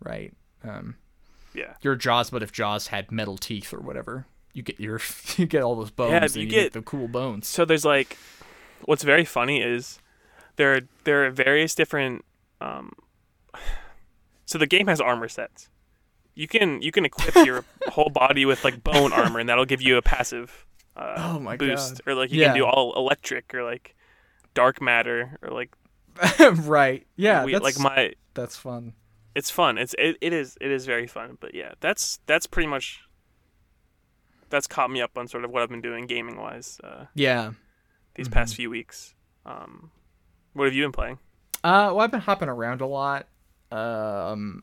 right? 0.00 0.32
Um, 0.62 0.94
Yeah. 1.54 1.74
your 1.82 1.96
Jaws, 1.96 2.30
but 2.30 2.42
if 2.42 2.52
Jaws 2.52 2.86
had 2.86 3.10
metal 3.10 3.36
teeth 3.36 3.72
or 3.74 3.80
whatever, 3.80 4.26
you 4.52 4.62
get 4.62 4.78
your 4.78 5.00
you 5.36 5.46
get 5.46 5.62
all 5.62 5.74
those 5.74 5.90
bones. 5.90 6.12
Yeah, 6.12 6.22
and 6.22 6.36
you 6.36 6.42
you 6.42 6.48
get- 6.48 6.72
the 6.72 6.82
cool 6.82 7.08
bones. 7.08 7.48
So 7.48 7.64
there's 7.64 7.84
like, 7.84 8.16
what's 8.84 9.02
very 9.02 9.24
funny 9.24 9.60
is 9.60 9.98
there 10.56 10.74
are, 10.74 10.80
there 11.04 11.26
are 11.26 11.30
various 11.30 11.74
different. 11.74 12.24
Um, 12.60 12.92
so 14.46 14.58
the 14.58 14.66
game 14.66 14.86
has 14.88 15.00
armor 15.00 15.28
sets. 15.28 15.68
You 16.34 16.46
can 16.48 16.82
you 16.82 16.92
can 16.92 17.04
equip 17.04 17.34
your 17.46 17.64
whole 17.88 18.10
body 18.10 18.44
with 18.44 18.62
like 18.64 18.82
bone 18.84 19.12
armor, 19.12 19.38
and 19.40 19.48
that'll 19.48 19.64
give 19.64 19.80
you 19.80 19.96
a 19.96 20.02
passive 20.02 20.66
uh, 20.96 21.14
Oh 21.18 21.38
my 21.38 21.56
boost, 21.56 22.02
God. 22.04 22.12
or 22.12 22.14
like 22.14 22.30
you 22.30 22.40
Yeah. 22.40 22.48
can 22.48 22.56
do 22.56 22.64
all 22.66 22.92
electric, 22.96 23.54
or 23.54 23.64
like 23.64 23.94
dark 24.54 24.80
matter, 24.82 25.38
or 25.42 25.50
like 25.50 25.74
right? 26.62 27.06
Yeah, 27.16 27.44
we, 27.44 27.52
that's 27.52 27.64
like 27.64 27.78
my. 27.78 28.12
that's 28.34 28.56
fun. 28.56 28.92
It's 29.34 29.50
fun. 29.50 29.76
It's 29.78 29.94
it, 29.98 30.16
it 30.20 30.32
is 30.32 30.56
it 30.60 30.70
is 30.70 30.84
very 30.86 31.06
fun. 31.06 31.36
But 31.40 31.54
yeah, 31.54 31.72
that's 31.80 32.20
that's 32.26 32.46
pretty 32.46 32.68
much. 32.68 33.00
That's 34.48 34.66
caught 34.66 34.90
me 34.90 35.00
up 35.00 35.18
on 35.18 35.26
sort 35.28 35.44
of 35.44 35.50
what 35.50 35.62
I've 35.62 35.68
been 35.70 35.80
doing 35.80 36.06
gaming 36.06 36.36
wise 36.36 36.80
uh, 36.84 37.06
Yeah. 37.14 37.52
these 38.14 38.26
Mm-hmm. 38.28 38.32
past 38.34 38.54
few 38.54 38.70
weeks. 38.70 39.14
Um, 39.44 39.90
what 40.56 40.64
have 40.66 40.74
you 40.74 40.82
been 40.84 40.92
playing? 40.92 41.18
Uh, 41.64 41.90
well, 41.94 42.00
I've 42.00 42.10
been 42.10 42.20
hopping 42.20 42.48
around 42.48 42.80
a 42.80 42.86
lot. 42.86 43.26
Um, 43.72 44.62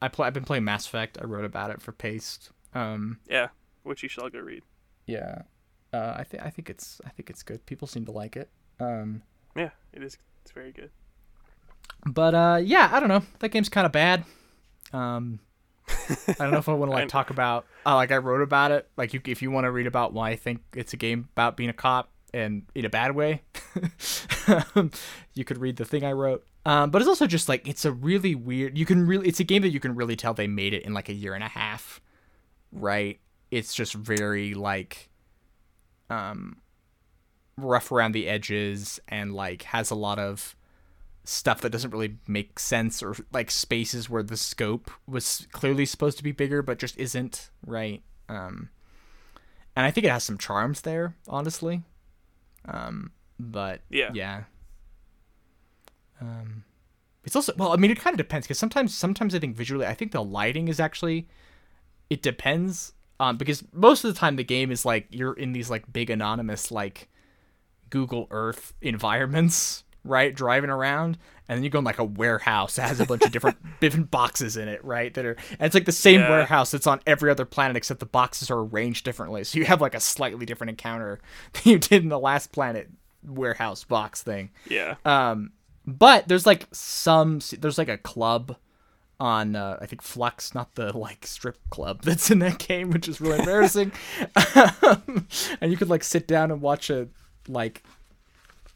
I 0.00 0.08
play. 0.08 0.26
I've 0.26 0.34
been 0.34 0.44
playing 0.44 0.64
Mass 0.64 0.86
Effect. 0.86 1.18
I 1.20 1.24
wrote 1.24 1.44
about 1.44 1.70
it 1.70 1.80
for 1.82 1.92
Paste. 1.92 2.50
Um, 2.74 3.18
Yeah, 3.28 3.48
which 3.82 4.02
you 4.02 4.08
shall 4.08 4.28
go 4.30 4.38
read. 4.40 4.62
yeah. 5.06 5.42
Uh, 5.92 6.14
I 6.16 6.24
think 6.24 6.42
I 6.42 6.48
think 6.48 6.70
it's 6.70 7.02
I 7.04 7.10
think 7.10 7.28
it's 7.28 7.42
good. 7.42 7.66
People 7.66 7.86
seem 7.86 8.06
to 8.06 8.12
like 8.12 8.34
it. 8.36 8.48
Um, 8.80 9.22
Yeah, 9.54 9.70
it 9.92 10.02
is. 10.02 10.16
It's 10.42 10.50
very 10.52 10.72
good. 10.72 10.90
but 12.06 12.34
uh, 12.34 12.60
yeah, 12.64 12.88
I 12.90 12.98
don't 12.98 13.10
know. 13.10 13.22
That 13.40 13.50
game's 13.50 13.68
kind 13.68 13.84
of 13.84 13.92
bad. 13.92 14.24
Um, 14.94 15.38
I 16.28 16.34
don't 16.38 16.50
know 16.50 16.58
if 16.58 16.68
I 16.68 16.72
want 16.72 16.90
to 16.90 16.96
like 16.98 17.08
talk 17.08 17.28
about. 17.28 17.66
Uh, 17.84 17.94
like 17.96 18.10
I 18.10 18.16
wrote 18.16 18.40
about 18.40 18.70
it. 18.70 18.88
Like 18.96 19.12
you, 19.12 19.20
if 19.26 19.42
you 19.42 19.50
want 19.50 19.64
to 19.66 19.70
read 19.70 19.86
about 19.86 20.14
why 20.14 20.30
I 20.30 20.36
think 20.36 20.62
it's 20.74 20.94
a 20.94 20.96
game 20.96 21.28
about 21.34 21.58
being 21.58 21.68
a 21.68 21.74
cop 21.74 22.10
and 22.32 22.62
in 22.74 22.86
a 22.86 22.90
bad 22.90 23.14
way, 23.14 23.42
you 25.34 25.44
could 25.44 25.58
read 25.58 25.76
the 25.76 25.84
thing 25.84 26.04
I 26.04 26.12
wrote. 26.12 26.46
Um, 26.64 26.90
but 26.90 27.02
it's 27.02 27.08
also 27.08 27.26
just 27.26 27.48
like 27.48 27.66
it's 27.66 27.84
a 27.84 27.92
really 27.92 28.34
weird. 28.34 28.78
You 28.78 28.86
can 28.86 29.06
really. 29.06 29.28
It's 29.28 29.40
a 29.40 29.44
game 29.44 29.62
that 29.62 29.70
you 29.70 29.80
can 29.80 29.94
really 29.94 30.16
tell 30.16 30.34
they 30.34 30.46
made 30.46 30.74
it 30.74 30.84
in 30.84 30.94
like 30.94 31.08
a 31.08 31.14
year 31.14 31.34
and 31.34 31.42
a 31.42 31.48
half, 31.48 32.00
right? 32.70 33.18
It's 33.50 33.74
just 33.74 33.94
very 33.94 34.54
like, 34.54 35.10
um, 36.08 36.56
rough 37.56 37.92
around 37.92 38.12
the 38.12 38.28
edges 38.28 39.00
and 39.08 39.34
like 39.34 39.62
has 39.64 39.90
a 39.90 39.94
lot 39.94 40.18
of 40.18 40.56
stuff 41.24 41.60
that 41.60 41.70
doesn't 41.70 41.90
really 41.90 42.16
make 42.26 42.58
sense 42.58 43.02
or 43.02 43.14
like 43.32 43.50
spaces 43.50 44.10
where 44.10 44.22
the 44.22 44.36
scope 44.36 44.90
was 45.06 45.46
clearly 45.52 45.86
supposed 45.86 46.16
to 46.16 46.24
be 46.24 46.32
bigger 46.32 46.62
but 46.62 46.78
just 46.78 46.98
isn't 46.98 47.50
right 47.64 48.02
um 48.28 48.70
and 49.76 49.86
i 49.86 49.90
think 49.90 50.04
it 50.04 50.10
has 50.10 50.24
some 50.24 50.36
charms 50.36 50.80
there 50.80 51.14
honestly 51.28 51.82
um 52.64 53.12
but 53.50 53.80
Yeah. 53.90 54.10
yeah 54.14 54.44
um 56.20 56.64
it's 57.24 57.34
also 57.36 57.52
well 57.56 57.72
i 57.72 57.76
mean 57.76 57.90
it 57.90 57.98
kind 57.98 58.14
of 58.14 58.18
depends 58.18 58.46
because 58.46 58.58
sometimes 58.58 58.94
sometimes 58.94 59.34
i 59.34 59.38
think 59.38 59.56
visually 59.56 59.86
i 59.86 59.94
think 59.94 60.12
the 60.12 60.22
lighting 60.22 60.68
is 60.68 60.78
actually 60.80 61.26
it 62.10 62.22
depends 62.22 62.92
um 63.20 63.36
because 63.36 63.64
most 63.72 64.04
of 64.04 64.12
the 64.12 64.18
time 64.18 64.36
the 64.36 64.44
game 64.44 64.70
is 64.70 64.84
like 64.84 65.06
you're 65.10 65.34
in 65.34 65.52
these 65.52 65.70
like 65.70 65.92
big 65.92 66.10
anonymous 66.10 66.70
like 66.70 67.08
google 67.90 68.26
earth 68.30 68.74
environments 68.80 69.84
right? 70.04 70.34
Driving 70.34 70.68
around, 70.68 71.16
and 71.48 71.56
then 71.56 71.62
you 71.62 71.70
go 71.70 71.78
in 71.78 71.84
like 71.84 72.00
a 72.00 72.04
warehouse 72.04 72.74
that 72.74 72.88
has 72.88 72.98
a 72.98 73.06
bunch 73.06 73.22
of 73.24 73.30
different 73.30 73.56
different 73.80 74.10
boxes 74.10 74.56
in 74.56 74.66
it, 74.66 74.84
right? 74.84 75.14
That 75.14 75.24
are 75.24 75.36
and 75.50 75.60
it's 75.60 75.74
like 75.76 75.84
the 75.84 75.92
same 75.92 76.22
Yeah. 76.22 76.28
warehouse 76.28 76.72
that's 76.72 76.88
on 76.88 76.98
every 77.06 77.30
other 77.30 77.44
planet 77.44 77.76
except 77.76 78.00
the 78.00 78.06
boxes 78.06 78.50
are 78.50 78.58
arranged 78.58 79.04
differently. 79.04 79.44
So 79.44 79.60
you 79.60 79.64
have 79.66 79.80
like 79.80 79.94
a 79.94 80.00
slightly 80.00 80.44
different 80.44 80.70
encounter 80.70 81.20
than 81.52 81.62
you 81.74 81.78
did 81.78 82.02
in 82.02 82.08
the 82.08 82.18
last 82.18 82.50
planet 82.50 82.90
warehouse 83.26 83.84
box 83.84 84.22
thing. 84.22 84.50
Yeah. 84.68 84.96
Um, 85.04 85.52
but 85.86 86.28
there's 86.28 86.46
like 86.46 86.66
some 86.72 87.40
there's 87.58 87.78
like 87.78 87.88
a 87.88 87.98
club 87.98 88.56
on 89.20 89.54
uh, 89.54 89.78
I 89.80 89.86
think 89.86 90.02
Flux, 90.02 90.54
not 90.54 90.74
the 90.74 90.96
like 90.96 91.26
strip 91.26 91.58
club 91.70 92.02
that's 92.04 92.30
in 92.30 92.38
that 92.40 92.58
game, 92.58 92.90
which 92.90 93.08
is 93.08 93.20
really 93.20 93.38
embarrassing. 93.38 93.92
um, 94.82 95.26
and 95.60 95.70
you 95.70 95.76
could 95.76 95.88
like 95.90 96.04
sit 96.04 96.26
down 96.26 96.50
and 96.50 96.60
watch 96.60 96.90
a 96.90 97.08
like 97.48 97.82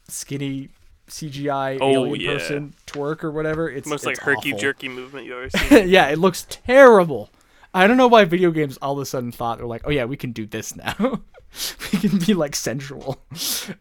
skinny 0.07 0.69
CGI 1.09 1.77
Oh, 1.81 2.05
alien 2.05 2.21
yeah. 2.21 2.33
person 2.37 2.73
twerk 2.85 3.23
or 3.23 3.31
whatever. 3.31 3.69
It's 3.69 3.87
Most 3.87 4.05
like 4.05 4.17
herky 4.19 4.53
jerky 4.53 4.89
movement 4.89 5.25
you 5.25 5.37
ever 5.37 5.49
seen. 5.57 5.89
yeah, 5.89 6.07
it 6.09 6.17
looks 6.19 6.45
terrible. 6.49 7.29
I 7.73 7.85
don't 7.87 7.97
know 7.97 8.07
why 8.07 8.25
video 8.25 8.51
games 8.51 8.77
all 8.81 8.93
of 8.93 8.99
a 8.99 9.05
sudden 9.05 9.31
thought 9.31 9.57
they're 9.59 9.67
like, 9.67 9.83
oh 9.85 9.91
yeah, 9.91 10.05
we 10.05 10.17
can 10.17 10.31
do 10.31 10.45
this 10.45 10.75
now. 10.75 11.21
we 11.93 11.99
can 11.99 12.19
be 12.19 12.33
like 12.33 12.55
sensual. 12.55 13.19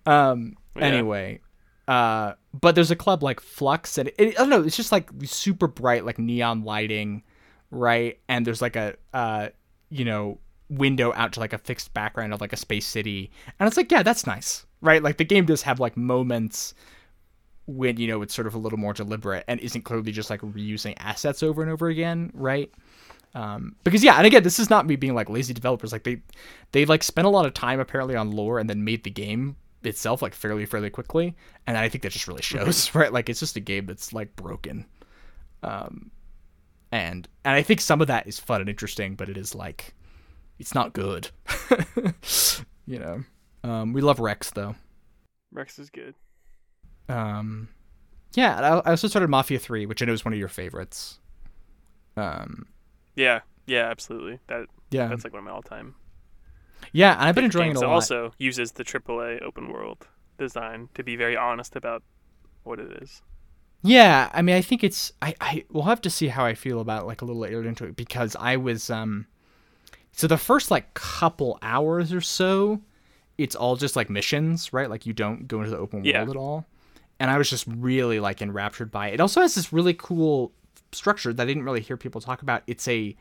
Um. 0.05 0.57
Yeah. 0.77 0.85
Anyway, 0.85 1.41
uh, 1.89 2.35
but 2.59 2.75
there's 2.75 2.91
a 2.91 2.97
club 2.97 3.23
like 3.23 3.41
Flux, 3.41 3.99
and 3.99 4.09
it, 4.19 4.29
I 4.29 4.31
don't 4.33 4.51
know. 4.51 4.63
It's 4.63 4.77
just 4.77 4.93
like 4.93 5.11
super 5.25 5.67
bright, 5.67 6.05
like 6.05 6.19
neon 6.19 6.65
lighting, 6.65 7.23
right? 7.71 8.19
And 8.29 8.47
there's 8.47 8.63
like 8.63 8.77
a 8.77 8.97
uh, 9.15 9.49
you 9.91 10.05
know, 10.05 10.39
window 10.69 11.13
out 11.15 11.33
to 11.35 11.41
like 11.41 11.53
a 11.53 11.59
fixed 11.59 11.95
background 11.95 12.35
of 12.35 12.41
like 12.41 12.53
a 12.53 12.57
space 12.57 12.87
city, 12.87 13.31
and 13.59 13.67
it's 13.67 13.77
like, 13.77 13.91
yeah, 13.91 14.03
that's 14.03 14.27
nice, 14.27 14.67
right? 14.81 15.03
Like 15.03 15.19
the 15.19 15.25
game 15.25 15.47
does 15.47 15.63
have 15.63 15.81
like 15.81 15.97
moments 15.97 16.75
when 17.67 17.97
you 17.97 18.07
know 18.07 18.23
it's 18.23 18.35
sort 18.35 18.47
of 18.47 18.55
a 18.55 18.59
little 18.59 18.79
more 18.79 18.93
deliberate 18.93 19.45
and 19.49 19.59
isn't 19.61 19.83
clearly 19.83 20.13
just 20.13 20.31
like 20.31 20.41
reusing 20.41 20.95
assets 20.99 21.43
over 21.43 21.63
and 21.63 21.71
over 21.71 21.89
again, 21.89 22.31
right? 22.35 22.71
Um, 23.35 23.77
because 23.85 24.03
yeah, 24.03 24.17
and 24.17 24.27
again, 24.27 24.43
this 24.43 24.59
is 24.59 24.71
not 24.71 24.87
me 24.87 24.97
being 24.97 25.15
like 25.15 25.29
lazy 25.29 25.53
developers. 25.53 25.93
Like 25.93 26.05
they, 26.05 26.23
they 26.73 26.87
like 26.87 27.03
spent 27.03 27.27
a 27.27 27.31
lot 27.31 27.45
of 27.45 27.53
time 27.53 27.81
apparently 27.81 28.17
on 28.17 28.31
lore 28.31 28.59
and 28.59 28.69
then 28.69 28.85
made 28.85 29.05
the 29.05 29.11
game 29.11 29.57
itself 29.83 30.23
like 30.23 30.35
fairly 30.35 30.67
fairly 30.67 30.91
quickly, 30.91 31.37
and 31.67 31.77
I 31.77 31.89
think 31.89 32.03
that 32.03 32.13
just 32.13 32.29
really 32.29 32.43
shows, 32.43 32.95
right? 32.95 33.13
Like 33.13 33.29
it's 33.29 33.41
just 33.41 33.57
a 33.57 33.61
game 33.61 33.87
that's 33.87 34.13
like 34.13 34.35
broken, 34.37 34.87
um, 35.63 36.11
and 36.93 37.29
and 37.45 37.55
I 37.55 37.63
think 37.63 37.81
some 37.81 38.01
of 38.01 38.09
that 38.09 38.27
is 38.27 38.39
fun 38.39 38.61
and 38.61 38.71
interesting, 38.71 39.15
but 39.15 39.29
it 39.29 39.37
is 39.37 39.55
like, 39.55 39.95
it's 40.59 40.75
not 40.75 40.93
good, 40.93 41.31
you 42.87 42.99
know. 42.99 43.23
Um, 43.65 43.93
we 43.93 44.01
love 44.01 44.21
Wrex 44.21 44.51
though. 44.51 44.77
Wrex 45.53 45.79
is 45.79 45.91
good. 45.91 46.15
Um, 47.09 47.69
yeah, 48.35 48.61
I, 48.61 48.89
I 48.89 48.91
also 48.91 49.09
started 49.09 49.29
Mafia 49.29 49.59
Three, 49.59 49.87
which 49.87 50.03
I 50.03 50.07
know 50.07 50.13
is 50.13 50.25
one 50.25 50.35
of 50.35 50.39
your 50.39 50.49
favorites. 50.49 51.19
Um, 52.17 52.67
Yeah. 53.17 53.41
Yeah. 53.67 53.89
Absolutely. 53.91 54.39
That 54.47 54.67
yeah, 54.91 55.09
that's 55.09 55.25
like 55.25 55.33
one 55.33 55.41
of 55.41 55.45
my 55.45 55.51
all 55.51 55.63
time. 55.63 55.97
yeah, 56.93 57.15
and 57.15 57.23
I've 57.23 57.35
been 57.35 57.45
enjoying 57.45 57.73
it 57.73 57.77
a 57.77 57.81
It 57.81 57.83
lot. 57.83 57.93
also 57.95 58.33
uses 58.39 58.73
the 58.73 58.85
AAA 58.85 59.43
open 59.43 59.69
world 59.73 60.07
design 60.39 60.89
to 60.95 61.03
be 61.03 61.17
very 61.17 61.37
honest 61.37 61.75
about 61.75 62.03
what 62.63 62.79
it 62.79 63.03
is. 63.03 63.23
Yeah, 63.83 64.31
I 64.33 64.43
mean, 64.43 64.57
I 64.57 64.63
think 64.63 64.83
it's 64.85 65.13
I 65.23 65.35
I 65.41 65.65
we'll 65.71 65.85
have 65.85 66.01
to 66.03 66.11
see 66.11 66.29
how 66.29 66.45
I 66.45 66.55
feel 66.55 66.81
about 66.81 67.03
it, 67.03 67.07
like 67.07 67.23
a 67.23 67.25
little 67.25 67.41
later 67.41 67.63
into 67.65 67.85
it 67.85 67.97
because 67.97 68.37
I 68.39 68.57
was 68.57 68.91
um, 68.91 69.27
so 70.13 70.27
the 70.27 70.39
first 70.39 70.71
like 70.71 70.95
couple 70.95 71.59
hours 71.63 72.13
or 72.13 72.21
so, 72.21 72.81
it's 73.39 73.55
all 73.55 73.77
just 73.77 73.97
like 73.97 74.11
missions, 74.11 74.73
right? 74.73 74.91
Like 74.91 75.07
you 75.07 75.13
don't 75.13 75.47
go 75.49 75.59
into 75.59 75.71
the 75.71 75.79
open 75.79 76.05
Yeah. 76.05 76.19
world 76.25 76.31
at 76.31 76.37
all, 76.37 76.67
and 77.21 77.31
I 77.31 77.39
was 77.39 77.49
just 77.51 77.67
really 77.69 78.19
like 78.21 78.43
enraptured 78.43 78.91
by 78.91 79.09
it. 79.09 79.15
It 79.15 79.21
also 79.21 79.41
has 79.41 79.55
this 79.55 79.73
really 79.73 79.95
cool 79.95 80.53
structure 80.97 81.33
that 81.33 81.43
I 81.43 81.47
didn't 81.47 81.65
really 81.65 81.81
hear 81.81 81.97
people 81.97 82.21
talk 82.21 82.43
about. 82.43 82.63
It's 82.67 82.87
a 82.89 83.17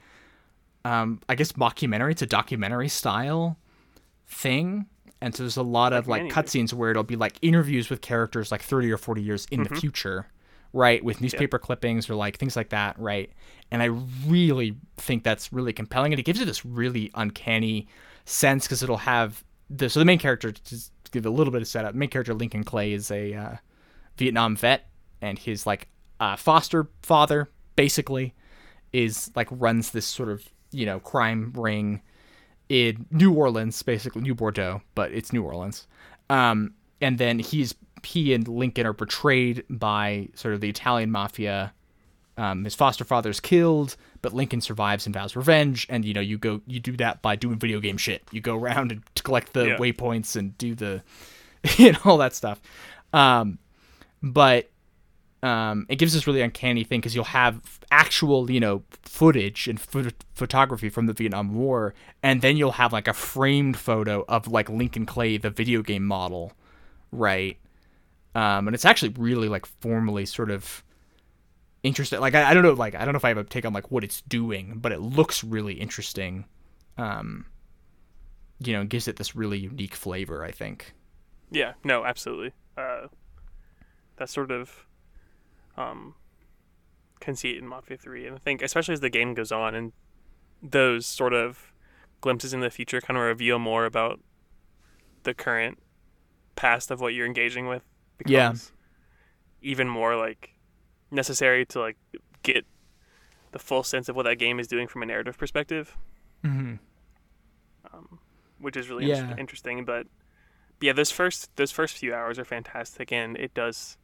um, 0.86 1.20
I 1.28 1.36
guess 1.36 1.54
mockumentary. 1.54 2.12
It's 2.12 2.22
a 2.22 2.28
documentary 2.28 2.90
style 2.90 3.58
thing. 4.28 4.86
And 5.22 5.36
so 5.36 5.44
there's 5.44 5.58
a 5.58 5.64
lot 5.64 5.94
of 5.94 6.08
like 6.08 6.24
cutscenes 6.24 6.72
where 6.74 6.92
it'll 6.92 7.04
be 7.04 7.16
like 7.16 7.38
interviews 7.42 7.90
with 7.90 8.02
characters 8.02 8.52
like 8.52 8.62
30 8.62 8.92
or 8.92 8.98
40 8.98 9.22
years 9.24 9.48
in 9.50 9.64
the 9.64 9.70
future, 9.76 10.28
right? 10.74 11.04
With 11.04 11.22
newspaper 11.22 11.58
clippings 11.58 12.10
or 12.10 12.16
like 12.16 12.38
things 12.38 12.56
like 12.56 12.70
that, 12.70 13.00
right? 13.00 13.32
And 13.72 13.82
I 13.82 13.86
really 14.28 14.76
think 14.98 15.24
that's 15.24 15.52
really 15.52 15.74
compelling. 15.74 16.14
And 16.14 16.20
it 16.20 16.24
gives 16.24 16.40
it 16.40 16.46
this 16.46 16.64
really 16.64 17.10
uncanny 17.16 17.88
sense 18.26 18.66
because 18.66 18.84
it'll 18.84 18.98
have 18.98 19.44
the 19.70 19.90
so 19.90 20.00
the 20.00 20.06
main 20.06 20.20
character 20.20 20.52
to 20.52 20.64
just 20.64 20.92
give 21.12 21.26
a 21.26 21.30
little 21.30 21.52
bit 21.52 21.62
of 21.62 21.68
setup. 21.68 21.94
The 21.94 21.98
main 21.98 22.10
character 22.10 22.34
Lincoln 22.34 22.64
Clay 22.64 22.94
is 22.94 23.10
a 23.10 23.34
uh, 23.34 23.56
Vietnam 24.18 24.56
vet, 24.56 24.90
and 25.22 25.40
his 25.40 25.66
like 25.66 25.88
uh, 26.20 26.36
foster 26.36 26.88
father 27.02 27.50
basically 27.76 28.34
is 28.94 29.32
like 29.36 29.48
runs 29.52 29.92
this 29.92 30.06
sort 30.06 30.30
of 30.30 30.48
you 30.72 30.86
know 30.86 31.00
crime 31.00 31.52
ring 31.56 32.02
in 32.70 33.06
New 33.12 33.32
Orleans, 33.34 33.82
basically 33.84 34.22
New 34.22 34.34
Bordeaux, 34.36 34.82
but 34.96 35.12
it's 35.12 35.32
New 35.32 35.44
Orleans. 35.44 35.88
Um, 36.30 36.74
and 37.02 37.18
then 37.18 37.40
he's 37.40 37.76
he 38.04 38.34
and 38.34 38.48
Lincoln 38.48 38.86
are 38.86 38.94
betrayed 38.94 39.64
by 39.70 40.30
sort 40.36 40.54
of 40.54 40.62
the 40.62 40.70
Italian 40.70 41.12
mafia. 41.12 41.74
Um, 42.38 42.66
his 42.66 42.76
foster 42.76 43.06
father's 43.06 43.40
killed, 43.40 43.96
but 44.22 44.34
Lincoln 44.34 44.60
survives 44.62 45.06
and 45.06 45.14
vows 45.14 45.36
revenge. 45.36 45.88
And 45.90 46.04
you 46.04 46.14
know, 46.14 46.22
you 46.22 46.38
go, 46.38 46.62
you 46.68 46.80
do 46.80 46.98
that 46.98 47.22
by 47.22 47.36
doing 47.38 47.58
video 47.58 47.80
game 47.80 47.98
shit. 47.98 48.24
You 48.32 48.42
go 48.42 48.56
around 48.58 48.92
and 48.92 49.04
collect 49.24 49.54
the 49.54 49.68
Yeah. 49.68 49.78
waypoints 49.78 50.36
and 50.36 50.58
do 50.58 50.76
the, 50.76 51.02
you 51.78 51.94
know, 51.94 52.00
all 52.04 52.18
that 52.18 52.36
stuff. 52.36 52.60
Um, 53.14 53.58
but 54.22 54.70
um, 55.44 55.86
it 55.90 55.98
gives 55.98 56.14
this 56.14 56.26
really 56.26 56.42
uncanny 56.42 56.84
thing 56.84 57.00
because 57.00 57.14
you'll 57.14 57.26
have 57.26 57.80
actual, 57.92 58.50
you 58.50 58.60
know, 58.60 58.84
footage 59.04 59.68
and 59.68 59.80
phot- 59.80 60.14
photography 60.34 60.90
from 60.90 61.06
the 61.06 61.14
Vietnam 61.14 61.54
War, 61.54 61.94
and 62.24 62.42
then 62.42 62.58
you'll 62.58 62.74
have 62.74 62.94
like 62.94 63.08
a 63.08 63.14
framed 63.14 63.78
photo 63.78 64.26
of 64.28 64.48
like 64.48 64.70
Lincoln 64.70 65.06
Clay, 65.06 65.38
the 65.38 65.50
video 65.50 65.82
game 65.82 66.06
model, 66.06 66.54
right? 67.12 67.58
Um, 68.34 68.68
and 68.68 68.74
it's 68.74 68.86
actually 68.86 69.14
really 69.18 69.48
like 69.48 69.66
formally 69.66 70.26
sort 70.26 70.52
of 70.52 70.84
interesting. 71.84 72.20
Like 72.20 72.36
I, 72.36 72.50
I 72.50 72.54
don't 72.54 72.64
know, 72.64 72.74
like 72.74 72.96
I 72.96 73.06
don't 73.06 73.14
know 73.14 73.18
if 73.18 73.26
I 73.26 73.30
have 73.30 73.38
a 73.38 73.44
take 73.44 73.66
on 73.66 73.74
like 73.74 73.92
what 73.92 74.04
it's 74.04 74.22
doing, 74.22 74.80
but 74.80 74.92
it 74.92 75.00
looks 75.00 75.44
really 75.44 75.74
interesting. 75.74 76.46
Um, 76.98 77.46
you 78.60 78.74
know, 78.74 78.84
gives 78.84 79.08
it 79.08 79.18
this 79.18 79.36
really 79.36 79.60
unique 79.60 79.96
flavor. 79.96 80.44
I 80.44 80.52
think. 80.52 80.94
Yeah, 81.52 81.74
no, 81.84 82.04
absolutely. 82.04 82.52
Uh, 82.78 83.08
that 84.18 84.30
sort 84.30 84.52
of 84.52 84.86
um, 85.78 86.16
conceit 87.20 87.58
in 87.58 87.68
Mafia 87.68 87.98
3. 87.98 88.28
And 88.28 88.36
I 88.36 88.40
think, 88.40 88.62
especially 88.62 88.94
as 88.94 89.00
the 89.02 89.10
game 89.10 89.34
goes 89.34 89.52
on 89.52 89.76
and 89.76 89.94
those 90.62 91.06
sort 91.06 91.34
of 91.34 91.72
glimpses 92.22 92.54
in 92.54 92.60
the 92.62 92.70
future 92.70 93.02
kind 93.02 93.18
of 93.18 93.24
reveal 93.24 93.60
more 93.60 93.86
about 93.86 94.20
the 95.24 95.34
current 95.34 95.78
past 96.56 96.90
of 96.92 97.02
what 97.02 97.14
you're 97.14 97.26
engaging 97.26 97.68
with 97.68 97.84
becomes 98.18 98.72
Yeah. 99.62 99.70
even 99.70 99.88
more 99.90 100.16
like 100.16 100.52
necessary 101.12 101.66
to 101.68 101.80
like 101.80 101.98
get 102.44 102.66
the 103.52 103.60
full 103.60 103.84
sense 103.84 104.08
of 104.10 104.16
what 104.16 104.24
that 104.24 104.36
game 104.38 104.60
is 104.60 104.68
doing 104.68 104.88
from 104.88 105.04
a 105.04 105.06
narrative 105.06 105.38
perspective 105.38 105.96
Mm-hmm. 106.44 106.76
um, 107.94 108.20
which 108.60 108.78
is 108.78 108.90
really 108.90 109.08
Yeah. 109.08 109.22
inter- 109.30 109.36
interesting. 109.40 109.84
But 109.86 110.08
yeah, 110.82 110.94
those 110.94 111.12
first 111.12 111.56
those 111.58 111.72
first 111.72 111.98
few 111.98 112.14
hours 112.14 112.38
are 112.40 112.46
fantastic, 112.46 113.12
and 113.12 113.36
it 113.38 113.54
does 113.54 113.98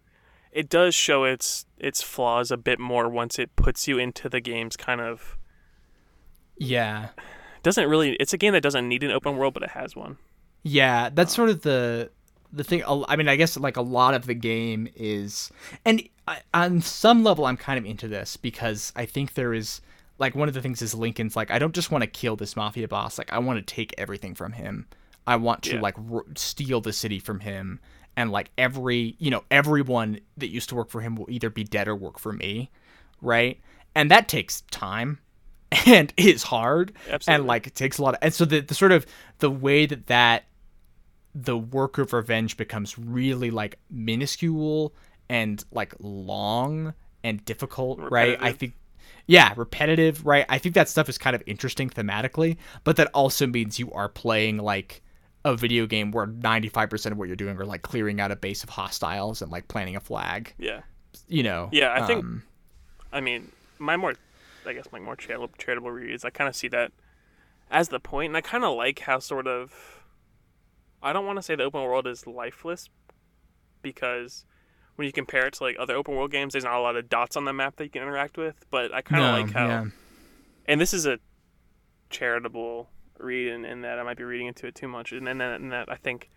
it 0.52 0.70
does 0.70 0.94
show 0.96 1.24
its 1.24 1.66
its 1.78 2.02
flaws 2.02 2.52
a 2.52 2.58
bit 2.58 2.80
more 2.80 3.08
once 3.10 3.40
it 3.40 3.56
puts 3.56 3.88
you 3.88 3.98
into 3.98 4.30
the 4.30 4.40
game's 4.42 4.76
kind 4.78 5.02
of 5.02 5.38
Yeah. 6.58 7.10
doesn't 7.64 7.88
really. 7.90 8.14
It's 8.16 8.34
a 8.34 8.38
game 8.38 8.54
that 8.54 8.62
doesn't 8.62 8.88
need 8.88 9.04
an 9.04 9.12
open 9.12 9.38
world, 9.38 9.54
but 9.54 9.64
it 9.64 9.72
has 9.72 9.96
one. 9.96 10.18
Yeah, 10.64 11.10
that's 11.12 11.34
oh. 11.34 11.38
sort 11.38 11.50
of 11.50 11.62
the 11.62 12.12
the 12.54 12.64
thing. 12.64 12.84
i 12.86 13.16
mean, 13.16 13.30
I 13.30 13.36
guess 13.38 13.58
like 13.58 13.78
a 13.78 13.82
lot 13.82 14.14
of 14.14 14.26
the 14.26 14.34
game 14.34 14.88
is, 14.96 15.52
and 15.86 16.04
I, 16.28 16.42
on 16.54 16.82
some 16.82 17.24
level, 17.24 17.46
I'm 17.46 17.56
kind 17.58 17.80
of 17.80 17.86
into 17.86 18.08
this 18.08 18.36
because 18.38 18.92
I 18.96 19.06
think 19.06 19.34
there 19.36 19.54
is 19.54 19.80
like 20.20 20.36
one 20.36 20.48
of 20.50 20.54
the 20.54 20.62
things 20.62 20.82
is 20.82 20.94
Lincoln's 20.94 21.36
like 21.36 21.50
I 21.50 21.58
don't 21.60 21.74
just 21.74 21.92
want 21.92 22.04
to 22.04 22.08
kill 22.10 22.36
this 22.36 22.56
mafia 22.56 22.88
boss. 22.88 23.18
Like 23.18 23.32
I 23.34 23.40
want 23.40 23.66
to 23.66 23.74
take 23.76 23.94
everything 23.98 24.36
from 24.36 24.52
him. 24.52 24.88
I 25.26 25.36
want 25.38 25.64
to 25.64 25.76
Yeah. 25.76 25.82
like 25.82 25.96
r- 26.12 26.26
steal 26.36 26.82
the 26.82 26.94
city 26.94 27.20
from 27.20 27.40
him, 27.40 27.80
and 28.18 28.32
like 28.32 28.52
every 28.58 29.16
you 29.20 29.32
know 29.32 29.44
everyone 29.52 30.20
that 30.38 30.50
used 30.50 30.70
to 30.70 30.76
work 30.76 30.90
for 30.90 31.02
him 31.02 31.16
will 31.16 31.30
either 31.30 31.50
be 31.50 31.64
dead 31.64 31.88
or 31.88 31.96
work 31.96 32.20
for 32.20 32.34
me, 32.34 32.70
right? 33.22 33.60
And 33.96 34.10
that 34.12 34.28
takes 34.28 34.62
time 34.72 35.20
and 35.86 36.14
is 36.18 36.44
hard 36.44 36.94
Absolutely. 37.10 37.34
and 37.34 37.48
like 37.48 37.68
it 37.68 37.76
takes 37.76 37.98
a 37.98 38.04
lot 38.04 38.16
of 38.16 38.20
and 38.22 38.34
so 38.34 38.46
the, 38.46 38.60
the 38.60 38.74
sort 38.74 38.92
of 38.92 39.06
the 39.40 39.50
way 39.50 39.86
that 39.86 40.08
that 40.08 40.44
the 41.34 41.58
work 41.58 41.98
of 41.98 42.12
revenge 42.12 42.58
becomes 42.58 42.98
really 42.98 43.52
like 43.52 43.80
minuscule 43.90 44.94
and 45.30 45.64
like 45.72 45.94
long 46.00 46.94
and 47.24 47.44
difficult 47.46 48.00
right 48.12 48.38
i 48.42 48.52
think 48.52 48.74
yeah 49.28 49.54
repetitive 49.56 50.26
right 50.26 50.46
i 50.50 50.58
think 50.58 50.76
that 50.76 50.90
stuff 50.90 51.08
is 51.08 51.18
kind 51.18 51.36
of 51.38 51.44
interesting 51.46 51.90
thematically 51.90 52.58
but 52.84 52.98
that 52.98 53.08
also 53.14 53.48
means 53.48 53.80
you 53.80 53.90
are 53.94 54.10
playing 54.10 54.58
like 54.58 55.02
a 55.44 55.56
video 55.56 55.86
game 55.88 56.12
where 56.12 56.28
95% 56.28 57.12
of 57.12 57.18
what 57.18 57.28
you're 57.28 57.36
doing 57.36 57.58
are 57.58 57.66
like 57.66 57.82
clearing 57.82 58.20
out 58.20 58.32
a 58.32 58.36
base 58.36 58.64
of 58.64 58.70
hostiles 58.70 59.42
and 59.42 59.52
like 59.52 59.68
planting 59.68 59.96
a 59.96 60.00
flag. 60.00 60.54
Yeah. 60.58 60.82
You 61.28 61.44
know. 61.44 61.70
Yeah, 61.72 61.94
I 61.94 62.06
think- 62.06 62.24
um, 62.24 62.44
I 63.12 63.22
mean, 63.22 63.52
my 63.80 63.98
more, 63.98 64.14
I 64.66 64.74
guess, 64.74 64.88
my 64.92 65.00
more 65.00 65.16
charitable, 65.16 65.50
charitable 65.58 65.92
read 65.92 66.14
is 66.14 66.24
I 66.24 66.30
kind 66.30 66.48
of 66.48 66.56
see 66.56 66.68
that 66.70 66.92
as 67.70 67.90
the 67.90 68.00
point, 68.00 68.30
and 68.30 68.38
I 68.38 68.42
kind 68.42 68.64
of 68.64 68.76
like 68.76 69.00
how 69.00 69.20
sort 69.20 69.48
of, 69.48 70.04
I 71.02 71.14
don't 71.14 71.26
want 71.26 71.38
to 71.38 71.42
say 71.42 71.56
the 71.56 71.64
open 71.64 71.82
world 71.82 72.06
is 72.06 72.28
lifeless, 72.28 72.90
because 73.82 74.46
when 74.96 75.06
you 75.06 75.12
compare 75.12 75.48
it 75.48 75.54
to 75.56 75.64
like 75.64 75.76
other 75.80 75.96
open 75.96 76.16
world 76.16 76.32
games, 76.32 76.54
there's 76.54 76.66
not 76.66 76.76
a 76.76 76.82
lot 76.82 76.96
of 76.96 77.10
dots 77.10 77.36
on 77.36 77.46
the 77.46 77.54
map 77.54 77.78
that 77.78 77.86
you 77.86 77.90
can 77.90 78.04
interact 78.04 78.38
with. 78.38 78.66
But 78.70 78.94
I 78.94 79.02
kind 79.02 79.24
of 79.24 79.32
no, 79.32 79.42
like 79.42 79.54
how, 79.54 79.68
yeah. 79.68 79.86
and 80.68 80.80
this 80.80 80.94
is 80.94 81.06
a 81.06 81.18
charitable 82.10 82.90
read, 83.24 83.52
and, 83.52 83.66
in 83.66 83.82
that 83.82 84.00
I 84.00 84.04
might 84.04 84.18
be 84.18 84.24
reading 84.24 84.48
into 84.48 84.68
it 84.68 84.76
too 84.76 84.88
much, 84.88 85.12
and, 85.12 85.28
and, 85.28 85.40
that, 85.42 85.60
and 85.62 85.72
that 85.72 85.92
I 85.92 85.96
think 85.96 86.30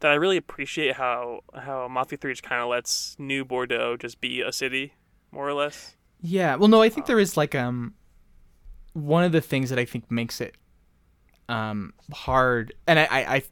that 0.00 0.10
I 0.10 0.14
really 0.14 0.36
appreciate 0.36 0.96
how 0.96 1.40
how 1.54 1.88
Mafia 1.88 2.18
Three 2.18 2.32
just 2.32 2.42
kind 2.42 2.62
of 2.62 2.68
lets 2.68 3.16
New 3.18 3.44
Bordeaux 3.44 3.96
just 3.96 4.20
be 4.20 4.40
a 4.40 4.52
city, 4.52 4.94
more 5.32 5.48
or 5.48 5.54
less. 5.54 5.96
Yeah. 6.20 6.56
Well, 6.56 6.68
no, 6.68 6.82
I 6.82 6.88
think 6.88 7.06
there 7.06 7.18
is 7.18 7.36
like 7.36 7.54
um 7.54 7.94
one 8.92 9.24
of 9.24 9.32
the 9.32 9.40
things 9.40 9.70
that 9.70 9.78
I 9.78 9.84
think 9.84 10.10
makes 10.10 10.40
it 10.40 10.56
um 11.48 11.94
hard, 12.12 12.74
and 12.86 12.98
I, 12.98 13.04
I, 13.04 13.34
I 13.36 13.42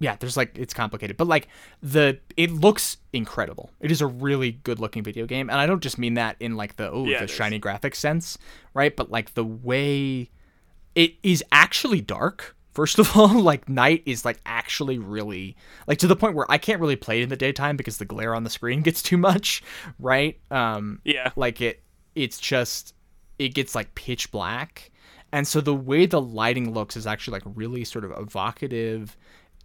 yeah, 0.00 0.16
there's 0.18 0.36
like 0.36 0.56
it's 0.58 0.72
complicated, 0.72 1.18
but 1.18 1.26
like 1.26 1.48
the 1.82 2.18
it 2.36 2.50
looks 2.50 2.96
incredible. 3.12 3.70
It 3.80 3.92
is 3.92 4.00
a 4.00 4.06
really 4.06 4.52
good 4.52 4.80
looking 4.80 5.02
video 5.02 5.26
game, 5.26 5.50
and 5.50 5.58
I 5.58 5.66
don't 5.66 5.82
just 5.82 5.98
mean 5.98 6.14
that 6.14 6.36
in 6.40 6.56
like 6.56 6.76
the 6.76 6.90
oh 6.90 7.04
Yeah, 7.04 7.20
the 7.20 7.28
shiny 7.28 7.60
graphics 7.60 7.96
sense, 7.96 8.38
right? 8.72 8.96
But 8.96 9.10
like 9.10 9.34
the 9.34 9.44
way 9.44 10.30
it 10.94 11.14
is 11.22 11.42
actually 11.52 12.00
dark. 12.00 12.56
First 12.72 12.98
of 12.98 13.16
all, 13.16 13.28
like 13.40 13.68
night 13.68 14.02
is 14.06 14.24
like 14.24 14.38
actually 14.46 14.98
really 14.98 15.56
like 15.86 15.98
to 15.98 16.06
the 16.06 16.16
point 16.16 16.34
where 16.34 16.50
I 16.50 16.58
can't 16.58 16.80
really 16.80 16.96
play 16.96 17.20
it 17.20 17.24
in 17.24 17.28
the 17.28 17.36
daytime 17.36 17.76
because 17.76 17.98
the 17.98 18.04
glare 18.04 18.34
on 18.34 18.44
the 18.44 18.50
screen 18.50 18.82
gets 18.88 19.02
too 19.02 19.16
much, 19.18 19.62
right? 19.98 20.38
Um 20.50 21.00
Yeah. 21.04 21.30
like 21.36 21.60
it 21.60 21.82
it's 22.14 22.38
just 22.38 22.94
it 23.38 23.54
gets 23.54 23.74
like 23.74 23.94
pitch 23.94 24.30
black 24.30 24.90
and 25.32 25.46
so 25.46 25.60
the 25.60 25.74
way 25.74 26.06
the 26.06 26.20
lighting 26.20 26.72
looks 26.74 26.96
is 26.96 27.06
actually 27.06 27.32
like 27.40 27.56
really 27.56 27.84
sort 27.84 28.04
of 28.04 28.10
evocative 28.18 29.16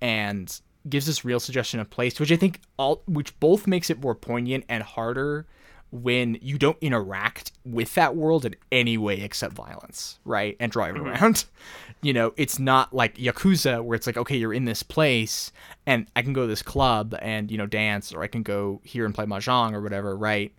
and 0.02 0.62
gives 0.88 1.08
this 1.08 1.26
real 1.26 1.40
suggestion 1.40 1.80
of 1.80 1.90
place 1.90 2.20
which 2.20 2.32
i 2.32 2.36
think 2.36 2.62
all 2.78 3.02
which 3.08 3.38
both 3.40 3.66
makes 3.66 3.90
it 3.90 4.00
more 4.00 4.14
poignant 4.14 4.64
and 4.70 4.84
harder 4.84 5.48
when 5.92 6.38
you 6.42 6.58
don't 6.58 6.78
interact 6.82 7.52
with 7.64 7.94
that 7.96 8.16
world 8.16 8.46
in 8.46 8.56
any 8.72 8.98
way 8.98 9.22
except 9.22 9.54
violence 9.54 10.20
right 10.26 10.58
and 10.60 10.72
driving 10.72 11.02
around 11.02 11.46
you 12.02 12.12
know 12.12 12.34
it's 12.38 12.60
not 12.60 12.94
like 12.94 13.16
yakuza 13.16 13.82
where 13.84 13.96
it's 13.96 14.06
like 14.08 14.18
okay 14.18 14.36
you're 14.36 14.54
in 14.54 14.66
this 14.66 14.84
place 14.84 15.52
and 15.86 16.08
i 16.16 16.22
can 16.22 16.34
go 16.34 16.42
to 16.42 16.48
this 16.48 16.62
club 16.62 17.16
and 17.22 17.50
you 17.50 17.58
know 17.58 17.66
dance 17.68 18.14
or 18.14 18.24
i 18.24 18.28
can 18.28 18.44
go 18.44 18.82
here 18.84 19.06
and 19.06 19.16
play 19.16 19.26
mahjong 19.26 19.74
or 19.74 19.82
whatever 19.82 20.18
right 20.18 20.54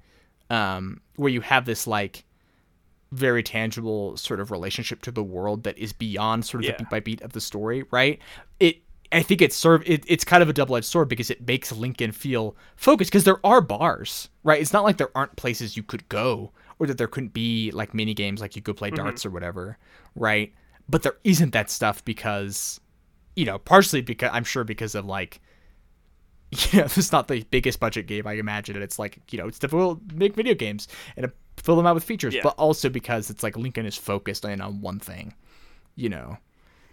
um, 0.49 1.01
where 1.17 1.31
you 1.31 1.41
have 1.41 1.65
this 1.67 1.87
like 1.87 2.25
very 3.13 3.43
tangible 3.43 4.17
sort 4.17 4.41
of 4.41 4.51
relationship 4.51 5.03
to 5.03 5.11
the 5.11 5.23
world 5.23 5.65
that 5.65 5.77
is 5.79 5.93
beyond 5.93 6.45
sort 6.45 6.63
of 6.63 6.67
Yeah. 6.67 6.73
the 6.73 6.79
beat 6.85 6.91
by 6.91 7.01
beat 7.01 7.21
of 7.23 7.33
the 7.33 7.41
story, 7.41 7.85
right? 7.91 8.19
It 8.61 8.79
I 9.13 9.23
think 9.23 9.41
it's 9.41 9.57
serve 9.57 9.83
it, 9.87 10.05
it's 10.07 10.25
kind 10.25 10.43
of 10.43 10.49
a 10.49 10.53
double 10.53 10.77
edged 10.77 10.87
sword 10.87 11.09
because 11.09 11.31
it 11.31 11.47
makes 11.47 11.73
Lincoln 11.73 12.13
feel 12.13 12.57
focused 12.77 13.11
because 13.11 13.25
there 13.25 13.45
are 13.45 13.61
bars, 13.61 14.29
right? 14.43 14.61
It's 14.61 14.73
not 14.73 14.85
like 14.85 14.97
there 14.97 15.17
aren't 15.17 15.37
places 15.37 15.77
you 15.77 15.83
could 15.83 16.09
go 16.09 16.53
or 16.79 16.87
that 16.87 16.99
there 16.99 17.07
couldn't 17.07 17.33
be 17.33 17.71
like 17.71 17.95
mini 17.95 18.15
games 18.15 18.41
like 18.41 18.57
you 18.57 18.63
could 18.63 18.77
play 18.77 18.91
darts 18.91 19.23
mm-hmm. 19.23 19.29
or 19.29 19.33
whatever, 19.33 19.79
right? 20.15 20.53
But 20.89 21.03
there 21.03 21.17
isn't 21.25 21.53
that 21.53 21.71
stuff 21.71 22.05
because 22.05 22.81
you 23.35 23.45
know, 23.45 23.59
partially 23.59 24.01
because 24.01 24.31
I'm 24.33 24.45
sure 24.45 24.65
because 24.65 24.95
of 24.95 25.05
like 25.05 25.41
you 26.73 26.81
know, 26.81 26.85
it's 26.85 27.13
not 27.13 27.29
the 27.29 27.43
biggest 27.51 27.81
budget 27.81 28.07
game 28.07 28.27
I 28.27 28.35
imagine, 28.35 28.77
and 28.77 28.85
it's 28.85 28.99
like 28.99 29.21
you 29.31 29.39
know, 29.39 29.47
it's 29.47 29.59
difficult 29.59 30.09
to 30.09 30.15
make 30.15 30.35
video 30.35 30.55
games 30.55 30.89
and 31.17 31.31
fill 31.57 31.77
them 31.77 31.87
out 31.87 31.95
with 31.95 32.05
features, 32.05 32.35
Yeah. 32.35 32.43
but 32.43 32.55
also 32.57 32.89
because 32.89 33.31
it's 33.31 33.43
like 33.43 33.57
Lincoln 33.57 33.87
is 33.87 33.97
focused 33.97 34.45
in 34.45 34.61
on 34.61 34.81
one 34.81 34.99
thing, 34.99 35.35
you 35.97 36.09
know, 36.09 36.39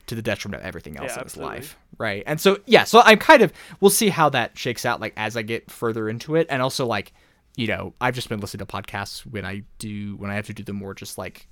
to 0.08 0.16
the 0.16 0.22
detriment 0.22 0.62
of 0.62 0.68
everything 0.68 0.98
else 0.98 1.12
Yeah, 1.12 1.20
in 1.20 1.24
his 1.24 1.38
life, 1.38 1.78
right? 1.98 2.24
And 2.26 2.40
so 2.40 2.58
yeah, 2.66 2.84
so 2.84 3.02
I'm 3.04 3.18
kind 3.20 3.42
of 3.42 3.54
we'll 3.80 3.92
see 3.92 4.10
how 4.10 4.30
that 4.30 4.58
shakes 4.58 4.86
out 4.86 5.00
like 5.00 5.14
as 5.18 5.38
I 5.38 5.42
get 5.42 5.70
further 5.72 6.10
into 6.10 6.36
it, 6.36 6.48
and 6.50 6.62
also 6.62 6.86
like 6.86 7.14
you 7.56 7.68
know, 7.68 7.94
I've 8.02 8.16
just 8.16 8.30
been 8.30 8.40
listening 8.40 8.66
to 8.66 8.72
podcasts 8.74 9.20
when 9.22 9.46
I 9.46 9.64
do 9.78 10.16
when 10.18 10.32
I 10.32 10.36
have 10.36 10.48
to 10.48 10.54
do 10.54 10.64
the 10.64 10.74
more 10.74 10.94
just 10.94 11.18
like 11.18 11.48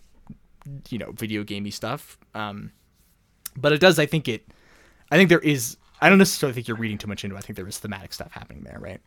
you 0.89 0.97
know 0.97 1.11
video 1.11 1.43
gamey 1.43 1.71
stuff. 1.71 2.17
Um, 2.33 2.71
but 3.55 3.71
it 3.71 3.79
does. 3.79 3.99
I 3.99 4.05
think 4.05 4.27
it. 4.27 4.47
I 5.11 5.17
think 5.17 5.29
there 5.29 5.39
is. 5.39 5.77
I 6.01 6.09
don't 6.09 6.17
necessarily 6.17 6.55
think 6.55 6.67
you're 6.67 6.77
reading 6.77 6.97
too 6.97 7.07
much 7.07 7.23
into. 7.23 7.35
it. 7.35 7.39
I 7.39 7.41
think 7.41 7.55
there 7.55 7.67
is 7.67 7.77
thematic 7.77 8.13
stuff 8.13 8.31
happening 8.31 8.63
there, 8.63 8.79
right? 8.79 8.99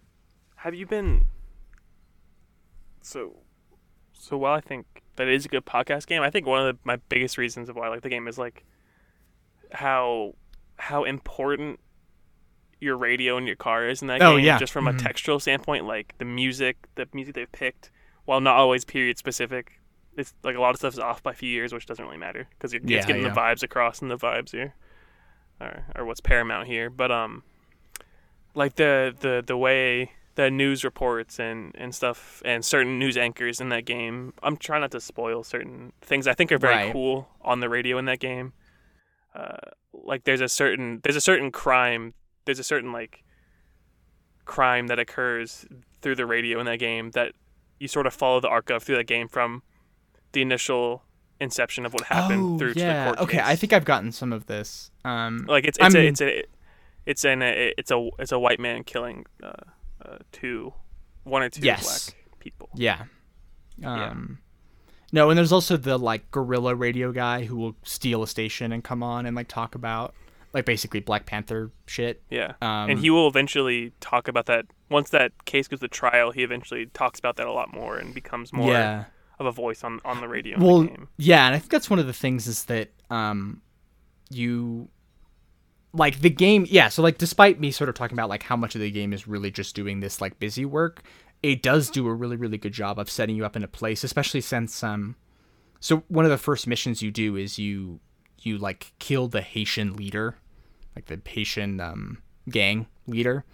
Have 0.57 0.74
you 0.74 0.86
been 0.86 1.24
so 3.03 3.34
so 4.12 4.36
while 4.36 4.55
I 4.55 4.61
think 4.61 4.86
that 5.16 5.28
it 5.28 5.34
is 5.34 5.45
a 5.45 5.49
good 5.49 5.66
podcast 5.66 6.07
game, 6.07 6.22
I 6.22 6.30
think 6.30 6.47
one 6.47 6.66
of 6.66 6.74
the, 6.74 6.78
my 6.84 6.97
biggest 7.09 7.36
reasons 7.36 7.68
of 7.68 7.76
why 7.76 7.86
I 7.86 7.88
like 7.90 8.03
the 8.03 8.09
game 8.09 8.26
is 8.28 8.38
like 8.38 8.64
how 9.75 10.35
how 10.79 11.05
important 11.05 11.79
your 12.81 12.97
radio 12.97 13.37
in 13.39 13.47
your 13.47 13.57
car 13.57 13.87
is 13.89 14.03
in 14.03 14.09
that 14.09 14.20
Oh, 14.22 14.37
game. 14.37 14.45
yeah. 14.45 14.59
Just 14.59 14.72
from 14.72 14.85
Mhm. 14.87 15.01
a 15.01 15.03
textural 15.03 15.41
standpoint, 15.41 15.85
like 15.87 16.14
the 16.18 16.25
music, 16.25 16.77
the 16.97 17.09
music 17.12 17.35
they've 17.35 17.53
picked, 17.53 17.91
while 18.25 18.41
not 18.41 18.57
always 18.57 18.85
period 18.85 19.16
specific, 19.18 19.81
it's 20.16 20.35
like 20.43 20.57
a 20.57 20.61
lot 20.61 20.70
of 20.70 20.77
stuff 20.77 20.93
is 20.95 20.99
off 20.99 21.22
by 21.22 21.31
a 21.31 21.35
few 21.35 21.49
years, 21.49 21.72
which 21.72 21.87
doesn't 21.87 22.05
really 22.05 22.18
matter 22.18 22.47
because 22.51 22.72
Yeah, 22.75 22.97
it's 22.99 23.07
getting 23.07 23.22
yeah. 23.22 23.29
the 23.33 23.41
vibes 23.41 23.62
across, 23.62 24.03
and 24.03 24.11
the 24.11 24.18
vibes 24.18 24.51
here 24.51 24.75
are, 25.61 25.85
are 25.95 26.05
what's 26.05 26.20
paramount 26.20 26.66
here. 26.66 26.91
But 26.91 27.11
um, 27.11 27.43
like 28.55 28.75
the 28.77 29.14
the 29.18 29.43
the 29.47 29.57
way 29.57 30.12
the 30.35 30.51
news 30.51 30.85
reports 30.85 31.39
and 31.39 31.72
and 31.77 31.95
stuff 31.95 32.43
and 32.45 32.64
certain 32.64 32.99
news 32.99 33.16
anchors 33.16 33.61
in 33.61 33.68
that 33.70 33.85
game. 33.85 34.35
I'm 34.43 34.57
trying 34.57 34.81
not 34.83 34.91
to 34.91 35.01
spoil 35.01 35.43
certain 35.45 35.93
things 36.03 36.27
I 36.27 36.35
think 36.35 36.51
are 36.53 36.59
very 36.59 36.75
Right. 36.75 36.93
cool 36.93 37.29
on 37.41 37.61
the 37.61 37.68
radio 37.68 37.99
in 37.99 38.05
that 38.07 38.18
game. 38.18 38.53
Uh, 39.35 39.57
like 39.93 40.24
there's 40.24 40.41
a 40.41 40.49
certain 40.49 41.01
there's 41.03 41.16
a 41.16 41.20
certain 41.20 41.51
crime 41.51 42.14
there's 42.45 42.59
a 42.59 42.64
certain 42.64 42.93
like 42.93 43.24
crime 44.45 44.87
that 44.89 44.99
occurs 44.99 45.66
through 46.03 46.14
the 46.14 46.26
radio 46.26 46.61
in 46.61 46.66
that 46.66 46.78
game 46.78 47.11
that 47.12 47.32
you 47.78 47.89
sort 47.89 48.07
of 48.07 48.14
follow 48.14 48.41
the 48.41 48.49
arc 48.49 48.70
of 48.70 48.82
through 48.82 48.97
that 48.97 49.07
game 49.07 49.26
from 49.26 49.62
the 50.32 50.43
initial 50.43 51.03
inception 51.41 51.85
of 51.85 51.93
what 51.93 52.03
happened 52.05 52.43
oh, 52.43 52.59
through 52.59 52.74
yeah. 52.76 53.05
to 53.05 53.11
the 53.11 53.16
court 53.16 53.28
okay, 53.28 53.39
case. 53.39 53.47
I 53.47 53.57
think 53.57 53.72
I've 53.72 53.85
gotten 53.85 54.12
some 54.12 54.32
of 54.32 54.47
this. 54.47 54.91
Um, 55.05 55.47
like 55.49 55.64
it's 55.64 55.78
it's 55.80 55.95
a, 55.95 56.07
it's 56.07 56.20
a 56.20 56.45
it's 57.07 57.24
an 57.24 57.43
it's 57.43 57.91
a 57.91 58.09
it's 58.18 58.32
a 58.32 58.39
white 58.39 58.61
man 58.61 58.85
killing 58.85 59.26
uh, 59.43 59.53
uh 60.05 60.18
two 60.32 60.72
one 61.24 61.43
or 61.43 61.49
two 61.49 61.62
Yes. 61.62 62.11
black 62.11 62.24
people. 62.39 62.68
yeah. 62.74 63.05
Yeah. 63.76 64.14
No, 65.14 65.30
and 65.30 65.38
there's 65.38 65.52
also 65.52 65.76
the 65.76 65.96
like 65.96 66.28
guerrilla 66.32 66.74
radio 66.74 67.12
guy 67.12 67.44
who 67.44 67.54
will 67.54 67.76
steal 67.84 68.24
a 68.24 68.26
station 68.26 68.72
and 68.72 68.82
come 68.82 69.00
on 69.00 69.26
and 69.26 69.36
like 69.36 69.46
talk 69.46 69.76
about 69.76 70.12
like 70.52 70.64
basically 70.64 70.98
Black 70.98 71.24
Panther 71.24 71.70
shit. 71.86 72.20
Yeah. 72.30 72.54
Um, 72.60 72.90
and 72.90 72.98
he 72.98 73.10
will 73.10 73.28
eventually 73.28 73.92
talk 74.00 74.26
about 74.26 74.46
that 74.46 74.66
once 74.90 75.10
that 75.10 75.44
case 75.44 75.68
goes 75.68 75.78
to 75.78 75.88
trial. 75.88 76.32
He 76.32 76.42
eventually 76.42 76.86
talks 76.86 77.20
about 77.20 77.36
that 77.36 77.46
a 77.46 77.52
lot 77.52 77.72
more 77.72 77.96
and 77.96 78.12
becomes 78.12 78.52
more 78.52 78.72
yeah. 78.72 79.04
of 79.38 79.46
a 79.46 79.52
voice 79.52 79.84
on 79.84 80.00
on 80.04 80.20
the 80.20 80.26
radio. 80.26 80.56
in 80.56 80.62
well 80.64 80.80
the 80.80 80.88
game. 80.88 81.08
yeah 81.16 81.46
and 81.46 81.54
i 81.54 81.60
think 81.60 81.70
that's 81.70 81.88
one 81.88 82.00
of 82.00 82.06
the 82.08 82.12
things 82.12 82.48
is 82.48 82.64
that 82.64 82.90
um 83.10 83.62
you 84.30 84.88
like 85.92 86.20
the 86.20 86.30
game 86.30 86.66
yeah 86.68 86.88
so 86.88 87.02
like 87.02 87.18
despite 87.18 87.60
me 87.60 87.70
sort 87.70 87.88
of 87.88 87.94
talking 87.94 88.16
about 88.16 88.28
like 88.28 88.42
how 88.42 88.56
much 88.56 88.74
of 88.74 88.80
the 88.80 88.90
game 88.90 89.12
is 89.12 89.28
really 89.28 89.50
just 89.52 89.76
doing 89.76 90.00
this 90.00 90.20
like 90.20 90.38
busy 90.40 90.64
work 90.64 91.04
it 91.53 91.62
does 91.62 91.90
do 91.90 92.07
a 92.07 92.14
really 92.14 92.36
really 92.36 92.59
good 92.59 92.72
job 92.72 92.99
of 92.99 93.11
setting 93.11 93.36
you 93.36 93.45
up 93.45 93.55
in 93.57 93.62
a 93.62 93.68
place 93.68 94.03
especially 94.05 94.40
since 94.40 94.82
um 94.82 95.14
so 95.80 96.03
one 96.09 96.24
of 96.24 96.30
the 96.30 96.38
first 96.38 96.66
missions 96.66 97.03
you 97.03 97.11
do 97.11 97.36
is 97.36 97.59
you 97.59 98.01
you 98.40 98.57
like 98.59 98.92
kill 98.99 99.28
the 99.28 99.42
haitian 99.42 99.95
leader 99.95 100.36
like 100.97 101.07
the 101.07 101.20
haitian 101.28 101.80
um 101.80 102.18
gang 102.49 102.86
leader. 103.07 103.45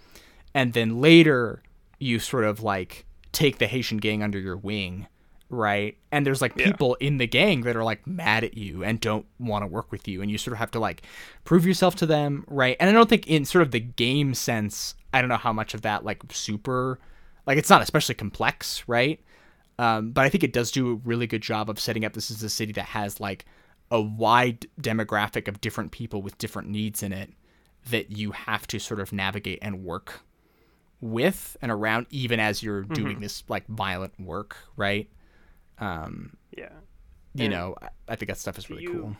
And 0.55 0.73
then 0.73 1.01
later 1.01 1.63
you 1.99 2.19
sort 2.19 2.45
of 2.45 2.63
like 2.63 3.05
take 3.33 3.59
the 3.59 3.67
haitian 3.67 3.99
gang 3.99 4.23
under 4.23 4.39
your 4.39 4.57
wing 4.57 5.07
right? 5.49 5.97
And 6.13 6.25
there's 6.25 6.41
like 6.41 6.57
Yeah. 6.57 6.67
people 6.67 6.95
in 7.01 7.19
the 7.19 7.27
gang 7.27 7.63
that 7.63 7.75
are 7.77 7.83
like 7.83 8.07
mad 8.07 8.45
at 8.45 8.57
you 8.57 8.85
and 8.85 9.01
don't 9.01 9.27
want 9.41 9.63
to 9.63 9.67
work 9.67 9.91
with 9.91 10.07
you. 10.07 10.23
And 10.23 10.31
you 10.31 10.39
sort 10.39 10.53
of 10.53 10.59
have 10.59 10.71
to 10.73 10.79
like 10.81 11.03
prove 11.45 11.67
yourself 11.67 11.97
to 11.97 12.07
them 12.07 12.45
right? 12.47 12.77
And 12.79 12.89
i 12.89 12.93
don't 12.93 13.09
think 13.09 13.27
in 13.27 13.45
sort 13.45 13.63
of 13.63 13.71
the 13.73 13.81
game 13.81 14.35
sense 14.35 14.95
i 15.13 15.21
don't 15.21 15.29
know 15.29 15.37
how 15.37 15.53
much 15.53 15.75
of 15.75 15.83
that 15.83 16.05
like 16.05 16.23
super 16.31 16.99
like 17.51 17.59
it's 17.59 17.71
not 17.71 17.83
especially 17.83 18.15
complex 18.15 18.85
right 18.87 19.21
um, 19.79 20.13
but 20.13 20.25
i 20.25 20.29
think 20.29 20.45
it 20.45 20.53
does 20.53 20.71
do 20.71 20.93
a 20.93 20.95
really 20.95 21.27
good 21.27 21.43
job 21.43 21.69
of 21.69 21.79
setting 21.81 22.05
up 22.05 22.13
this 22.13 22.31
as 22.31 22.43
a 22.43 22.49
city 22.49 22.73
that 22.73 22.85
has 22.87 23.19
like 23.21 23.45
a 23.91 24.01
wide 24.01 24.67
demographic 24.81 25.49
of 25.49 25.61
different 25.61 25.91
people 25.91 26.23
with 26.23 26.39
different 26.39 26.69
needs 26.69 27.03
in 27.03 27.13
it 27.13 27.31
that 27.91 28.11
you 28.17 28.31
have 28.31 28.67
to 28.67 28.79
sort 28.79 29.01
of 29.01 29.13
navigate 29.13 29.59
and 29.63 29.83
work 29.85 30.21
with 31.01 31.57
and 31.63 31.73
around 31.73 32.07
even 32.11 32.39
as 32.39 32.63
you're 32.63 32.83
doing 32.83 33.21
this 33.21 33.43
like 33.49 33.67
violent 33.69 34.13
work 34.21 34.57
right 34.77 35.09
um 35.79 36.37
Yeah. 36.57 36.69
you 37.35 37.45
And 37.45 37.53
know 37.53 37.75
I, 37.81 37.89
I 38.09 38.17
think 38.17 38.29
that 38.29 38.39
stuff 38.39 38.59
is 38.59 38.69
really 38.71 38.83
you- 38.83 38.93
cool 38.93 39.17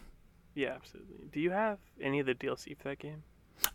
Yeah, 0.55 0.75
absolutely. 0.75 1.29
Do 1.33 1.41
you 1.41 1.51
have 1.53 1.79
any 2.03 2.21
of 2.21 2.27
the 2.27 2.35
DLC 2.35 2.77
for 2.77 2.85
that 2.91 2.99
game? 2.99 3.23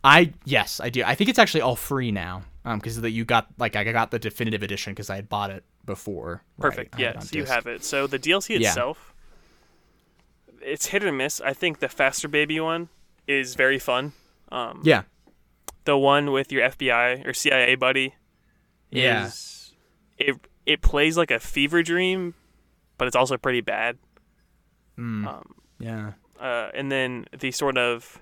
I 0.04 0.34
yes, 0.46 0.80
I 0.80 0.90
do. 0.90 1.04
I 1.04 1.16
think 1.16 1.30
it's 1.30 1.40
actually 1.40 1.62
all 1.62 1.76
free 1.76 2.12
now. 2.12 2.44
Um, 2.68 2.80
because 2.80 3.00
that 3.02 3.12
you 3.12 3.26
got 3.26 3.48
like 3.60 3.76
I 3.76 3.84
got 3.84 4.10
the 4.10 4.18
definitive 4.18 4.64
edition 4.64 4.92
because 4.94 5.10
I 5.12 5.16
had 5.18 5.30
bought 5.30 5.52
it 5.52 5.64
before. 5.86 6.42
right? 6.58 6.70
Perfect. 6.72 6.96
Had 6.96 7.16
Yes, 7.16 7.34
you 7.34 7.46
have 7.46 7.68
it. 7.68 7.84
So 7.84 8.08
the 8.08 8.18
DLC 8.18 8.60
Yeah. 8.60 8.70
itself, 8.70 9.14
it's 10.62 10.88
hit 10.88 11.04
or 11.04 11.12
miss. 11.12 11.42
I 11.42 11.54
think 11.54 11.80
the 11.80 11.88
Faster 11.90 12.28
Baby 12.28 12.60
one 12.60 12.90
is 13.28 13.56
very 13.56 13.78
fun. 13.80 14.14
Um, 14.52 14.82
Yeah. 14.84 15.04
the 15.84 15.96
one 15.98 16.32
with 16.32 16.52
your 16.52 16.64
FBI 16.64 17.24
or 17.26 17.34
CIA 17.34 17.76
buddy 17.76 18.16
Yeah. 18.90 19.28
is 19.28 19.76
it 20.18 20.36
it 20.66 20.82
plays 20.82 21.16
like 21.18 21.30
a 21.30 21.40
fever 21.40 21.84
dream, 21.84 22.34
but 22.98 23.08
it's 23.08 23.16
also 23.16 23.38
pretty 23.38 23.62
bad. 23.62 24.00
Mm, 24.98 25.28
Um, 25.28 25.56
yeah. 25.78 26.14
uh, 26.40 26.72
and 26.74 26.92
then 26.92 27.28
the 27.38 27.52
sort 27.52 27.78
of 27.78 28.20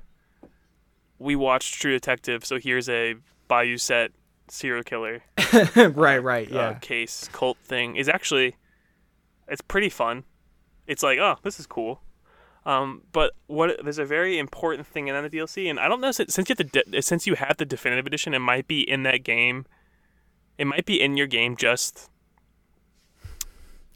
we 1.19 1.35
watched 1.35 1.75
True 1.81 1.91
Detective, 1.91 2.45
so 2.45 2.59
here's 2.59 2.89
a 2.89 3.15
Bayou 3.47 3.77
set 3.77 4.11
serial 4.49 4.83
killer 4.83 5.23
right. 5.75 6.17
Right. 6.21 6.51
uh, 6.51 6.55
Yeah. 6.55 6.73
case 6.79 7.29
cult 7.31 7.57
thing 7.59 7.95
is 7.95 8.09
actually 8.09 8.55
it's 9.47 9.61
pretty 9.61 9.89
fun. 9.89 10.23
It's 10.87 11.01
like 11.03 11.17
oh 11.19 11.35
this 11.43 11.59
is 11.59 11.65
cool. 11.65 12.01
Um, 12.65 13.01
but 13.11 13.33
what 13.47 13.77
there's 13.83 13.97
a 13.99 14.05
very 14.05 14.37
important 14.39 14.87
thing 14.87 15.07
in 15.09 15.15
that 15.21 15.31
DLC, 15.31 15.69
and 15.69 15.79
I 15.79 15.87
don't 15.89 15.99
know 16.01 16.11
since 16.11 16.33
since 16.33 16.49
you 16.49 16.55
have 16.57 16.71
the 16.91 17.01
since 17.01 17.27
you 17.27 17.35
have 17.35 17.57
the 17.57 17.65
definitive 17.65 18.05
edition, 18.07 18.33
it 18.33 18.39
might 18.39 18.67
be 18.67 18.81
in 18.81 19.03
that 19.03 19.23
game. 19.23 19.65
It 20.57 20.65
might 20.65 20.85
be 20.85 21.01
in 21.01 21.17
your 21.17 21.27
game 21.27 21.55
just 21.57 22.09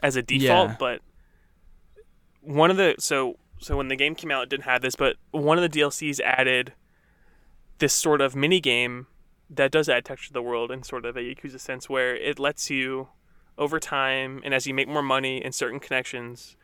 as 0.04 0.16
a 0.16 0.22
default, 0.22 0.70
Yeah. 0.70 0.76
but 0.80 1.02
one 2.42 2.72
of 2.72 2.78
the 2.78 2.96
so 3.00 3.38
so 3.60 3.76
when 3.78 3.88
the 3.88 3.96
game 3.96 4.16
came 4.16 4.32
out, 4.32 4.44
it 4.44 4.50
didn't 4.50 4.66
have 4.66 4.82
this, 4.82 4.96
but 4.96 5.16
one 5.32 5.58
of 5.58 5.70
the 5.70 5.80
DLCs 5.80 6.20
added 6.22 6.74
this 7.80 7.94
sort 7.94 8.22
of 8.22 8.36
mini 8.36 8.60
game 8.60 9.08
that 9.50 9.72
does 9.72 9.88
add 9.88 10.04
texture 10.06 10.28
to 10.28 10.34
the 10.34 10.42
world 10.42 10.72
in 10.72 10.84
sort 10.84 11.06
of 11.06 11.16
a 11.16 11.22
Yakuza 11.22 11.60
sense, 11.60 11.90
where 11.90 12.16
it 12.16 12.38
lets 12.40 12.70
you 12.70 13.08
over 13.58 13.80
time 13.80 14.42
and 14.44 14.54
as 14.54 14.68
you 14.68 14.74
make 14.74 14.88
more 14.88 15.02
money 15.02 15.44
in 15.44 15.52
certain 15.52 15.80
connections, 15.80 16.56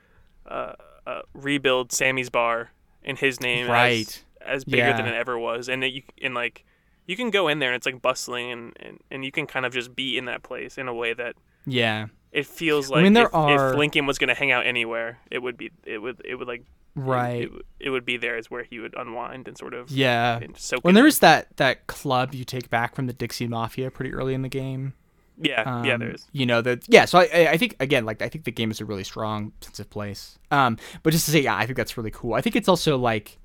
uh, 0.47 0.73
uh, 1.07 1.21
rebuild 1.33 1.91
Sammy's 1.91 2.29
bar 2.29 2.71
in 3.03 3.15
his 3.15 3.39
name 3.39 3.69
Right. 3.69 4.23
as, 4.41 4.59
as 4.59 4.63
bigger 4.65 4.93
than 4.93 5.05
it 5.07 5.13
ever 5.13 5.37
was, 5.39 5.69
and 5.69 5.83
it, 5.83 5.93
you 5.93 6.01
and 6.21 6.33
like 6.33 6.65
you 7.05 7.15
can 7.17 7.29
go 7.31 7.47
in 7.47 7.59
there 7.59 7.69
and 7.69 7.75
it's 7.75 7.85
like 7.85 8.01
bustling 8.01 8.51
and, 8.51 8.73
and, 8.79 8.99
and 9.11 9.25
you 9.25 9.31
can 9.31 9.45
kind 9.45 9.65
of 9.65 9.73
just 9.73 9.93
be 9.95 10.17
in 10.17 10.25
that 10.25 10.41
place 10.43 10.77
in 10.77 10.87
a 10.87 10.93
way 10.93 11.13
that 11.13 11.35
Yeah. 11.65 12.07
it 12.31 12.45
feels 12.45 12.89
like 12.89 12.99
I 13.01 13.03
mean, 13.03 13.13
there 13.13 13.25
if, 13.27 13.33
are- 13.33 13.71
if 13.71 13.77
Lincoln 13.77 14.05
was 14.05 14.17
going 14.17 14.29
to 14.29 14.33
hang 14.33 14.51
out 14.51 14.65
anywhere, 14.65 15.19
it 15.31 15.39
would 15.39 15.57
be 15.57 15.71
it 15.85 15.97
would 15.99 16.21
it 16.25 16.35
would 16.35 16.47
like 16.47 16.63
Right. 16.95 17.43
it, 17.43 17.51
would- 17.51 17.65
it 17.79 17.89
would 17.89 18.05
be 18.05 18.17
there 18.17 18.37
is 18.37 18.51
where 18.51 18.63
he 18.63 18.79
would 18.79 18.93
unwind 18.97 19.47
and 19.47 19.57
sort 19.57 19.73
of 19.73 19.89
yeah. 19.91 20.39
and 20.39 20.55
soak 20.57 20.83
When 20.83 20.93
there 20.95 21.07
is 21.07 21.19
that 21.19 21.55
that 21.57 21.87
club 21.87 22.33
you 22.33 22.45
take 22.45 22.69
back 22.69 22.95
from 22.95 23.07
the 23.07 23.13
Dixie 23.13 23.47
Mafia 23.47 23.89
pretty 23.91 24.13
early 24.13 24.33
in 24.33 24.41
the 24.43 24.49
game. 24.49 24.93
yeah 25.41 25.83
yeah 25.83 25.93
Um, 25.95 25.99
there 25.99 26.11
is 26.11 26.27
You 26.31 26.45
know 26.45 26.61
that 26.61 26.83
yeah. 26.87 27.05
So 27.05 27.17
I 27.19 27.23
I- 27.33 27.47
I 27.53 27.57
think 27.57 27.75
again 27.79 28.05
like 28.05 28.21
I 28.21 28.29
think 28.29 28.45
the 28.45 28.51
game 28.51 28.69
is 28.71 28.79
a 28.79 28.85
really 28.85 29.03
strong 29.03 29.53
sense 29.61 29.79
of 29.79 29.89
place. 29.89 30.37
Um, 30.51 30.77
but 31.01 31.11
just 31.13 31.25
to 31.25 31.31
say 31.31 31.39
yeah, 31.41 31.55
I 31.57 31.65
think 31.65 31.77
that's 31.77 31.97
really 31.97 32.11
cool. 32.11 32.33
I 32.35 32.41
think 32.41 32.55
it's 32.55 32.69
also 32.69 32.97
like. 32.97 33.39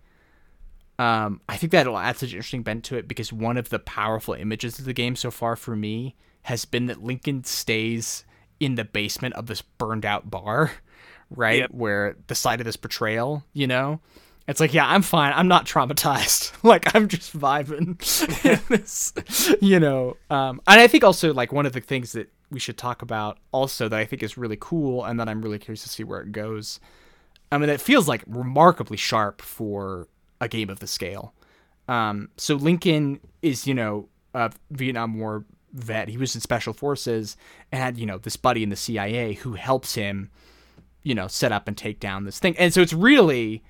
Um, 1.01 1.41
I 1.49 1.57
think 1.57 1.71
that'll 1.71 1.97
add 1.97 2.17
such 2.17 2.31
an 2.31 2.37
interesting 2.39 2.65
bent 2.65 2.83
to 2.87 2.97
it 2.97 3.07
because 3.07 3.33
one 3.33 3.57
of 3.57 3.69
the 3.69 3.79
powerful 3.79 4.35
images 4.35 4.81
of 4.81 4.85
the 4.85 4.93
game 4.93 5.15
so 5.15 5.31
far 5.31 5.55
for 5.55 5.77
me 5.77 6.17
has 6.43 6.65
been 6.65 6.87
that 6.87 7.03
Lincoln 7.05 7.45
stays 7.45 8.25
in 8.59 8.75
the 8.75 8.85
basement 8.85 9.35
of 9.35 9.47
this 9.47 9.63
burned 9.63 10.05
out 10.05 10.29
bar, 10.29 10.73
right? 11.31 11.61
Yep. 11.61 11.70
Where 11.72 12.16
the 12.26 12.35
site 12.35 12.61
of 12.61 12.66
this 12.66 12.76
betrayal, 12.76 13.45
you 13.53 13.66
know? 13.66 14.01
It's 14.47 14.61
like, 14.61 14.72
yeah, 14.72 14.89
I'm 14.89 15.03
fine. 15.03 15.33
I'm 15.35 15.49
not 15.49 15.66
traumatized. 15.66 16.53
like 16.62 16.95
I'm 16.95 17.09
just 17.09 17.39
vibing. 17.39 17.99
this, 18.68 19.12
you 19.61 19.79
know. 19.79 20.16
Um, 20.31 20.61
and 20.66 20.81
I 20.81 20.87
think 20.87 21.05
also 21.05 21.35
like 21.35 21.53
one 21.53 21.66
of 21.66 21.72
the 21.72 21.81
things 21.81 22.12
that 22.12 22.33
we 22.51 22.59
should 22.59 22.79
talk 22.79 23.03
about 23.03 23.39
also 23.53 23.89
that 23.89 23.99
I 23.99 24.07
think 24.07 24.22
is 24.22 24.39
really 24.39 24.57
cool 24.59 25.05
and 25.05 25.20
that 25.20 25.29
I'm 25.29 25.43
really 25.43 25.59
curious 25.59 25.83
to 25.83 25.89
see 25.91 26.03
where 26.03 26.20
it 26.20 26.33
goes. 26.33 26.81
I 27.53 27.59
mean, 27.59 27.68
it 27.68 27.81
feels 27.81 28.09
like 28.09 28.22
remarkably 28.26 28.97
sharp 28.97 29.43
for 29.43 30.09
a 30.41 30.49
game 30.49 30.70
of 30.70 30.81
the 30.81 30.87
scale. 30.87 31.35
Um, 31.89 32.29
so 32.37 32.55
Lincoln 32.55 33.20
is, 33.43 33.66
you 33.66 33.74
know, 33.74 34.09
a 34.35 34.53
Vietnam 34.70 35.18
War 35.18 35.45
vet. 35.72 36.09
He 36.09 36.16
was 36.16 36.35
in 36.35 36.41
special 36.41 36.72
forces 36.72 37.37
and 37.72 37.83
had, 37.83 37.99
you 37.99 38.07
know, 38.07 38.18
this 38.18 38.37
buddy 38.37 38.62
in 38.62 38.68
the 38.68 38.76
CIA 38.76 39.35
who 39.35 39.55
helps 39.55 39.95
him, 39.95 40.31
you 41.09 41.15
know, 41.15 41.27
set 41.27 41.53
up 41.53 41.67
and 41.67 41.75
take 41.75 41.99
down 41.99 42.25
this 42.25 42.39
thing. 42.39 42.55
And 42.59 42.75
so 42.75 42.83
it's 42.83 42.93
really, 42.93 43.63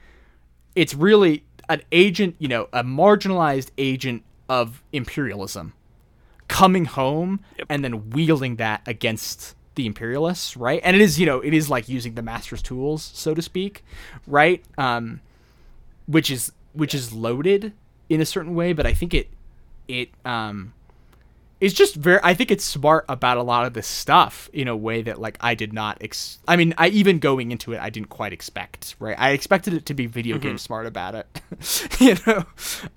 it's 0.74 0.93
really 0.93 1.45
an 1.68 1.82
agent, 1.93 2.34
you 2.41 2.49
know, 2.49 2.68
a 2.72 2.82
marginalized 2.82 3.70
agent 3.78 4.24
of 4.49 4.82
imperialism 4.93 5.72
coming 6.49 6.86
home 6.86 7.39
Yep. 7.57 7.66
and 7.70 7.84
then 7.84 8.11
wielding 8.11 8.57
that 8.57 8.80
against 8.89 9.55
the 9.76 9.86
imperialists, 9.86 10.57
right? 10.57 10.80
And 10.82 10.97
it 10.97 11.01
is, 11.01 11.20
you 11.20 11.26
know, 11.26 11.39
it 11.39 11.55
is 11.55 11.70
like 11.70 11.89
using 11.89 12.14
the 12.14 12.22
master's 12.22 12.61
tools, 12.61 13.09
so 13.14 13.34
to 13.34 13.43
speak, 13.43 13.84
right? 14.26 14.64
Um, 14.76 15.20
which 16.07 16.32
is 16.32 16.51
which 16.72 16.93
is 16.93 17.12
loaded 17.12 17.72
in 18.09 18.20
a 18.20 18.26
certain 18.26 18.57
way, 18.57 18.72
but 18.72 18.84
I 18.84 18.95
think 18.95 19.14
it 19.14 19.28
it 19.86 20.09
um 20.24 20.72
it's 21.61 21.74
just 21.74 21.96
very 21.96 22.20
I 22.22 22.34
think 22.34 22.50
it's 22.50 22.64
smart 22.64 23.04
about 23.09 23.36
a 23.36 23.42
lot 23.42 23.66
of 23.66 23.74
this 23.74 23.86
stuff 23.86 24.48
in 24.52 24.68
a 24.68 24.76
way 24.76 25.02
that 25.02 25.20
like 25.20 25.36
I 25.40 25.54
did 25.54 25.72
not 25.72 25.98
ex 26.00 26.38
I 26.46 26.56
mean, 26.56 26.74
I 26.78 26.88
even 26.88 27.18
going 27.18 27.50
into 27.50 27.72
it 27.72 27.80
I 27.80 27.90
didn't 27.90 28.11
quite 28.11 28.32
expect, 28.32 28.94
right? 28.98 29.18
I 29.18 29.30
expected 29.30 29.74
it 29.74 29.86
to 29.86 29.94
be 29.94 30.06
video 30.06 30.38
game 30.38 30.59
smart 30.59 30.86
about 30.86 31.14
it. 31.14 31.40
you 32.00 32.16
know. 32.26 32.44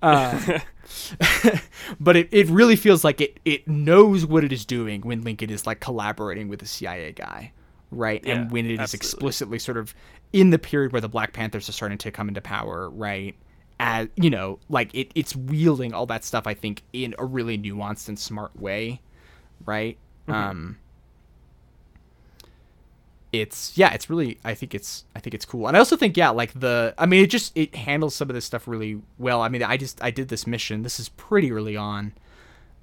Uh, 0.02 0.60
but 2.00 2.16
it, 2.16 2.30
it 2.32 2.48
really 2.48 2.76
feels 2.76 3.04
like 3.04 3.22
it 3.22 3.40
it 3.46 3.68
knows 3.68 4.26
what 4.26 4.44
it 4.44 4.52
is 4.52 4.66
doing 4.66 5.02
when 5.02 5.22
Lincoln 5.22 5.50
is 5.50 5.66
like 5.66 5.80
collaborating 5.80 6.48
with 6.48 6.60
the 6.60 6.68
CIA 6.68 7.12
guy, 7.14 7.52
right? 7.90 8.24
Yeah, 8.24 8.34
and 8.34 8.52
when 8.52 8.66
it 8.66 8.74
is 8.74 8.80
absolutely. 8.80 9.08
explicitly 9.08 9.60
sort 9.60 9.78
of 9.78 9.96
in 10.34 10.52
the 10.52 10.60
period 10.60 10.92
where 10.92 11.02
the 11.02 11.10
Black 11.10 11.34
Panthers 11.34 11.68
are 11.68 11.74
starting 11.74 11.98
to 12.00 12.12
come 12.12 12.28
into 12.28 12.42
power, 12.42 12.90
right? 12.90 13.36
As 13.84 14.10
you 14.16 14.30
know, 14.30 14.60
like 14.70 14.94
it, 14.94 15.12
it's 15.16 15.36
wielding 15.36 15.92
all 15.92 16.06
that 16.06 16.24
stuff. 16.24 16.46
I 16.46 16.54
think 16.54 16.84
in 16.94 17.16
a 17.18 17.26
really 17.26 17.58
nuanced 17.58 18.08
and 18.10 18.20
smart 18.20 18.56
way, 18.56 19.02
right? 19.66 19.98
Um, 20.28 20.78
it's 23.34 23.76
yeah, 23.76 23.92
it's 23.92 24.08
really. 24.08 24.38
I 24.44 24.54
think 24.54 24.76
it's 24.76 25.06
I 25.16 25.20
think 25.20 25.34
it's 25.34 25.46
cool, 25.46 25.68
and 25.68 25.76
I 25.76 25.80
also 25.80 25.98
think 25.98 26.16
yeah, 26.16 26.30
like 26.30 26.52
the. 26.60 26.94
I 26.98 27.08
mean, 27.08 27.24
it 27.24 27.32
just 27.32 27.58
it 27.58 27.74
handles 27.74 28.14
some 28.14 28.30
of 28.30 28.36
this 28.36 28.46
stuff 28.46 28.68
really 28.68 29.02
well. 29.18 29.42
I 29.42 29.50
mean, 29.50 29.64
I 29.64 29.78
just 29.78 30.04
I 30.04 30.12
did 30.12 30.28
this 30.28 30.46
mission. 30.46 30.84
This 30.84 31.00
is 31.00 31.10
pretty 31.10 31.52
early 31.52 31.76
on. 31.76 32.14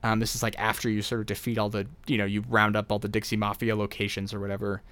Um, 0.02 0.18
this 0.18 0.34
is 0.34 0.42
like 0.42 0.58
after 0.58 0.88
you 0.90 1.02
sort 1.02 1.20
of 1.20 1.26
defeat 1.26 1.58
all 1.58 1.68
the, 1.68 1.86
you 2.06 2.18
know, 2.18 2.24
you 2.24 2.44
round 2.48 2.76
up 2.76 2.90
all 2.90 2.98
the 2.98 3.08
Dixie 3.08 3.36
Mafia 3.36 3.76
locations 3.76 4.32
or 4.34 4.40
whatever, 4.40 4.82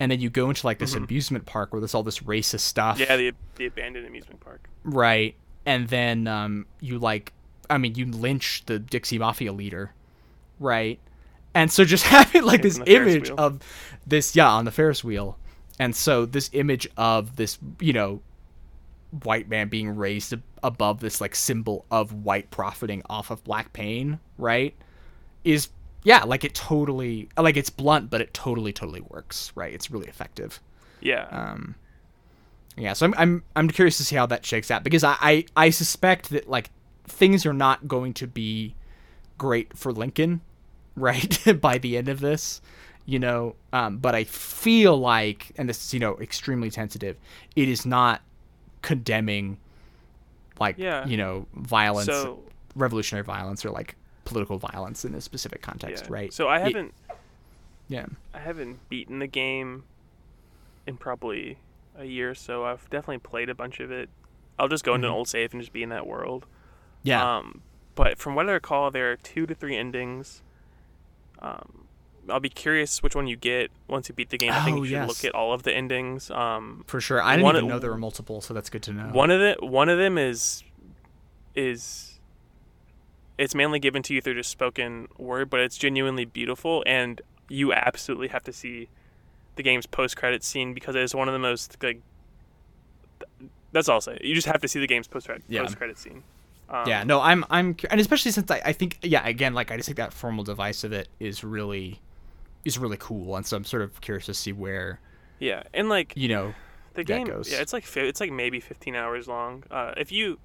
and 0.00 0.10
then 0.10 0.20
you 0.20 0.28
go 0.28 0.48
into 0.48 0.66
like 0.66 0.78
this 0.78 0.94
amusement 0.94 1.46
park 1.46 1.72
where 1.72 1.80
there's 1.80 1.94
all 1.94 2.02
this 2.02 2.20
racist 2.20 2.60
stuff. 2.60 2.98
yeah 2.98 3.16
the 3.16 3.32
the 3.56 3.66
abandoned 3.66 4.06
amusement 4.06 4.40
park 4.40 4.68
Right. 4.84 5.36
And 5.64 5.88
then 5.88 6.26
um, 6.26 6.66
you 6.80 6.98
like, 6.98 7.32
I 7.70 7.78
mean, 7.78 7.94
you 7.94 8.06
lynch 8.06 8.64
the 8.66 8.78
Dixie 8.78 9.18
Mafia 9.18 9.52
leader, 9.52 9.92
right? 10.58 10.98
And 11.54 11.70
so 11.70 11.84
just 11.84 12.04
having 12.06 12.44
like 12.44 12.62
this 12.62 12.78
on 12.78 12.84
the 12.84 12.92
Ferris 12.92 13.14
image 13.14 13.28
wheel. 13.30 13.38
of 13.38 13.60
this, 14.06 14.34
yeah, 14.34 14.48
on 14.48 14.64
the 14.64 14.72
Ferris 14.72 15.04
wheel. 15.04 15.38
And 15.78 15.94
so 15.96 16.26
this 16.26 16.50
image 16.52 16.88
of 16.96 17.36
this, 17.36 17.58
you 17.80 17.92
know, 17.92 18.20
white 19.24 19.48
man 19.48 19.68
being 19.68 19.94
raised 19.94 20.34
above 20.62 21.00
this 21.00 21.20
like 21.20 21.34
symbol 21.34 21.84
of 21.90 22.12
white 22.24 22.50
profiting 22.50 23.02
off 23.08 23.30
of 23.30 23.44
black 23.44 23.72
pain, 23.72 24.18
right? 24.38 24.74
Is 25.44 25.68
yeah, 26.04 26.24
like 26.24 26.44
it 26.44 26.54
totally 26.54 27.28
like 27.36 27.56
it's 27.56 27.70
blunt, 27.70 28.10
but 28.10 28.20
it 28.20 28.34
totally 28.34 28.72
totally 28.72 29.02
works, 29.02 29.52
right? 29.54 29.72
It's 29.72 29.90
really 29.90 30.08
effective. 30.08 30.60
yeah 31.00 31.26
Um, 31.30 31.74
yeah, 32.76 32.92
so 32.94 33.06
I'm 33.06 33.14
I'm 33.16 33.44
I'm 33.54 33.68
curious 33.68 33.96
to 33.98 34.04
see 34.04 34.16
how 34.16 34.26
that 34.26 34.46
shakes 34.46 34.70
out 34.70 34.82
because 34.84 35.04
I 35.04 35.16
I, 35.20 35.44
I 35.56 35.70
suspect 35.70 36.30
that 36.30 36.48
like 36.48 36.70
things 37.04 37.44
are 37.44 37.52
not 37.52 37.86
going 37.88 38.14
to 38.14 38.26
be 38.26 38.74
great 39.38 39.76
for 39.76 39.92
Lincoln, 39.92 40.40
right? 40.96 41.38
by 41.60 41.78
the 41.78 41.96
end 41.96 42.08
of 42.08 42.20
this, 42.20 42.60
you 43.06 43.18
know. 43.18 43.56
Um, 43.72 43.98
but 43.98 44.14
I 44.14 44.24
feel 44.24 44.96
like, 44.96 45.52
and 45.56 45.68
this 45.68 45.84
is 45.84 45.94
you 45.94 46.00
know 46.00 46.18
extremely 46.18 46.70
tentative, 46.70 47.16
it 47.56 47.68
is 47.68 47.84
not 47.84 48.22
condemning 48.80 49.58
like 50.58 50.76
Yeah. 50.78 51.06
you 51.06 51.16
know 51.16 51.46
violence, 51.54 52.06
so 52.06 52.40
revolutionary 52.74 53.24
violence, 53.24 53.64
or 53.64 53.70
like 53.70 53.96
political 54.24 54.58
violence 54.58 55.04
in 55.04 55.12
this 55.12 55.24
specific 55.24 55.62
context, 55.62 56.04
yeah. 56.06 56.12
right? 56.12 56.32
so 56.32 56.48
I 56.48 56.58
haven't 56.58 56.94
yeah. 57.88 58.06
I 58.32 58.38
haven't 58.38 58.88
beaten 58.88 59.18
the 59.18 59.26
game 59.26 59.84
in 60.86 60.96
probably 60.96 61.58
a 61.96 62.04
year 62.04 62.30
or 62.30 62.34
so. 62.34 62.64
I've 62.64 62.88
definitely 62.90 63.18
played 63.18 63.48
a 63.48 63.54
bunch 63.54 63.80
of 63.80 63.90
it. 63.90 64.08
I'll 64.58 64.68
just 64.68 64.84
go 64.84 64.94
into 64.94 65.06
Mm-hmm. 65.06 65.12
an 65.12 65.18
old 65.18 65.28
save 65.28 65.52
and 65.52 65.60
just 65.62 65.72
be 65.72 65.82
in 65.82 65.88
that 65.90 66.06
world. 66.06 66.46
Yeah. 67.02 67.38
Um, 67.38 67.62
but 67.94 68.18
from 68.18 68.34
what 68.34 68.48
I 68.48 68.52
recall, 68.52 68.90
there 68.90 69.10
are 69.12 69.16
two 69.16 69.46
to 69.46 69.54
three 69.54 69.76
endings. 69.76 70.42
Um, 71.40 71.86
I'll 72.28 72.38
be 72.40 72.48
curious 72.48 73.02
which 73.02 73.16
one 73.16 73.26
you 73.26 73.36
get 73.36 73.70
once 73.88 74.08
you 74.08 74.14
beat 74.14 74.30
the 74.30 74.38
game. 74.38 74.52
I 74.52 74.64
think 74.64 74.76
Oh, 74.78 74.82
you 74.82 74.90
should 74.90 74.92
yes. 74.92 75.08
look 75.08 75.24
at 75.24 75.34
all 75.34 75.52
of 75.52 75.64
the 75.64 75.74
endings. 75.74 76.30
Um, 76.30 76.84
for 76.86 77.00
sure. 77.00 77.20
I 77.20 77.36
didn't 77.36 77.48
even 77.50 77.64
of- 77.64 77.68
know 77.70 77.78
there 77.80 77.90
were 77.90 77.96
multiple, 77.98 78.40
so 78.40 78.54
that's 78.54 78.70
good 78.70 78.82
to 78.84 78.92
know. 78.92 79.08
one 79.12 79.30
of 79.30 79.40
the 79.40 79.56
one 79.66 79.88
of 79.88 79.98
them 79.98 80.16
is 80.18 80.62
is 81.54 82.20
it's 83.38 83.54
mainly 83.54 83.78
given 83.78 84.02
to 84.04 84.14
you 84.14 84.20
through 84.20 84.34
just 84.34 84.50
spoken 84.50 85.08
word, 85.18 85.50
but 85.50 85.60
it's 85.60 85.76
genuinely 85.76 86.24
beautiful, 86.24 86.84
and 86.86 87.20
you 87.48 87.72
absolutely 87.72 88.28
have 88.28 88.44
to 88.44 88.52
see 88.52 88.88
the 89.56 89.62
game's 89.62 89.86
post 89.86 90.16
credit 90.16 90.42
scene 90.44 90.72
because 90.74 90.94
it 90.94 91.02
is 91.02 91.14
one 91.14 91.28
of 91.28 91.32
the 91.32 91.38
most 91.38 91.76
like. 91.82 92.00
th- 93.18 93.50
That's 93.72 93.88
all 93.88 93.96
I'll 93.96 94.00
say. 94.00 94.18
You 94.22 94.34
just 94.34 94.46
have 94.46 94.60
to 94.60 94.68
see 94.68 94.80
the 94.80 94.86
game's 94.86 95.08
post 95.08 95.28
Yeah. 95.48 95.62
post 95.62 95.76
credit 95.76 95.98
scene. 95.98 96.22
Um, 96.68 96.88
yeah, 96.88 97.04
no, 97.04 97.20
I'm 97.20 97.44
I'm 97.50 97.76
and 97.90 98.00
especially 98.00 98.30
since 98.30 98.50
I, 98.50 98.62
I 98.64 98.72
think 98.72 98.98
yeah, 99.02 99.26
again, 99.26 99.52
like 99.52 99.70
I 99.70 99.76
just 99.76 99.86
think 99.88 99.98
that 99.98 100.12
formal 100.12 100.42
device 100.44 100.84
of 100.84 100.92
it 100.92 101.08
is 101.20 101.44
really 101.44 102.00
is 102.64 102.78
really 102.78 102.96
cool, 102.98 103.36
and 103.36 103.44
so 103.44 103.56
I'm 103.56 103.64
sort 103.64 103.82
of 103.82 104.00
curious 104.00 104.26
to 104.26 104.34
see 104.34 104.52
where 104.52 104.98
Yeah, 105.38 105.64
and 105.74 105.88
like 105.90 106.14
you 106.16 106.28
know 106.28 106.54
the 106.94 107.04
game, 107.04 107.26
goes. 107.26 107.50
yeah, 107.52 107.60
it's 107.60 107.72
like 107.74 107.84
it's 107.96 108.20
like 108.20 108.30
maybe 108.32 108.58
15 108.60 108.94
hours 108.94 109.28
long. 109.28 109.64
Uh, 109.70 109.92
if 109.98 110.10
you 110.12 110.38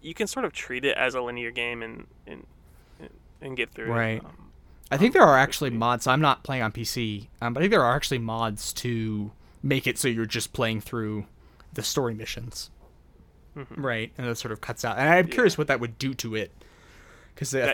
you 0.00 0.14
can 0.14 0.26
sort 0.26 0.44
of 0.44 0.52
treat 0.52 0.84
it 0.84 0.96
as 0.96 1.14
a 1.14 1.20
linear 1.20 1.52
game 1.52 1.82
and 1.82 2.06
and 2.26 2.46
and, 3.40 3.56
get 3.56 3.70
through. 3.70 3.92
Right. 3.92 4.16
It. 4.18 4.24
Um, 4.24 4.50
I 4.92 4.96
think 4.98 5.12
there 5.14 5.22
are 5.22 5.38
actually 5.38 5.70
mods. 5.70 6.06
I'm 6.06 6.20
not 6.20 6.42
playing 6.44 6.62
on 6.62 6.72
PC, 6.72 7.28
um, 7.40 7.54
but 7.54 7.60
I 7.60 7.62
think 7.64 7.70
there 7.72 7.82
are 7.84 7.96
actually 7.96 8.18
mods 8.18 8.72
to 8.74 9.32
make 9.62 9.86
it 9.86 9.98
so 9.98 10.08
you're 10.08 10.26
just 10.26 10.52
playing 10.52 10.80
through 10.80 11.26
the 11.72 11.82
story 11.82 12.14
missions, 12.14 12.70
Mhm. 13.56 13.66
right? 13.76 14.12
And 14.18 14.26
that 14.26 14.36
sort 14.36 14.52
of 14.52 14.60
cuts 14.60 14.84
out. 14.84 14.98
And 14.98 15.08
I'm 15.08 15.26
Yeah. 15.26 15.32
curious 15.34 15.56
what 15.56 15.66
that 15.68 15.80
would 15.80 15.98
do 15.98 16.14
to 16.14 16.34
it, 16.34 16.52
because 17.34 17.52
yeah, 17.54 17.72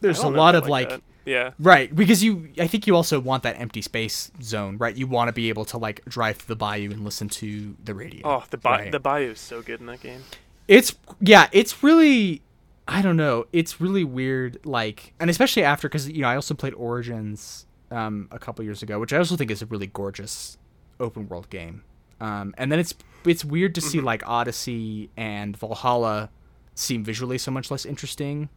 there's 0.00 0.18
a 0.20 0.28
lot 0.28 0.54
of 0.54 0.66
like 0.68 0.88
that. 0.90 1.02
yeah, 1.24 1.50
Right, 1.58 1.94
because 1.94 2.22
you 2.24 2.48
I 2.58 2.66
think 2.66 2.86
you 2.86 2.96
also 2.96 3.20
want 3.20 3.42
that 3.44 3.58
empty 3.60 3.82
space 3.82 4.30
zone, 4.42 4.78
right? 4.78 4.96
You 4.96 5.06
want 5.06 5.28
to 5.28 5.32
be 5.32 5.48
able 5.50 5.64
to 5.66 5.78
like 5.78 6.04
drive 6.06 6.38
through 6.38 6.54
the 6.54 6.58
bayou 6.58 6.90
and 6.90 7.04
listen 7.04 7.28
to 7.28 7.76
the 7.84 7.94
radio. 7.94 8.22
oh 8.24 8.44
the 8.50 8.56
bi- 8.56 8.70
right? 8.70 8.92
the 8.92 9.00
bayou 9.00 9.30
is 9.32 9.40
so 9.40 9.62
good 9.62 9.80
in 9.80 9.86
that 9.86 10.00
game. 10.00 10.22
It's 10.66 10.94
yeah, 11.20 11.48
it's 11.52 11.82
really 11.82 12.42
I 12.88 13.02
don't 13.02 13.16
know, 13.16 13.44
it's 13.52 13.80
really 13.80 14.02
weird 14.04 14.58
like 14.64 15.12
and 15.20 15.28
especially 15.30 15.62
after 15.62 15.88
cuz 15.88 16.08
you 16.08 16.22
know, 16.22 16.28
I 16.28 16.34
also 16.36 16.54
played 16.54 16.74
Origins 16.74 17.66
um 17.90 18.28
a 18.30 18.38
couple 18.38 18.64
years 18.64 18.82
ago, 18.82 18.98
which 18.98 19.12
I 19.12 19.18
also 19.18 19.36
think 19.36 19.50
is 19.50 19.62
a 19.62 19.66
really 19.66 19.86
gorgeous 19.86 20.58
open 20.98 21.28
world 21.28 21.50
game. 21.50 21.82
Um 22.20 22.54
and 22.58 22.72
then 22.72 22.78
it's 22.78 22.94
it's 23.24 23.44
weird 23.44 23.74
to 23.74 23.80
see 23.80 24.00
like 24.00 24.22
Odyssey 24.26 25.10
and 25.16 25.56
Valhalla 25.56 26.30
seem 26.74 27.04
visually 27.04 27.38
so 27.38 27.50
much 27.50 27.70
less 27.70 27.84
interesting, 27.84 28.48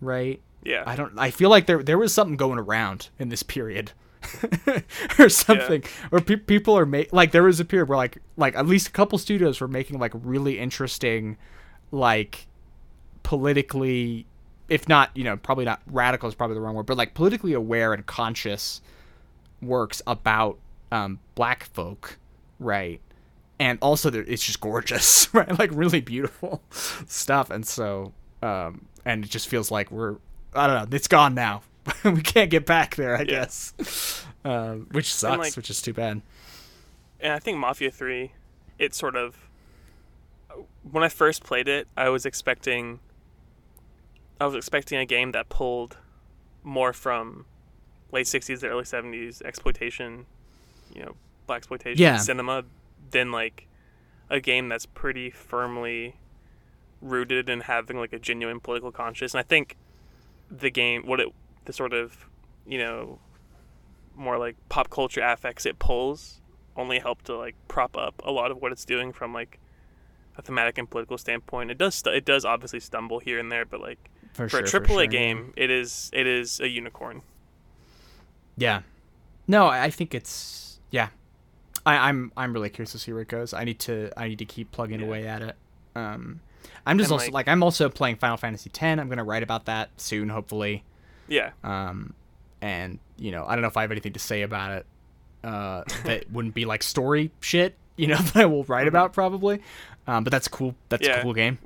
right? 0.00 0.40
Yeah, 0.62 0.84
I 0.86 0.94
don't. 0.96 1.18
I 1.18 1.30
feel 1.30 1.48
like 1.50 1.66
there 1.66 1.82
there 1.82 1.98
was 1.98 2.12
something 2.12 2.36
going 2.36 2.58
around 2.58 3.08
in 3.18 3.30
this 3.30 3.42
period, 3.42 3.92
or 5.18 5.28
something, 5.30 5.82
or 6.12 6.20
pe- 6.20 6.36
people 6.36 6.76
are 6.76 6.84
make 6.86 7.12
like 7.12 7.32
there 7.32 7.42
was 7.42 7.60
a 7.60 7.64
period 7.64 7.88
where 7.88 7.96
like 7.96 8.18
like 8.36 8.54
at 8.54 8.66
least 8.66 8.88
a 8.88 8.90
couple 8.90 9.16
studios 9.18 9.60
were 9.60 9.68
making 9.68 9.98
like 9.98 10.12
really 10.14 10.58
interesting, 10.58 11.36
like 11.90 12.46
politically, 13.22 14.26
if 14.68 14.88
not 14.88 15.10
you 15.16 15.24
know 15.24 15.36
probably 15.36 15.64
not 15.64 15.80
radical 15.86 16.28
is 16.28 16.34
probably 16.34 16.54
the 16.54 16.60
wrong 16.60 16.74
word, 16.74 16.86
but 16.86 16.96
like 16.96 17.14
politically 17.14 17.52
aware 17.52 17.92
and 17.92 18.04
conscious 18.06 18.80
works 19.62 20.00
about 20.06 20.58
um, 20.92 21.18
black 21.34 21.64
folk, 21.64 22.18
right? 22.58 23.00
And 23.58 23.78
also, 23.82 24.10
it's 24.10 24.42
just 24.42 24.60
gorgeous, 24.60 25.28
right? 25.34 25.58
Like 25.58 25.70
really 25.72 26.00
beautiful 26.00 26.62
stuff, 26.70 27.50
and 27.50 27.66
so 27.66 28.12
um, 28.42 28.86
and 29.04 29.24
it 29.24 29.30
just 29.30 29.48
feels 29.48 29.70
like 29.70 29.90
we're 29.90 30.16
I 30.54 30.66
don't 30.66 30.90
know. 30.90 30.96
It's 30.96 31.08
gone 31.08 31.34
now. 31.34 31.62
we 32.04 32.20
can't 32.22 32.50
get 32.50 32.66
back 32.66 32.96
there, 32.96 33.16
I 33.16 33.20
Yeah. 33.20 33.24
guess. 33.24 34.24
Um, 34.44 34.86
which 34.92 35.12
sucks, 35.14 35.38
like- 35.38 35.56
which 35.56 35.70
is 35.70 35.80
too 35.82 35.92
bad. 35.92 36.22
and 37.20 37.32
I 37.32 37.38
think 37.38 37.58
Mafia 37.58 37.90
Three, 37.90 38.32
it 38.78 38.94
sort 38.94 39.16
of 39.16 39.36
when 40.90 41.04
I 41.04 41.08
first 41.08 41.42
played 41.44 41.68
it, 41.68 41.86
I 41.96 42.08
was 42.08 42.24
expecting 42.26 43.00
I 44.40 44.46
was 44.46 44.54
expecting 44.54 44.98
a 44.98 45.04
game 45.06 45.32
that 45.32 45.48
pulled 45.48 45.98
more 46.64 46.92
from 46.92 47.44
late 48.12 48.26
'60s 48.26 48.60
to 48.60 48.68
early 48.68 48.84
'70s 48.84 49.42
exploitation, 49.42 50.26
you 50.94 51.02
know, 51.02 51.14
black 51.46 51.58
exploitation 51.58 52.00
Yeah. 52.02 52.16
cinema, 52.16 52.64
than 53.10 53.30
like 53.32 53.66
a 54.28 54.40
game 54.40 54.68
that's 54.68 54.86
pretty 54.86 55.30
firmly 55.30 56.16
rooted 57.02 57.48
in 57.48 57.60
having 57.62 57.98
like 57.98 58.12
a 58.12 58.18
genuine 58.18 58.60
political 58.60 58.92
conscience. 58.92 59.34
And 59.34 59.40
I 59.40 59.42
think 59.42 59.76
the 60.50 60.70
game, 60.70 61.06
what 61.06 61.20
it, 61.20 61.28
the 61.64 61.72
sort 61.72 61.92
of, 61.92 62.28
you 62.66 62.78
know, 62.78 63.18
more 64.16 64.38
like 64.38 64.56
pop 64.68 64.90
culture 64.90 65.20
affects 65.22 65.64
it 65.66 65.78
pulls, 65.78 66.40
only 66.76 66.98
help 66.98 67.22
to 67.22 67.36
like 67.36 67.54
prop 67.68 67.96
up 67.96 68.20
a 68.24 68.30
lot 68.30 68.50
of 68.50 68.60
what 68.60 68.70
it's 68.72 68.84
doing 68.84 69.12
from 69.12 69.32
like 69.32 69.58
a 70.36 70.42
thematic 70.42 70.78
and 70.78 70.88
political 70.90 71.18
standpoint. 71.18 71.70
It 71.70 71.78
does, 71.78 71.94
stu- 71.96 72.10
it 72.10 72.24
does 72.24 72.44
obviously 72.44 72.80
stumble 72.80 73.18
here 73.18 73.38
and 73.38 73.50
there, 73.50 73.64
but 73.64 73.80
like 73.80 74.10
For, 74.32 74.48
for, 74.48 74.64
sure, 74.64 74.64
a 74.64 74.68
for 74.68 74.80
AAA 74.80 74.86
sure, 74.86 75.06
game, 75.08 75.52
it 75.56 75.70
is, 75.70 76.10
it 76.12 76.26
is 76.26 76.60
a 76.60 76.68
unicorn. 76.68 77.22
Yeah. 78.56 78.82
No, 79.46 79.66
I 79.66 79.90
think 79.90 80.14
it's 80.14 80.78
yeah. 80.90 81.08
I, 81.86 82.08
I'm 82.08 82.30
I'm 82.36 82.52
really 82.52 82.68
curious 82.70 82.92
to 82.92 82.98
see 82.98 83.12
where 83.12 83.22
it 83.22 83.28
goes. 83.28 83.52
I 83.54 83.64
need 83.64 83.78
to 83.80 84.10
I 84.16 84.28
need 84.28 84.38
to 84.38 84.44
keep 84.44 84.70
plugging 84.70 85.00
Yeah. 85.00 85.06
away 85.06 85.26
at 85.26 85.42
it. 85.42 85.56
Um, 85.96 86.40
I'm 86.86 86.98
just 86.98 87.10
And, 87.10 87.14
also 87.14 87.26
like- 87.26 87.32
like, 87.32 87.48
I'm 87.48 87.62
also 87.62 87.88
playing 87.88 88.16
Final 88.16 88.36
Fantasy 88.36 88.70
X. 88.72 88.80
I'm 88.82 89.08
gonna 89.08 89.24
write 89.24 89.42
about 89.42 89.64
that 89.66 89.90
soon, 89.96 90.28
hopefully. 90.28 90.84
Yeah, 91.26 91.50
Um, 91.64 92.14
and 92.60 92.98
you 93.16 93.30
know 93.32 93.44
I 93.46 93.54
don't 93.54 93.62
know 93.62 93.68
if 93.68 93.76
I 93.76 93.82
have 93.82 93.90
anything 93.90 94.12
to 94.12 94.18
say 94.20 94.42
about 94.42 94.72
it. 94.72 94.86
Uh, 95.42 95.82
that 96.04 96.30
wouldn't 96.30 96.54
be 96.54 96.64
like 96.64 96.82
story 96.82 97.30
shit. 97.40 97.76
You 97.96 98.08
know 98.08 98.16
that 98.18 98.36
I 98.36 98.46
will 98.46 98.64
write 98.64 98.86
about 98.88 99.12
probably. 99.12 99.62
Um, 100.06 100.22
but 100.24 100.30
that's 100.30 100.48
cool. 100.48 100.74
That's 100.90 101.06
a 101.08 101.22
cool 101.22 101.34
game. 101.34 101.58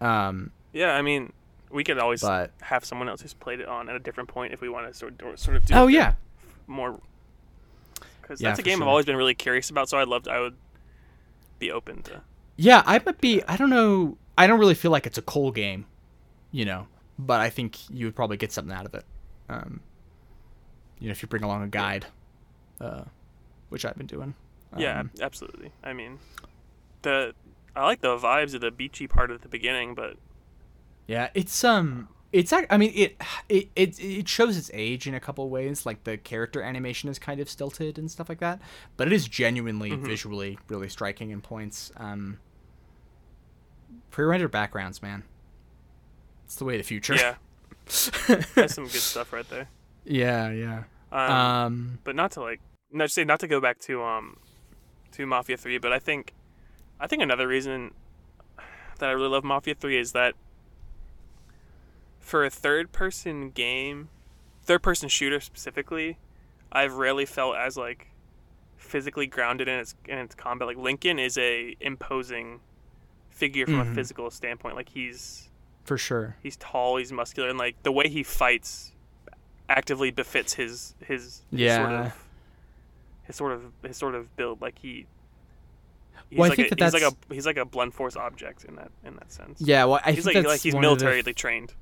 Um, 0.00 0.50
yeah. 0.72 0.94
I 0.94 1.02
mean, 1.02 1.32
we 1.70 1.84
could 1.84 1.98
always 1.98 2.20
but 2.22 2.50
have 2.62 2.84
someone 2.84 3.08
else 3.08 3.20
who's 3.22 3.34
played 3.34 3.60
it 3.60 3.68
on 3.68 3.88
at 3.88 3.96
a 3.96 3.98
different 3.98 4.28
point 4.28 4.52
if 4.52 4.60
we 4.60 4.68
want 4.68 4.86
to 4.86 4.94
sort 4.94 5.20
of, 5.22 5.38
sort 5.38 5.56
of 5.56 5.64
do 5.66 5.74
oh 5.74 5.86
yeah, 5.86 6.14
more 6.66 6.98
because 8.22 8.40
Yeah, 8.40 8.50
that's 8.50 8.60
a 8.60 8.62
game 8.62 8.78
sure. 8.78 8.84
I've 8.84 8.88
always 8.88 9.06
been 9.06 9.16
really 9.16 9.34
curious 9.34 9.70
about. 9.70 9.88
So 9.88 9.98
I'd 9.98 10.08
love 10.08 10.24
to, 10.24 10.30
I 10.32 10.40
would 10.40 10.56
be 11.58 11.70
open 11.72 12.02
to. 12.02 12.22
Yeah, 12.56 12.82
I 12.86 13.00
might 13.04 13.20
be. 13.20 13.42
I 13.44 13.56
don't 13.56 13.70
know. 13.70 14.16
I 14.36 14.46
don't 14.46 14.58
really 14.58 14.74
feel 14.74 14.90
like 14.90 15.06
it's 15.06 15.18
a 15.18 15.22
Cole 15.22 15.50
game, 15.50 15.86
you 16.52 16.64
know. 16.64 16.86
But 17.18 17.40
I 17.40 17.50
think 17.50 17.78
you 17.90 18.06
would 18.06 18.14
probably 18.14 18.36
get 18.36 18.52
something 18.52 18.74
out 18.74 18.86
of 18.86 18.94
it. 18.94 19.04
Um, 19.48 19.80
you 21.00 21.08
know, 21.08 21.12
if 21.12 21.22
you 21.22 21.28
bring 21.28 21.42
along 21.42 21.62
a 21.62 21.68
guide, 21.68 22.06
uh, 22.80 23.04
which 23.70 23.84
I've 23.84 23.96
been 23.96 24.06
doing. 24.06 24.34
yeah, 24.76 25.00
Um, 25.00 25.10
ab- 25.14 25.22
absolutely. 25.22 25.72
I 25.82 25.92
mean, 25.92 26.18
the 27.02 27.34
I 27.74 27.84
like 27.84 28.00
the 28.00 28.16
vibes 28.16 28.54
of 28.54 28.60
the 28.60 28.70
beachy 28.70 29.06
part 29.06 29.30
at 29.30 29.42
the 29.42 29.48
beginning, 29.48 29.94
but 29.94 30.16
yeah. 31.08 31.30
It's 31.34 31.64
um, 31.64 32.08
it's. 32.32 32.52
I 32.52 32.76
mean, 32.76 32.92
it 32.94 33.20
it 33.48 33.70
it 33.74 33.98
it 33.98 34.28
shows 34.28 34.56
its 34.56 34.70
age 34.72 35.06
in 35.08 35.14
a 35.14 35.20
couple 35.20 35.44
of 35.44 35.50
ways. 35.50 35.84
Like 35.84 36.04
the 36.04 36.16
character 36.16 36.62
animation 36.62 37.08
is 37.08 37.18
kind 37.18 37.40
of 37.40 37.48
stilted 37.50 37.98
and 37.98 38.08
stuff 38.10 38.28
like 38.28 38.38
that. 38.38 38.60
But 38.96 39.08
it 39.08 39.12
is 39.12 39.26
genuinely 39.26 39.90
Mhm. 39.90 40.04
visually 40.06 40.58
really 40.68 40.88
striking 40.88 41.30
in 41.30 41.40
points. 41.40 41.90
Um, 41.96 42.38
pre-rendered 44.10 44.50
backgrounds, 44.50 45.02
man. 45.02 45.24
It's 46.44 46.56
the 46.56 46.64
way 46.64 46.74
of 46.74 46.78
the 46.80 46.84
future. 46.84 47.14
yeah, 47.14 47.34
that's 48.54 48.74
some 48.74 48.84
good 48.84 48.92
stuff 49.02 49.32
right 49.32 49.48
there. 49.50 49.68
yeah, 50.04 50.50
yeah. 50.50 50.84
Um, 51.10 51.30
Um, 51.30 51.98
but 52.04 52.14
not 52.16 52.32
to 52.32 52.40
like 52.40 52.60
not 52.92 53.10
say 53.10 53.24
not 53.24 53.40
to 53.40 53.46
go 53.48 53.60
back 53.60 53.78
to 53.80 54.02
um 54.02 54.36
to 55.12 55.26
Mafia 55.26 55.56
Three, 55.56 55.78
but 55.78 55.92
I 55.92 55.98
think 55.98 56.34
I 57.00 57.06
think 57.06 57.22
another 57.22 57.46
reason 57.48 57.92
that 58.98 59.08
I 59.08 59.12
really 59.12 59.28
love 59.28 59.44
Mafia 59.44 59.74
Three 59.74 59.98
is 59.98 60.12
that 60.12 60.34
for 62.28 62.44
a 62.44 62.50
third 62.50 62.92
person 62.92 63.50
game, 63.50 64.10
third 64.62 64.82
person 64.82 65.08
shooter 65.08 65.40
specifically, 65.40 66.18
I've 66.70 66.94
rarely 66.94 67.24
felt 67.24 67.56
as 67.56 67.76
like 67.78 68.08
physically 68.76 69.26
grounded 69.26 69.66
in 69.68 69.78
its 69.78 69.94
in 70.06 70.18
its 70.18 70.34
combat. 70.34 70.68
Like 70.68 70.76
Lincoln 70.76 71.18
is 71.18 71.38
a 71.38 71.74
imposing 71.80 72.60
figure 73.30 73.64
from 73.66 73.76
Mhm. 73.76 73.92
a 73.92 73.94
physical 73.94 74.30
standpoint. 74.30 74.76
Like 74.76 74.90
he's 74.90 75.48
for 75.84 75.96
sure. 75.96 76.36
he's 76.42 76.56
tall, 76.58 76.98
he's 76.98 77.10
muscular, 77.12 77.48
and 77.48 77.58
like 77.58 77.82
the 77.82 77.92
way 77.92 78.08
he 78.08 78.22
fights 78.22 78.92
actively 79.70 80.10
befits 80.10 80.54
his 80.54 80.94
his, 81.00 81.16
his 81.16 81.40
sort 81.40 81.50
Yeah. 81.50 82.06
of 82.06 82.24
his 83.24 83.36
sort 83.36 83.52
of 83.52 83.72
his 83.82 83.96
sort 83.96 84.14
of 84.14 84.36
build. 84.36 84.60
Like 84.60 84.78
he 84.80 85.06
he's 86.28 86.38
Well, 86.38 86.52
I 86.52 86.54
think 86.54 86.72
a, 86.72 86.74
that 86.74 86.84
he's 86.84 86.92
like 87.02 87.10
a 87.10 87.34
he's 87.34 87.46
like 87.46 87.56
a 87.56 87.64
blunt 87.64 87.94
force 87.94 88.16
object 88.16 88.64
in 88.64 88.76
that 88.76 88.90
in 89.02 89.14
that 89.16 89.32
sense. 89.32 89.62
Yeah, 89.62 89.84
well, 89.84 90.00
I 90.04 90.12
he's 90.12 90.24
think 90.24 90.34
like 90.36 90.44
that's 90.44 90.52
like 90.54 90.60
he's 90.60 90.74
one 90.74 90.84
of 90.84 90.98
the- 90.98 91.04
militarily 91.06 91.32
trained. 91.34 91.72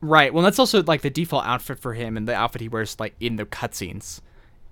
Right. 0.00 0.32
Well, 0.32 0.42
that's 0.42 0.58
also 0.58 0.82
like 0.82 1.02
the 1.02 1.10
default 1.10 1.46
outfit 1.46 1.78
for 1.78 1.94
him, 1.94 2.16
and 2.16 2.26
the 2.28 2.34
outfit 2.34 2.60
he 2.60 2.68
wears 2.68 2.98
like 2.98 3.14
in 3.20 3.36
the 3.36 3.44
cutscenes 3.44 4.20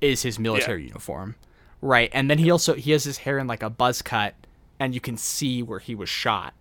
is 0.01 0.23
his 0.23 0.39
military 0.39 0.87
uniform, 0.87 1.37
right? 1.81 2.11
And 2.13 2.31
then 2.31 2.39
he 2.39 2.51
also 2.51 2.75
he 2.75 2.91
has 2.93 3.05
his 3.05 3.19
hair 3.19 3.39
in 3.39 3.47
like 3.47 3.63
a 3.63 3.71
buzz 3.71 4.03
cut, 4.03 4.35
and 4.79 4.95
you 4.95 5.01
can 5.01 5.17
see 5.17 5.63
where 5.63 5.79
he 5.79 5.95
was 5.95 6.09
shot, 6.09 6.55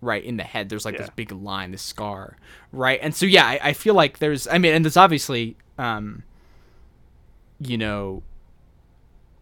right 0.00 0.24
in 0.24 0.36
the 0.36 0.44
head. 0.44 0.68
There's 0.68 0.84
like 0.84 0.96
this 0.96 1.10
big 1.10 1.32
line, 1.32 1.72
this 1.72 1.82
scar, 1.82 2.36
right? 2.72 2.98
And 3.02 3.14
so 3.14 3.26
yeah, 3.26 3.46
I, 3.46 3.60
I 3.62 3.72
feel 3.72 3.94
like 3.94 4.18
there's, 4.18 4.46
I 4.48 4.58
mean, 4.58 4.74
and 4.74 4.84
there's 4.84 4.96
obviously, 4.96 5.56
um, 5.78 6.22
you 7.58 7.76
know, 7.76 8.22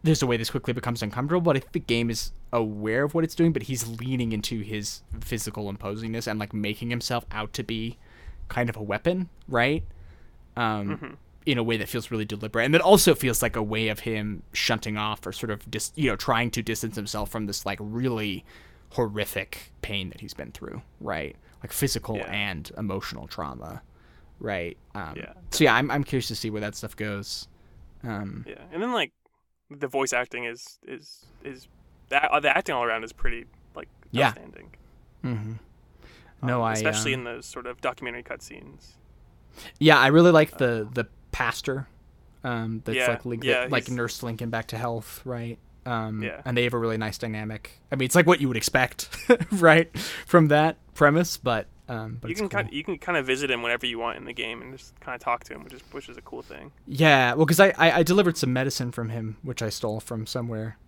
there's 0.03 0.23
a 0.23 0.27
way 0.27 0.37
this 0.37 0.51
quickly 0.51 0.73
becomes 0.73 1.03
uncomfortable, 1.03 1.41
but 1.41 1.57
I 1.57 1.61
think 1.61 1.73
the 1.73 1.81
game 1.81 2.11
is 2.11 2.33
aware 2.53 3.05
of 3.05 3.15
what 3.15 3.25
it's 3.25 3.35
doing, 3.35 3.53
but 3.53 3.65
he's 3.65 3.87
leaning 3.87 4.33
into 4.33 4.61
his 4.61 5.03
physical 5.21 5.73
imposingness 5.73 6.27
and 6.27 6.39
like 6.39 6.53
making 6.53 6.91
himself 6.91 7.25
out 7.31 7.53
to 7.55 7.63
be 7.63 7.99
kind 8.49 8.69
of 8.71 8.77
a 8.77 8.83
weapon, 8.83 9.29
right? 9.49 9.85
Um, 10.57 10.99
Mhm. 10.99 11.17
in 11.47 11.57
a 11.59 11.63
way 11.63 11.77
that 11.79 11.89
feels 11.89 12.11
really 12.11 12.25
deliberate, 12.25 12.65
and 12.65 12.75
that 12.75 12.81
also 12.83 13.15
feels 13.15 13.41
like 13.43 13.57
a 13.57 13.63
way 13.63 13.89
of 13.89 14.01
him 14.01 14.43
shunting 14.53 14.97
off 14.99 15.27
or 15.27 15.33
sort 15.33 15.51
of 15.51 15.71
dis- 15.71 15.93
you 15.95 16.11
know 16.11 16.17
trying 16.17 16.51
to 16.51 16.63
distance 16.63 16.97
himself 16.97 17.31
from 17.31 17.47
this 17.47 17.65
like 17.65 17.79
really 17.81 18.45
horrific 18.93 19.73
pain 19.83 20.11
that 20.11 20.21
he's 20.21 20.35
been 20.35 20.53
through, 20.53 20.83
right? 21.01 21.37
Like 21.63 21.73
physical 21.73 22.17
Yeah. 22.17 22.31
and 22.31 22.71
emotional 22.77 23.27
trauma, 23.29 23.83
right? 24.41 24.77
Um, 24.95 25.15
Yeah. 25.17 25.33
So 25.51 25.65
yeah, 25.65 25.75
I'm 25.75 25.91
I'm 25.91 26.05
curious 26.05 26.29
to 26.29 26.37
see 26.37 26.51
where 26.51 26.61
that 26.61 26.75
stuff 26.75 26.97
goes. 26.97 27.49
Um, 28.03 28.45
Yeah, 28.47 28.63
and 28.73 28.83
then 28.83 28.93
like 28.93 29.13
the 29.71 29.89
voice 29.89 30.13
acting 30.13 30.45
is 30.45 30.79
is 30.87 31.27
is 31.45 31.69
the, 32.09 32.21
the 32.43 32.57
acting 32.57 32.75
all 32.75 32.85
around 32.85 33.05
is 33.05 33.13
pretty 33.13 33.45
like 33.75 33.89
Yeah. 34.11 34.29
outstanding. 34.29 34.71
hmm 35.23 35.53
No, 36.43 36.59
Um, 36.59 36.69
I 36.69 36.73
especially 36.75 37.15
um, 37.15 37.21
in 37.21 37.25
those 37.25 37.47
sort 37.47 37.67
of 37.67 37.81
documentary 37.81 38.23
cutscenes. 38.23 38.93
Yeah, 39.79 39.99
I 39.99 40.09
really 40.09 40.31
like 40.31 40.59
the 40.59 40.89
the 40.93 41.07
pastor. 41.33 41.89
Um, 42.45 42.83
that's 42.85 42.97
Yeah, 42.97 43.09
like 43.09 43.25
link, 43.25 43.45
yeah, 43.45 43.67
like 43.69 43.91
nurse 43.91 44.23
Lincoln 44.23 44.51
back 44.51 44.69
to 44.69 44.79
health, 44.79 45.21
right? 45.25 45.59
Um, 45.85 46.23
Yeah. 46.23 46.41
and 46.45 46.57
they 46.57 46.65
have 46.65 46.75
a 46.75 46.79
really 46.79 46.97
nice 46.99 47.19
dynamic. 47.19 47.81
I 47.91 47.97
mean, 47.97 48.07
it's 48.07 48.15
like 48.15 48.27
what 48.27 48.41
you 48.41 48.47
would 48.49 48.57
expect, 48.57 49.09
right, 49.53 49.97
from 50.27 50.49
that 50.49 50.77
premise. 50.95 51.37
But 51.37 51.67
um, 51.89 52.19
but 52.21 52.29
you 52.31 52.37
can 52.37 52.49
cool. 52.49 52.61
kind 52.61 52.73
you 52.73 52.85
can 52.85 52.99
kind 52.99 53.17
of 53.19 53.27
visit 53.27 53.51
him 53.51 53.63
whenever 53.63 53.87
you 53.87 53.99
want 53.99 54.19
in 54.19 54.25
the 54.27 54.33
game 54.33 54.61
and 54.63 54.77
just 54.77 54.99
kind 55.01 55.15
of 55.17 55.21
talk 55.21 55.43
to 55.45 55.55
him, 55.55 55.65
which 55.65 55.73
is 55.73 55.81
which 55.91 56.09
is 56.09 56.17
a 56.17 56.23
cool 56.23 56.43
thing. 56.43 56.71
yeah, 56.87 57.35
well, 57.35 57.47
because 57.47 57.59
I, 57.61 57.73
I 57.77 57.91
I 57.99 58.03
delivered 58.05 58.37
some 58.37 58.53
medicine 58.53 58.93
from 58.93 59.09
him, 59.09 59.39
which 59.43 59.63
I 59.63 59.71
stole 59.71 59.99
from 59.99 60.27
somewhere, 60.27 60.79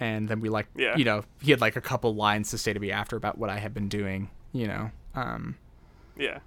and 0.00 0.28
then 0.28 0.40
we 0.40 0.48
like 0.48 0.66
Yeah. 0.74 0.96
you 0.96 1.04
know 1.04 1.22
he 1.40 1.50
had 1.52 1.60
like 1.60 1.76
a 1.76 1.80
couple 1.80 2.14
lines 2.14 2.50
to 2.50 2.58
say 2.58 2.72
to 2.72 2.80
me 2.80 2.90
after 2.90 3.16
about 3.16 3.38
what 3.38 3.50
I 3.50 3.58
had 3.58 3.72
been 3.74 3.88
doing, 3.88 4.30
you 4.56 4.66
know. 4.68 4.90
Um, 5.14 5.56
Yeah. 6.16 6.38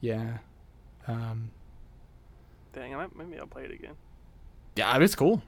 yeah. 0.00 0.38
Um, 1.08 1.50
Dang, 2.72 2.94
I 2.94 2.98
might, 2.98 3.16
maybe 3.16 3.38
I'll 3.38 3.46
play 3.46 3.64
it 3.64 3.70
again. 3.70 3.94
yeah, 4.76 4.96
it's 4.98 5.14
cool. 5.14 5.42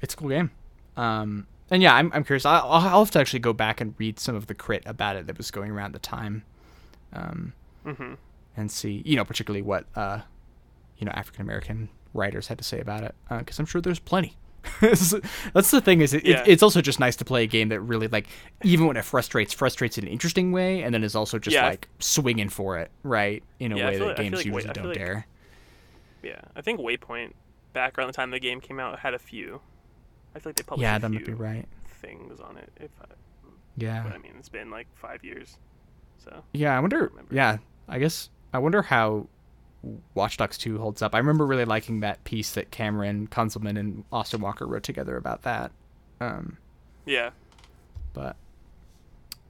It's 0.00 0.14
a 0.14 0.16
cool 0.16 0.30
game. 0.30 0.50
Um, 0.96 1.46
and 1.70 1.82
yeah, 1.82 1.94
I'm, 1.94 2.10
I'm 2.12 2.24
curious. 2.24 2.44
I'll, 2.44 2.68
I'll 2.70 3.04
have 3.04 3.10
to 3.12 3.20
actually 3.20 3.38
go 3.38 3.52
back 3.52 3.80
and 3.80 3.94
read 3.98 4.18
some 4.18 4.34
of 4.34 4.46
the 4.48 4.54
crit 4.54 4.82
about 4.86 5.16
it 5.16 5.26
that 5.26 5.38
was 5.38 5.50
going 5.50 5.70
around 5.70 5.92
the 5.94 5.98
time, 6.00 6.44
um, 7.12 7.52
hmm 7.84 8.14
and 8.56 8.70
see, 8.70 9.02
you 9.06 9.16
know, 9.16 9.24
particularly 9.24 9.62
what, 9.62 9.86
uh, 9.96 10.20
you 10.98 11.06
know, 11.06 11.12
African 11.12 11.42
American 11.42 11.88
writers 12.12 12.48
had 12.48 12.58
to 12.58 12.64
say 12.64 12.80
about 12.80 13.02
it, 13.04 13.14
because 13.38 13.58
I'm 13.58 13.64
sure 13.66 13.80
there's 13.80 13.98
plenty. 13.98 14.36
That's 14.80 15.70
the 15.70 15.80
thing 15.80 16.00
is, 16.00 16.14
it, 16.14 16.24
Yeah. 16.24 16.40
it, 16.42 16.48
it's 16.48 16.62
also 16.62 16.80
just 16.80 17.00
nice 17.00 17.16
to 17.16 17.24
play 17.24 17.44
a 17.44 17.46
game 17.46 17.68
that 17.70 17.80
really 17.80 18.08
like, 18.08 18.26
even 18.62 18.86
when 18.86 18.96
it 18.96 19.04
frustrates, 19.04 19.52
frustrates 19.52 19.98
in 19.98 20.04
an 20.04 20.10
interesting 20.10 20.52
way, 20.52 20.82
and 20.82 20.94
then 20.94 21.02
is 21.04 21.14
also 21.16 21.38
just 21.38 21.54
Yeah. 21.54 21.66
like 21.68 21.88
swinging 21.98 22.48
for 22.48 22.78
it, 22.78 22.90
right, 23.02 23.42
in 23.58 23.72
a 23.72 23.76
Yeah, 23.78 23.86
way 23.88 23.98
that 23.98 24.04
like- 24.06 24.16
games 24.16 24.36
like 24.36 24.44
usually 24.46 24.64
wait- 24.66 24.74
don't 24.74 24.86
like- 24.88 24.98
dare. 24.98 25.26
Yeah, 26.22 26.40
I 26.54 26.60
think 26.62 26.80
Waypoint 26.80 27.32
back 27.72 27.98
around 27.98 28.06
the 28.08 28.12
time 28.12 28.30
the 28.30 28.38
game 28.38 28.60
came 28.60 28.78
out 28.78 28.98
had 29.00 29.14
a 29.14 29.18
few. 29.18 29.60
I 30.34 30.38
feel 30.38 30.50
like 30.50 30.56
they 30.56 30.62
published 30.62 30.82
Yeah, 30.82 30.96
a 30.96 31.00
that 31.00 31.10
few 31.10 31.18
might 31.18 31.26
be 31.26 31.32
right. 31.32 31.66
things 32.00 32.38
on 32.40 32.56
it. 32.56 32.70
If 32.80 32.90
I, 33.00 33.06
Yeah. 33.76 34.02
but 34.04 34.12
I 34.12 34.18
mean, 34.18 34.32
it's 34.38 34.48
been 34.48 34.70
like 34.70 34.86
five 34.94 35.24
years, 35.24 35.58
so 36.18 36.44
Yeah, 36.52 36.76
I 36.76 36.80
wonder. 36.80 37.08
remember. 37.08 37.34
Yeah, 37.34 37.58
I 37.88 37.98
guess 37.98 38.30
I 38.52 38.58
wonder 38.58 38.82
how 38.82 39.26
Watch 40.14 40.36
Dogs 40.36 40.56
2 40.58 40.78
holds 40.78 41.02
up. 41.02 41.14
I 41.14 41.18
remember 41.18 41.44
really 41.46 41.64
liking 41.64 42.00
that 42.00 42.22
piece 42.24 42.52
that 42.54 42.70
Cameron 42.70 43.26
Kunzelman 43.28 43.78
and 43.78 44.04
Austin 44.12 44.40
Walker 44.40 44.66
wrote 44.66 44.82
together 44.84 45.16
about 45.16 45.42
that. 45.42 45.72
Um, 46.20 46.56
yeah. 47.04 47.30
but 48.12 48.36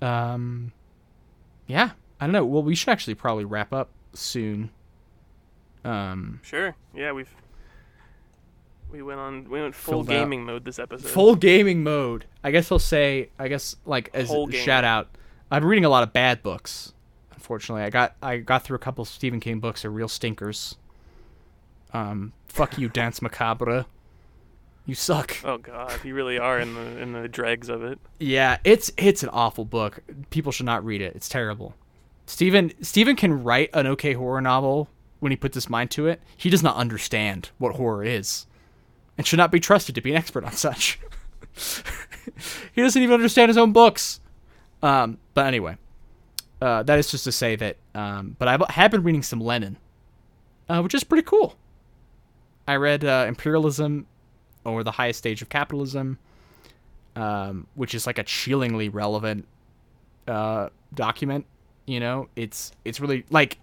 um, 0.01 0.73
yeah, 1.67 1.91
I 2.21 2.27
don't 2.27 2.33
know. 2.33 2.45
Well, 2.47 2.63
we 2.63 2.75
should 2.75 2.89
actually 2.89 3.15
probably 3.15 3.45
wrap 3.45 3.73
up 3.73 3.91
soon. 4.15 4.71
Um, 5.85 6.41
Sure. 6.43 6.75
Yeah, 6.95 7.13
we've 7.13 7.35
we 8.91 9.01
went 9.03 9.19
on 9.21 9.49
we 9.51 9.61
went 9.61 9.75
full 9.75 10.05
Filled 10.05 10.11
out. 10.11 10.13
gaming 10.13 10.45
mode 10.45 10.65
this 10.65 10.79
episode. 10.79 11.09
full 11.11 11.35
gaming 11.35 11.83
mode. 11.83 12.27
I 12.45 12.51
guess 12.51 12.71
I'll 12.71 12.79
say. 12.79 13.31
I 13.39 13.49
guess 13.49 13.77
like 13.85 14.11
as 14.15 14.29
Whole 14.29 14.49
a 14.49 14.53
game. 14.53 14.65
shout 14.65 14.85
out. 14.85 15.09
I'm 15.51 15.65
reading 15.65 15.85
a 15.85 15.89
lot 15.89 16.03
of 16.03 16.13
bad 16.13 16.43
books. 16.43 16.93
Unfortunately, 17.43 17.83
I 17.83 17.91
got 17.91 18.15
I 18.23 18.37
got 18.37 18.63
through 18.63 18.77
a 18.77 18.79
couple 18.79 19.05
Stephen 19.05 19.41
King 19.41 19.59
books. 19.59 19.83
They're 19.83 19.91
real 19.91 20.07
stinkers. 20.07 20.77
Um, 21.93 22.35
fuck 22.47 22.79
you, 22.79 22.89
Danse 22.89 23.21
Macabre. 23.21 23.85
You 24.87 24.95
suck. 24.95 25.37
Oh 25.45 25.59
god, 25.59 25.93
you 26.05 26.15
really 26.15 26.39
are 26.39 26.61
in 26.61 26.75
the 26.75 27.01
in 27.01 27.13
the 27.15 27.27
dregs 27.27 27.69
of 27.69 27.83
it. 27.83 27.99
Yeah, 28.21 28.59
it's 28.63 28.93
it's 28.97 29.25
an 29.25 29.29
awful 29.31 29.65
book. 29.65 30.05
People 30.31 30.53
should 30.53 30.67
not 30.67 30.85
read 30.85 31.01
it. 31.01 31.17
It's 31.17 31.29
terrible. 31.29 31.75
Stephen 32.27 32.73
Stephen 32.81 33.17
can 33.17 33.43
write 33.43 33.71
an 33.75 33.89
okay 33.89 34.13
horror 34.13 34.41
novel 34.41 34.89
when 35.19 35.33
he 35.33 35.37
puts 35.37 35.57
his 35.57 35.69
mind 35.69 35.91
to 35.91 36.07
it. 36.07 36.23
He 36.37 36.49
does 36.49 36.63
not 36.63 36.77
understand 36.77 37.51
what 37.59 37.75
horror 37.75 38.05
is, 38.05 38.47
and 39.19 39.27
should 39.27 39.39
not 39.39 39.51
be 39.51 39.59
trusted 39.59 39.97
to 39.97 40.01
be 40.01 40.13
an 40.13 40.17
expert 40.17 40.45
on 40.45 40.53
such. 40.53 41.01
he 42.73 42.83
doesn't 42.83 43.03
even 43.03 43.15
understand 43.15 43.49
his 43.49 43.59
own 43.59 43.73
books. 43.73 44.21
Um, 44.81 45.19
but 45.35 45.47
anyway, 45.47 45.77
uh, 46.63 46.83
that 46.85 46.99
is 46.99 47.11
just 47.11 47.25
to 47.25 47.33
say 47.33 47.57
that. 47.57 47.77
Um, 47.95 48.37
but 48.39 48.49
I 48.49 48.59
have 48.73 48.91
been 48.91 49.03
reading 49.03 49.23
some 49.23 49.41
Lenin, 49.41 49.77
uh, 50.69 50.81
which 50.81 50.95
is 50.95 51.05
pretty 51.05 51.25
cool. 51.25 51.57
I 52.67 52.77
read 52.77 53.05
uh, 53.05 53.25
Imperialism, 53.29 54.07
or 54.65 54.85
the 54.85 54.93
highest 54.93 55.19
stage 55.19 55.43
of 55.43 55.49
capitalism 55.49 56.19
um, 57.17 57.67
which 57.75 57.95
is 57.95 58.07
like 58.07 58.19
a 58.19 58.25
chillingly 58.25 58.89
relevant 58.89 59.47
uh, 60.27 60.69
document. 60.95 61.47
You 61.87 62.01
know, 62.01 62.29
it's 62.37 62.73
it's 62.85 63.01
really 63.01 63.25
like 63.31 63.59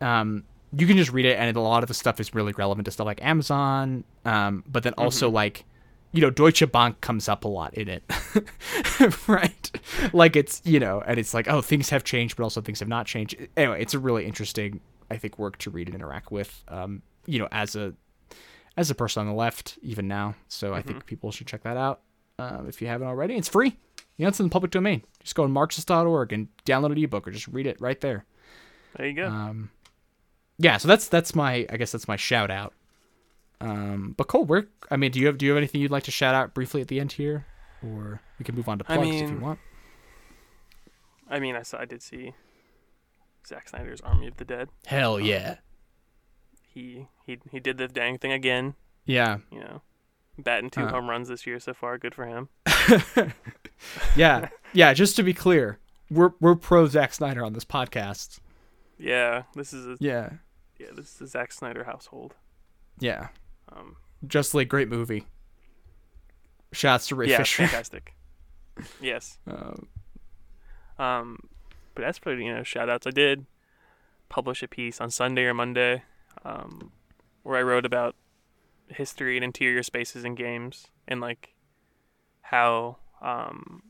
um, 0.00 0.44
you 0.76 0.86
can 0.86 0.96
just 0.96 1.12
read 1.12 1.26
it, 1.26 1.38
and 1.38 1.56
a 1.56 1.60
lot 1.60 1.82
of 1.82 1.88
the 1.88 1.94
stuff 1.94 2.20
is 2.20 2.34
really 2.34 2.52
relevant 2.52 2.86
to 2.86 2.90
stuff 2.90 3.06
like 3.06 3.22
Amazon. 3.22 4.04
Um, 4.24 4.64
but 4.66 4.82
then 4.82 4.94
also 4.94 5.28
like 5.30 5.64
you 6.12 6.20
know, 6.20 6.30
Deutsche 6.30 6.70
Bank 6.70 7.00
comes 7.00 7.28
up 7.28 7.44
a 7.44 7.48
lot 7.48 7.74
in 7.74 7.88
it, 7.88 8.04
right? 9.28 9.70
Like 10.12 10.36
it's 10.36 10.62
you 10.64 10.80
know, 10.80 11.02
and 11.06 11.18
it's 11.18 11.34
like 11.34 11.48
oh, 11.48 11.60
things 11.60 11.90
have 11.90 12.04
changed, 12.04 12.36
but 12.36 12.42
also 12.42 12.60
things 12.60 12.80
have 12.80 12.88
not 12.88 13.06
changed. 13.06 13.36
Anyway, 13.56 13.80
it's 13.80 13.94
a 13.94 13.98
really 13.98 14.26
interesting, 14.26 14.80
I 15.10 15.16
think, 15.16 15.38
work 15.38 15.58
to 15.58 15.70
read 15.70 15.88
and 15.88 15.94
interact 15.94 16.30
with. 16.30 16.64
Um, 16.68 17.02
you 17.26 17.38
know, 17.38 17.48
as 17.52 17.76
a 17.76 17.94
as 18.76 18.90
a 18.90 18.94
person 18.94 19.20
on 19.20 19.26
the 19.26 19.34
left, 19.34 19.78
even 19.82 20.06
now. 20.06 20.34
So 20.48 20.74
I 20.74 20.82
think 20.82 21.06
people 21.06 21.32
should 21.32 21.46
check 21.46 21.62
that 21.62 21.76
out 21.76 22.00
um, 22.38 22.68
if 22.68 22.80
you 22.82 22.88
haven't 22.88 23.08
already. 23.08 23.34
It's 23.34 23.48
free. 23.48 23.76
You 24.16 24.24
know, 24.24 24.28
it's 24.28 24.40
in 24.40 24.46
the 24.46 24.50
public 24.50 24.70
domain. 24.70 25.02
Just 25.22 25.34
go 25.34 25.42
to 25.42 25.48
Marxist.org 25.48 26.32
and 26.32 26.48
download 26.64 26.92
an 26.92 26.98
ebook 26.98 27.26
or 27.26 27.30
just 27.30 27.48
read 27.48 27.66
it 27.66 27.80
right 27.80 28.00
there. 28.00 28.24
There 28.96 29.06
you 29.06 29.14
go. 29.14 29.28
Um, 29.28 29.70
yeah, 30.58 30.78
so 30.78 30.88
that's 30.88 31.08
that's 31.08 31.34
my 31.34 31.66
I 31.68 31.76
guess 31.76 31.92
that's 31.92 32.08
my 32.08 32.16
shout 32.16 32.50
out. 32.50 32.72
Um, 33.60 34.14
but 34.16 34.24
Cole, 34.28 34.44
where 34.44 34.66
I 34.90 34.96
mean, 34.96 35.10
do 35.10 35.18
you 35.20 35.26
have 35.26 35.38
do 35.38 35.46
you 35.46 35.52
have 35.52 35.56
anything 35.58 35.80
you'd 35.80 35.90
like 35.90 36.02
to 36.04 36.10
shout 36.10 36.34
out 36.34 36.52
briefly 36.54 36.80
at 36.82 36.88
the 36.88 37.00
end 37.00 37.12
here, 37.12 37.46
or 37.82 38.20
we 38.38 38.44
can 38.44 38.54
move 38.54 38.68
on 38.68 38.78
to 38.78 38.84
I 38.88 38.96
plugs 38.96 39.16
if 39.20 39.30
you 39.30 39.38
want. 39.38 39.58
I 41.28 41.40
mean, 41.40 41.56
I 41.56 41.62
saw, 41.62 41.80
I 41.80 41.86
did 41.86 42.02
see 42.02 42.34
Zack 43.46 43.68
Snyder's 43.68 44.00
Army 44.02 44.26
of 44.28 44.36
the 44.36 44.44
Dead. 44.44 44.68
Hell 44.86 45.18
yeah, 45.18 45.56
He 46.72 47.08
he 47.24 47.38
he 47.50 47.58
did 47.60 47.78
the 47.78 47.88
dang 47.88 48.18
thing 48.18 48.32
again. 48.32 48.74
yeah, 49.06 49.38
You 49.50 49.60
know, 49.60 49.82
batting 50.38 50.68
two 50.70 50.82
Uh. 50.82 50.90
home 50.90 51.08
runs 51.08 51.28
this 51.28 51.46
year 51.46 51.58
so 51.58 51.72
far. 51.74 51.96
Good 51.98 52.14
for 52.14 52.26
him. 52.26 52.48
yeah, 54.16 54.48
yeah. 54.72 54.92
Just 54.92 55.16
to 55.16 55.22
be 55.22 55.32
clear, 55.32 55.78
we're 56.10 56.32
we're 56.40 56.54
pro 56.54 56.86
Zack 56.86 57.14
Snyder 57.14 57.44
on 57.44 57.52
this 57.54 57.64
podcast. 57.64 58.38
Yeah, 58.98 59.44
this 59.54 59.72
is 59.72 59.86
a, 59.86 59.96
Yeah, 60.00 60.30
yeah 60.78 60.88
this 60.94 61.06
is 61.06 61.14
the 61.14 61.26
Zack 61.26 61.52
Snyder 61.52 61.84
household. 61.84 62.34
yeah. 62.98 63.28
Um, 63.72 63.96
Just 64.26 64.54
like 64.54 64.68
great 64.68 64.88
movie. 64.88 65.26
Shouts 66.72 67.08
to 67.08 67.14
Ray 67.14 67.30
yeah, 67.30 67.38
Fisher. 67.38 67.66
fantastic. 67.66 68.14
yes. 69.00 69.38
Um, 69.46 69.88
Um, 70.98 71.38
but 71.94 72.02
that's 72.02 72.18
for 72.18 72.34
you 72.34 72.54
know 72.54 72.62
shout 72.62 72.88
outs, 72.88 73.06
I 73.06 73.10
did 73.10 73.46
publish 74.28 74.62
a 74.62 74.68
piece 74.68 75.00
on 75.00 75.10
Sunday 75.10 75.44
or 75.44 75.54
Monday, 75.54 76.02
um, 76.44 76.92
where 77.42 77.58
I 77.58 77.62
wrote 77.62 77.86
about 77.86 78.16
history 78.88 79.36
and 79.36 79.44
interior 79.44 79.82
spaces 79.82 80.24
in 80.24 80.34
games 80.34 80.86
and 81.08 81.20
like 81.20 81.54
how 82.42 82.98
um, 83.20 83.82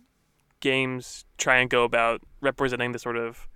games 0.61 1.25
try 1.39 1.59
and 1.59 1.69
go 1.69 1.85
about 1.85 2.23
representing 2.41 2.93
the 2.93 2.99
sort 2.99 3.17
of 3.17 3.49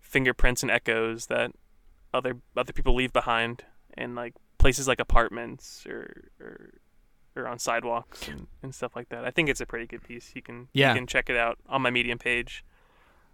fingerprints 0.00 0.62
and 0.62 0.70
echoes 0.70 1.26
that 1.26 1.52
other 2.14 2.36
other 2.56 2.72
people 2.72 2.94
leave 2.94 3.12
behind 3.12 3.64
and 3.94 4.14
like 4.14 4.34
places 4.66 4.86
like 4.88 5.00
apartments 5.00 5.86
or 5.86 6.02
or, 6.40 6.56
or 7.36 7.46
on 7.46 7.58
sidewalks 7.58 8.28
and, 8.28 8.46
and 8.62 8.74
stuff 8.74 8.92
like 8.96 9.08
that. 9.10 9.24
I 9.24 9.30
think 9.30 9.48
it's 9.48 9.60
a 9.60 9.66
pretty 9.66 9.86
good 9.86 10.02
piece. 10.02 10.32
You 10.34 10.42
can 10.42 10.68
Yeah. 10.72 10.92
you 10.92 10.98
can 10.98 11.06
check 11.06 11.30
it 11.30 11.36
out 11.36 11.56
on 11.68 11.82
my 11.82 11.90
Medium 11.90 12.18
page. 12.18 12.64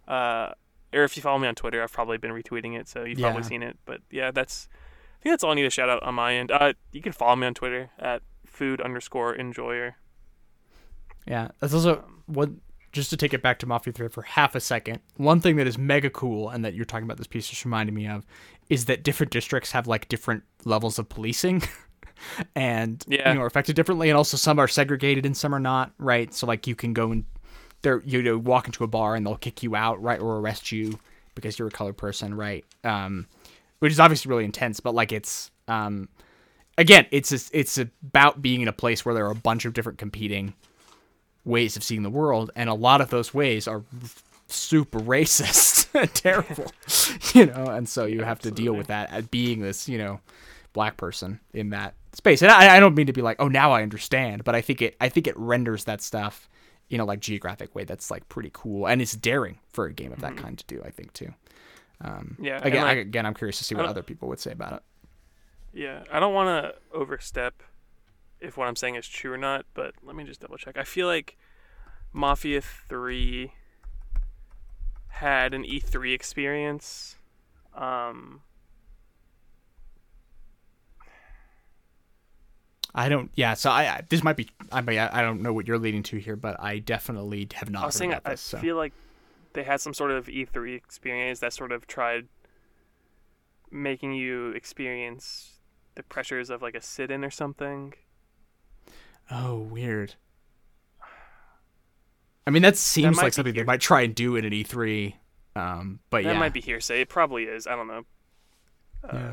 Uh, 0.07 0.49
or 0.93 1.05
if 1.05 1.17
you 1.17 1.23
follow 1.23 1.39
me 1.39 1.49
on 1.49 1.55
Twitter, 1.55 1.83
I've 1.83 1.93
probably 1.93 2.19
been 2.19 2.33
retweeting 2.33 2.79
it, 2.79 2.87
so 2.89 3.05
you've 3.05 3.19
probably 3.21 3.45
seen 3.45 3.63
it. 3.63 3.79
But 3.87 4.01
yeah, 4.11 4.31
that's 4.31 4.69
I 4.73 5.23
think 5.23 5.33
that's 5.33 5.45
all 5.45 5.53
I 5.53 5.55
need 5.55 5.63
to 5.63 5.71
shout 5.71 5.89
out 5.89 6.03
on 6.03 6.15
my 6.17 6.35
end. 6.35 6.51
Uh, 6.51 6.73
you 6.93 7.01
can 7.01 7.13
follow 7.13 7.37
me 7.37 7.47
on 7.47 7.55
Twitter 7.55 7.91
at 7.99 8.21
food 8.45 8.81
underscore 8.81 9.35
enjoyer. 9.35 9.97
yeah, 11.27 11.49
that's 11.61 11.73
also 11.73 11.99
Um, 12.03 12.23
what 12.27 12.51
just 12.93 13.11
to 13.11 13.17
take 13.17 13.33
it 13.35 13.43
back 13.43 13.59
to 13.61 13.67
Mafia 13.67 13.93
3 13.93 14.09
for 14.09 14.23
half 14.23 14.55
a 14.55 14.61
second, 14.61 15.01
one 15.17 15.41
thing 15.41 15.57
that 15.57 15.67
is 15.67 15.79
mega 15.79 16.11
cool 16.11 16.51
and 16.51 16.65
that 16.65 16.75
you're 16.75 16.85
talking 16.85 17.05
about 17.05 17.17
this 17.17 17.27
piece 17.27 17.49
just 17.49 17.65
reminded 17.65 17.95
me 17.95 18.07
of 18.07 18.25
is 18.69 18.85
that 18.85 19.03
different 19.03 19.33
districts 19.33 19.73
have 19.73 19.87
like 19.87 20.09
different 20.09 20.43
levels 20.65 20.99
of 20.99 21.09
policing 21.09 21.63
and 22.55 23.05
Yeah. 23.09 23.31
you 23.31 23.35
know 23.37 23.43
are 23.43 23.47
affected 23.47 23.77
differently 23.77 24.09
and 24.11 24.17
also 24.17 24.37
some 24.37 24.59
are 24.59 24.69
segregated 24.69 25.27
and 25.27 25.37
some 25.37 25.55
are 25.55 25.61
not, 25.61 25.93
right? 25.99 26.33
So 26.33 26.47
like 26.47 26.67
you 26.67 26.75
can 26.75 26.93
go 26.93 27.11
and 27.13 27.25
they're 27.83 28.01
you 28.05 28.23
know 28.23 28.39
walk 28.39 28.67
into 28.67 28.85
a 28.85 28.87
bar 28.89 29.15
and 29.15 29.27
they'll 29.27 29.37
kick 29.37 29.63
you 29.63 29.75
out, 29.75 30.01
right, 30.03 30.21
or 30.21 30.39
arrest 30.39 30.71
you 30.73 30.99
because 31.35 31.59
you're 31.59 31.69
a 31.69 31.73
colored 31.73 31.97
person, 31.97 32.35
right? 32.35 32.65
Um 32.85 33.27
which 33.81 33.91
is 33.93 33.99
obviously 34.01 34.29
really 34.31 34.45
intense, 34.45 34.81
but 34.81 34.95
like 34.95 35.13
it's 35.13 35.51
um 35.67 36.09
again, 36.79 37.07
it's 37.11 37.29
just, 37.31 37.51
it's 37.53 37.77
about 37.77 38.41
being 38.41 38.63
in 38.63 38.69
a 38.69 38.73
place 38.73 39.05
where 39.05 39.15
there 39.15 39.27
are 39.27 39.31
a 39.33 39.35
bunch 39.35 39.65
of 39.67 39.75
different 39.75 39.99
competing 39.99 40.55
ways 41.45 41.77
of 41.77 41.83
seeing 41.83 42.03
the 42.03 42.11
world, 42.11 42.51
and 42.55 42.69
a 42.69 42.75
lot 42.75 43.01
of 43.01 43.11
those 43.11 43.35
ways 43.35 43.67
are 43.67 43.83
super 44.49 45.01
racist 45.01 45.89
and 46.01 46.13
terrible, 46.15 46.71
you 47.35 47.47
know. 47.47 47.71
And 47.71 47.89
so 47.89 48.05
you 48.05 48.23
have 48.23 48.41
to 48.41 48.51
deal 48.51 48.75
with 48.75 48.89
that 48.89 49.11
at 49.13 49.31
being 49.31 49.61
this, 49.61 49.89
you 49.89 49.99
know, 49.99 50.21
black 50.73 50.97
person 50.97 51.41
in 51.53 51.71
that 51.71 51.95
space. 52.13 52.43
And 52.43 52.51
I, 52.51 52.77
I 52.77 52.81
don't 52.81 52.95
mean 52.95 53.07
to 53.07 53.13
be 53.13 53.23
like, 53.23 53.37
oh, 53.41 53.49
now 53.49 53.73
I 53.73 53.83
understand, 53.83 54.45
but 54.45 54.55
I 54.55 54.61
think 54.61 54.83
it, 54.83 54.97
I 55.01 55.09
think 55.09 55.27
it 55.27 55.37
renders 55.39 55.85
that 55.85 56.01
stuff 56.03 56.49
in 56.91 57.01
a 57.01 57.05
like 57.05 57.21
geographic 57.21 57.75
way 57.75 57.85
that's 57.85 58.11
like 58.11 58.29
pretty 58.29 58.51
cool, 58.53 58.87
and 58.87 59.01
it's 59.01 59.15
daring 59.15 59.59
for 59.73 59.87
a 59.87 59.93
game 59.93 60.13
of 60.13 60.21
that 60.21 60.37
kind 60.37 60.59
to 60.59 60.65
do. 60.67 60.83
I 60.85 60.91
think 60.91 61.13
too. 61.13 61.33
Um, 62.03 62.37
Yeah, 62.41 62.61
Again, 62.63 62.87
I, 62.87 62.93
again, 62.95 63.27
I'm 63.27 63.35
curious 63.35 63.59
to 63.59 63.65
see 63.65 63.75
what 63.75 63.87
other 63.87 64.03
people 64.03 64.29
would 64.29 64.41
say 64.41 64.53
about 64.53 64.75
it. 64.75 64.83
Yeah, 65.73 66.03
I 66.13 66.21
don't 66.21 66.35
want 66.35 66.49
to 66.49 66.75
overstep 66.97 67.63
if 68.43 68.57
what 68.57 68.69
I'm 68.69 68.77
saying 68.77 68.97
is 68.97 69.07
true 69.07 69.33
or 69.33 69.39
not, 69.39 69.65
but 69.73 69.95
let 70.03 70.17
me 70.17 70.25
just 70.25 70.41
double 70.41 70.57
check. 70.57 70.77
I 70.77 70.85
feel 70.85 71.07
like 71.07 71.37
Mafia 72.13 72.61
3 72.61 73.53
had 75.09 75.55
an 75.55 75.65
E3 75.65 76.13
experience. 76.13 77.17
Um, 77.75 78.41
I 82.95 83.09
don't. 83.09 83.31
Yeah. 83.35 83.55
So 83.55 83.71
I, 83.71 83.83
I 83.85 84.03
this 84.09 84.23
might 84.23 84.37
be. 84.37 84.51
I 84.71 84.81
mean, 84.83 84.99
I, 84.99 85.21
I 85.21 85.23
don't 85.23 85.41
know 85.41 85.53
what 85.53 85.67
you're 85.67 85.79
leading 85.79 86.03
to 86.05 86.19
here, 86.19 86.37
but 86.37 86.61
I 86.61 86.79
definitely 86.79 87.49
have 87.55 87.71
not 87.71 87.85
I 87.85 87.87
was 87.87 87.95
saying 87.95 88.13
about 88.13 88.23
I 88.27 88.31
this. 88.31 88.41
So. 88.41 88.59
feel 88.59 88.77
like 88.77 88.93
they 89.55 89.63
had 89.63 89.81
some 89.81 89.95
sort 89.95 90.11
of 90.11 90.27
E3 90.27 90.77
experience 90.77 91.41
that 91.41 91.53
sort 91.53 91.73
of 91.73 91.87
tried 91.87 92.27
making 93.71 94.13
you 94.13 94.51
experience 94.51 95.61
the 95.95 96.03
pressures 96.03 96.51
of 96.51 96.61
like 96.61 96.75
a 96.75 96.81
sit-in 96.81 97.25
or 97.25 97.31
something. 97.31 97.95
Oh, 99.33 99.59
weird. 99.59 100.15
I 102.47 102.51
mean, 102.51 102.63
that 102.63 102.77
seems 102.77 103.17
might 103.17 103.23
like 103.25 103.33
something 103.33 103.55
they 103.55 103.63
might 103.65 103.81
try 103.81 104.03
and 104.03 104.15
do 104.15 104.37
in 104.37 104.45
an 104.45 104.53
E3. 104.53 105.15
Um, 105.55 106.01
but 106.11 106.25
That 106.25 106.33
yeah, 106.35 106.39
might 106.39 106.53
be 106.53 106.61
hearsay. 106.61 107.03
It 107.03 107.09
probably 107.09 107.45
is. 107.45 107.67
I 107.67 107.77
don't 107.77 107.87
know. 107.87 108.05
Uh, 109.05 109.09
Yeah. 109.17 109.33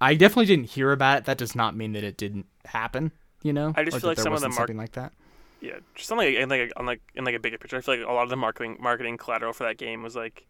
I 0.00 0.14
definitely 0.14 0.46
didn't 0.46 0.66
hear 0.70 0.92
about 0.92 1.18
it. 1.18 1.24
That 1.24 1.38
does 1.38 1.54
not 1.54 1.74
mean 1.74 1.92
that 1.92 2.04
it 2.04 2.16
didn't 2.18 2.46
happen. 2.66 3.12
You 3.42 3.52
know, 3.52 3.72
I 3.76 3.82
just 3.84 3.96
Or 3.96 4.00
feel 4.00 4.10
like 4.10 4.18
some 4.18 4.32
of 4.32 4.40
the 4.40 4.48
wasn't 4.48 4.52
mar- 4.54 4.58
something 4.66 4.76
like 4.76 4.92
that. 4.92 5.12
yeah, 5.60 5.78
just 5.94 6.10
on 6.12 6.18
like 6.18 6.34
in 6.34 6.48
like 6.48 6.70
on 6.76 6.84
like 6.86 7.00
in 7.14 7.24
like 7.24 7.34
a 7.34 7.38
bigger 7.38 7.56
picture. 7.58 7.76
I 7.76 7.80
feel 7.80 7.98
like 7.98 8.06
a 8.06 8.12
lot 8.12 8.24
of 8.24 8.28
the 8.30 8.36
marketing 8.36 8.76
marketing 8.80 9.16
collateral 9.16 9.52
for 9.54 9.64
that 9.64 9.78
game 9.78 10.02
was 10.02 10.14
like 10.16 10.46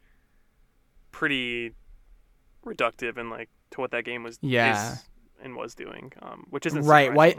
pretty 1.12 1.72
reductive 2.64 3.16
and 3.18 3.30
like 3.30 3.48
to 3.72 3.80
what 3.80 3.90
that 3.92 4.04
game 4.04 4.22
was 4.24 4.38
Yeah. 4.42 4.92
is 4.94 5.04
and 5.42 5.54
was 5.56 5.74
doing, 5.74 6.12
um, 6.22 6.46
which 6.50 6.66
isn't 6.66 6.84
Right, 6.84 7.12
why-. 7.12 7.36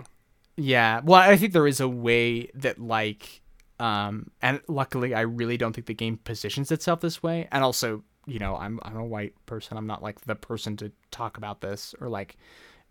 Yeah. 0.58 1.02
Well, 1.04 1.22
I 1.22 1.38
think 1.38 1.54
there 1.54 1.68
is 1.68 1.80
a 1.80 1.88
way 1.88 2.50
that 2.56 2.80
like 2.80 3.42
um 3.80 4.32
and 4.42 4.60
luckily 4.68 5.14
I 5.14 5.22
really 5.22 5.56
don't 5.58 5.74
think 5.74 5.86
the 5.86 5.94
game 5.94 6.18
positions 6.24 6.72
itself 6.72 7.00
this 7.02 7.22
way. 7.22 7.48
And 7.52 7.64
also, 7.64 8.04
you 8.26 8.40
know, 8.40 8.56
I'm 8.58 8.80
I'm 8.84 8.98
a 8.98 9.06
white 9.06 9.34
person. 9.46 9.78
I'm 9.78 9.88
not 9.88 10.02
like 10.02 10.22
the 10.22 10.36
person 10.36 10.76
to 10.78 10.92
talk 11.12 11.38
about 11.38 11.62
this 11.62 11.94
or 12.02 12.10
like 12.10 12.38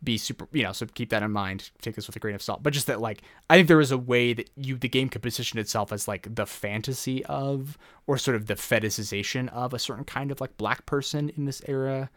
be 0.04 0.18
super, 0.18 0.46
you 0.52 0.62
know, 0.62 0.72
so 0.72 0.86
keep 0.86 1.08
that 1.10 1.22
in 1.22 1.32
mind. 1.32 1.70
Take 1.80 1.96
this 1.96 2.06
with 2.06 2.14
a 2.16 2.20
grain 2.20 2.34
of 2.34 2.42
salt. 2.42 2.62
But 2.62 2.72
just 2.72 2.86
that 2.86 3.00
like 3.00 3.22
I 3.50 3.56
think 3.56 3.66
there 3.66 3.80
is 3.80 3.90
a 3.90 3.98
way 3.98 4.32
that 4.32 4.48
you 4.56 4.76
the 4.76 4.88
game 4.88 5.08
could 5.08 5.22
position 5.22 5.58
itself 5.58 5.92
as 5.92 6.06
like 6.06 6.32
the 6.36 6.46
fantasy 6.46 7.24
of 7.24 7.76
or 8.06 8.16
sort 8.16 8.36
of 8.36 8.46
the 8.46 8.54
fetishization 8.54 9.48
of 9.48 9.74
a 9.74 9.78
certain 9.80 10.04
kind 10.04 10.30
of 10.30 10.40
like 10.40 10.56
black 10.56 10.86
person 10.86 11.30
in 11.30 11.46
this 11.46 11.62
era, 11.66 12.10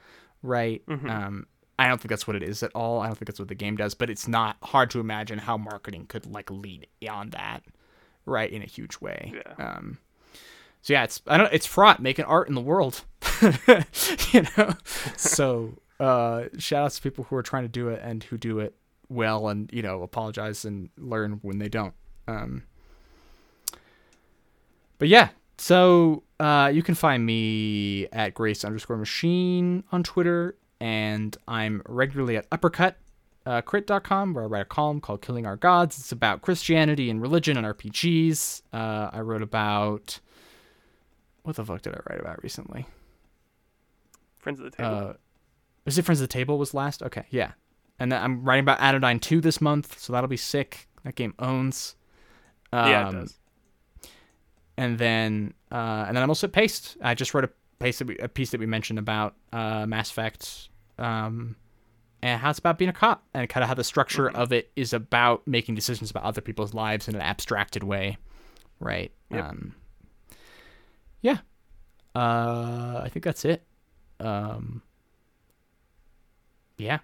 right? 0.43 0.85
Mhm. 0.85 1.09
Um 1.09 1.47
I 1.79 1.87
don't 1.87 1.97
think 1.97 2.09
that's 2.09 2.27
what 2.27 2.35
it 2.35 2.43
is 2.43 2.61
at 2.61 2.73
all. 2.75 2.99
I 2.99 3.05
don't 3.05 3.15
think 3.15 3.27
that's 3.27 3.39
what 3.39 3.47
the 3.47 3.55
game 3.55 3.77
does, 3.77 3.93
but 3.93 4.09
it's 4.09 4.27
not 4.27 4.57
hard 4.61 4.89
to 4.91 4.99
imagine 4.99 5.39
how 5.39 5.57
marketing 5.57 6.07
could 6.07 6.25
like 6.25 6.51
lead 6.51 6.87
on 7.09 7.29
that, 7.29 7.63
right, 8.25 8.51
in 8.51 8.61
a 8.61 8.65
huge 8.65 8.99
way. 8.99 9.33
Yeah. 9.33 9.65
Um, 9.65 9.97
so 10.81 10.91
yeah, 10.91 11.05
it's 11.05 11.21
I 11.25 11.37
don't 11.37 11.53
it's 11.53 11.65
fraught 11.65 12.01
making 12.01 12.25
art 12.25 12.49
in 12.49 12.55
the 12.55 12.59
world, 12.59 13.05
you 14.33 14.45
know. 14.57 14.73
so 15.15 15.77
uh, 16.01 16.43
shout 16.57 16.83
outs 16.83 16.97
to 16.97 17.01
people 17.01 17.23
who 17.23 17.37
are 17.37 17.43
trying 17.43 17.63
to 17.63 17.69
do 17.69 17.87
it 17.87 18.01
and 18.03 18.25
who 18.25 18.37
do 18.37 18.59
it 18.59 18.75
well, 19.07 19.47
and 19.47 19.71
you 19.71 19.81
know 19.81 20.03
apologize 20.03 20.65
and 20.65 20.89
learn 20.97 21.39
when 21.43 21.59
they 21.59 21.69
don't. 21.69 21.93
Um, 22.27 22.63
but 24.97 25.07
yeah, 25.07 25.29
so 25.57 26.23
uh, 26.41 26.71
you 26.73 26.83
can 26.83 26.95
find 26.95 27.25
me 27.25 28.07
at 28.11 28.33
Grace 28.33 28.65
underscore 28.65 28.97
Machine 28.97 29.85
on 29.93 30.03
Twitter, 30.03 30.55
and 30.79 31.35
I'm 31.47 31.81
regularly 31.87 32.37
at 32.37 32.47
Uppercut. 32.51 32.97
Uh, 33.45 33.61
crit.com 33.61 34.33
where 34.33 34.43
I 34.43 34.47
write 34.47 34.61
a 34.61 34.65
column 34.65 35.01
called 35.01 35.21
Killing 35.21 35.45
Our 35.47 35.55
Gods. 35.55 35.97
It's 35.97 36.11
about 36.11 36.41
Christianity 36.41 37.09
and 37.09 37.21
religion 37.21 37.57
and 37.57 37.65
RPGs. 37.65 38.61
Uh, 38.71 39.09
I 39.11 39.21
wrote 39.21 39.41
about 39.41 40.19
what 41.43 41.55
the 41.55 41.65
fuck 41.65 41.81
did 41.81 41.95
I 41.95 41.99
write 42.09 42.19
about 42.19 42.43
recently? 42.43 42.85
Friends 44.37 44.59
of 44.59 44.65
the 44.65 44.71
table. 44.71 44.89
Uh, 45.09 45.13
was 45.85 45.97
it 45.97 46.03
Friends 46.05 46.21
of 46.21 46.27
the 46.27 46.33
Table 46.33 46.57
was 46.59 46.73
last? 46.73 47.01
Okay, 47.01 47.25
yeah. 47.31 47.53
And 47.97 48.11
then 48.11 48.21
I'm 48.21 48.43
writing 48.43 48.63
about 48.63 48.79
Anodyne 48.81 49.19
2 49.19 49.41
this 49.41 49.59
month, 49.59 49.99
so 49.99 50.13
that'll 50.13 50.27
be 50.29 50.37
sick. 50.37 50.87
That 51.03 51.15
game 51.15 51.33
owns. 51.39 51.95
Um, 52.71 52.89
yeah, 52.91 53.09
it 53.09 53.13
does. 53.13 53.39
and 54.77 54.99
then 54.99 55.53
uh, 55.71 56.05
and 56.07 56.15
then 56.15 56.21
I'm 56.23 56.29
also 56.29 56.45
at 56.47 56.53
Paste. 56.53 56.97
I 57.01 57.15
just 57.15 57.33
wrote 57.33 57.45
a 57.45 57.49
paste 57.79 57.99
that 57.99 58.07
we, 58.07 58.17
a 58.17 58.27
piece 58.27 58.51
that 58.51 58.59
we 58.59 58.65
mentioned 58.65 58.99
about 58.99 59.35
uh, 59.53 59.85
Mass 59.85 60.09
Effect, 60.11 60.69
um, 60.97 61.55
and 62.21 62.39
how 62.41 62.49
it's 62.49 62.59
about 62.59 62.77
being 62.77 62.89
a 62.89 62.93
cop, 62.93 63.23
and 63.33 63.47
kind 63.49 63.63
of 63.63 63.67
how 63.69 63.73
the 63.73 63.83
structure 63.83 64.29
Mhm. 64.29 64.35
of 64.35 64.51
it 64.51 64.71
is 64.75 64.91
about 64.93 65.47
making 65.47 65.75
decisions 65.75 66.11
about 66.11 66.23
other 66.23 66.41
people's 66.41 66.73
lives 66.73 67.07
in 67.07 67.15
an 67.15 67.21
abstracted 67.21 67.83
way, 67.83 68.17
right? 68.79 69.11
Yep. 69.31 69.43
Um, 69.45 69.75
yeah, 71.21 71.37
uh, 72.15 73.01
I 73.03 73.09
think 73.11 73.23
that's 73.23 73.45
it. 73.45 73.63
Um, 74.19 74.81
yeah, 76.77 76.99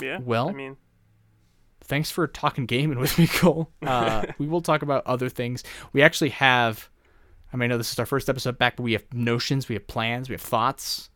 Yeah. 0.00 0.18
well- 0.20 0.48
I 0.50 0.52
mean, 0.52 0.76
thanks 1.80 2.10
for 2.10 2.26
talking 2.26 2.66
gaming 2.66 2.98
with 2.98 3.18
me, 3.18 3.26
Cole. 3.32 3.72
Uh, 3.82 4.26
we 4.38 4.46
will 4.46 4.60
talk 4.60 4.82
about 4.82 5.04
other 5.06 5.28
things. 5.28 5.62
We 5.92 6.02
actually 6.02 6.30
have, 6.30 6.88
I 7.56 7.58
mean, 7.58 7.70
I 7.70 7.74
know 7.74 7.78
this 7.78 7.90
is 7.90 7.98
our 7.98 8.04
first 8.04 8.28
episode 8.28 8.58
back, 8.58 8.76
but 8.76 8.82
we 8.82 8.92
have 8.92 9.04
notions, 9.14 9.66
we 9.66 9.74
have 9.76 9.86
plans, 9.86 10.28
we 10.28 10.34
have 10.34 10.42
thoughts 10.42 11.08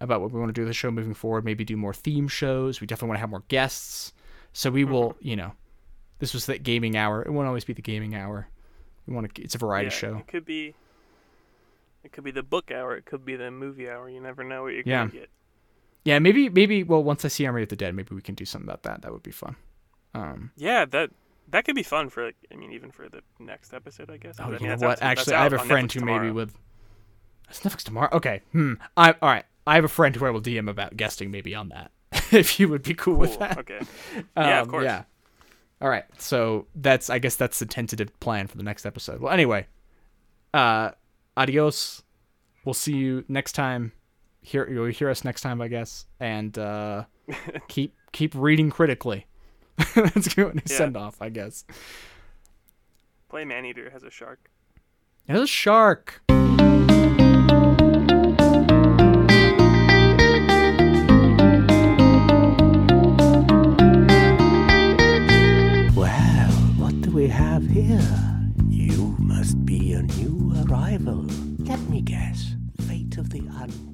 about 0.00 0.22
what 0.22 0.32
we 0.32 0.40
want 0.40 0.48
to 0.48 0.54
do 0.54 0.62
with 0.62 0.70
the 0.70 0.74
show 0.74 0.90
moving 0.90 1.12
forward. 1.12 1.44
Maybe 1.44 1.62
do 1.62 1.76
more 1.76 1.92
theme 1.92 2.26
shows. 2.26 2.80
We 2.80 2.86
definitely 2.86 3.08
want 3.08 3.16
to 3.18 3.20
have 3.20 3.28
more 3.30 3.44
guests. 3.48 4.14
So 4.54 4.70
we 4.70 4.84
will, 4.84 5.14
you 5.20 5.36
know, 5.36 5.52
this 6.20 6.32
was 6.32 6.46
the 6.46 6.56
gaming 6.56 6.96
hour. 6.96 7.20
It 7.22 7.30
won't 7.32 7.46
always 7.48 7.66
be 7.66 7.74
the 7.74 7.82
gaming 7.82 8.14
hour. 8.14 8.48
We 9.06 9.14
want 9.14 9.34
to. 9.34 9.42
It's 9.42 9.54
a 9.54 9.58
variety 9.58 9.86
yeah, 9.86 9.90
show. 9.90 10.16
It 10.16 10.26
could 10.26 10.46
be. 10.46 10.74
It 12.02 12.12
could 12.12 12.24
be 12.24 12.30
the 12.30 12.42
book 12.42 12.70
hour. 12.70 12.96
It 12.96 13.04
could 13.04 13.26
be 13.26 13.36
the 13.36 13.50
movie 13.50 13.90
hour. 13.90 14.08
You 14.08 14.20
never 14.22 14.42
know 14.42 14.62
what 14.62 14.72
you're 14.72 14.84
Yeah. 14.86 15.00
gonna 15.06 15.10
get. 15.12 15.28
Yeah, 16.04 16.18
maybe, 16.18 16.48
maybe. 16.48 16.82
Well, 16.82 17.02
once 17.04 17.26
I 17.26 17.28
see 17.28 17.44
Army 17.44 17.62
of 17.62 17.68
the 17.68 17.76
Dead, 17.76 17.94
maybe 17.94 18.14
we 18.14 18.22
can 18.22 18.34
do 18.34 18.46
something 18.46 18.68
about 18.68 18.84
that. 18.84 19.02
That 19.02 19.12
would 19.12 19.22
be 19.22 19.30
fun. 19.32 19.56
Um, 20.14 20.50
Yeah, 20.56 20.86
that 20.86 21.10
that 21.48 21.64
could 21.64 21.74
be 21.74 21.82
fun 21.82 22.08
for. 22.10 22.26
Like, 22.26 22.36
I 22.52 22.56
mean, 22.56 22.72
even 22.72 22.90
for 22.90 23.08
the 23.08 23.20
next 23.38 23.72
episode, 23.74 24.10
I 24.10 24.16
guess. 24.16 24.36
Oh, 24.38 24.44
I 24.44 24.50
mean, 24.50 24.60
you 24.62 24.68
know 24.68 24.76
what? 24.76 25.02
Actually, 25.02 25.34
I 25.34 25.42
have 25.44 25.52
a 25.52 25.58
friend 25.58 25.88
Netflix 25.88 25.92
who 25.94 26.00
tomorrow. 26.00 26.20
maybe 26.22 26.32
would. 26.32 26.50
It's 27.48 27.60
Netflix 27.60 27.82
tomorrow. 27.82 28.08
Okay. 28.12 28.40
Hmm. 28.52 28.74
I 28.96 29.12
all 29.22 29.28
right. 29.28 29.44
I 29.66 29.74
have 29.76 29.84
a 29.84 29.88
friend 29.88 30.14
who 30.14 30.26
I 30.26 30.30
will 30.30 30.42
DM 30.42 30.68
about 30.68 30.96
guesting 30.96 31.30
maybe 31.30 31.54
on 31.54 31.68
that. 31.70 31.90
if 32.32 32.58
you 32.60 32.68
would 32.68 32.82
be 32.82 32.94
cool, 32.94 33.16
with 33.16 33.38
that. 33.38 33.58
Okay. 33.58 33.80
Yeah, 34.36 34.60
of 34.60 34.66
Um, 34.66 34.70
course. 34.70 34.84
Yeah. 34.84 35.04
All 35.80 35.88
right. 35.88 36.04
So 36.18 36.66
that's 36.74 37.10
I 37.10 37.18
guess 37.18 37.36
that's 37.36 37.58
the 37.58 37.66
tentative 37.66 38.18
plan 38.20 38.46
for 38.46 38.56
the 38.56 38.62
next 38.62 38.86
episode. 38.86 39.20
Well, 39.20 39.32
anyway, 39.32 39.66
uh, 40.52 40.90
adios. 41.36 42.02
We'll 42.64 42.74
see 42.74 42.94
you 42.96 43.24
next 43.28 43.52
time. 43.52 43.92
Hear 44.40 44.68
you'll 44.70 44.86
hear 44.86 45.10
us 45.10 45.24
next 45.24 45.40
time, 45.42 45.60
I 45.60 45.68
guess, 45.68 46.06
and 46.20 46.56
uh, 46.58 47.04
keep 47.68 47.94
keep 48.12 48.34
reading 48.34 48.70
critically. 48.70 49.26
That's 49.94 50.34
going 50.34 50.52
good 50.52 50.66
to 50.66 50.72
yeah. 50.72 50.78
send 50.78 50.96
off, 50.96 51.20
I 51.20 51.28
guess. 51.28 51.64
Play 53.28 53.44
Maneater 53.44 53.90
has 53.90 54.02
a 54.02 54.10
shark. 54.10 54.50
It 55.26 55.32
has 55.32 55.42
a 55.42 55.46
shark. 55.46 56.22
Well, 65.96 66.50
what 66.78 67.00
do 67.00 67.10
we 67.10 67.26
have 67.28 67.66
here? 67.66 68.00
You 68.68 69.16
must 69.18 69.64
be 69.64 69.94
a 69.94 70.02
new 70.02 70.52
arrival. 70.68 71.24
Let 71.58 71.80
me 71.88 72.00
guess. 72.00 72.54
Fate 72.86 73.16
of 73.18 73.30
the 73.30 73.40
un. 73.40 73.93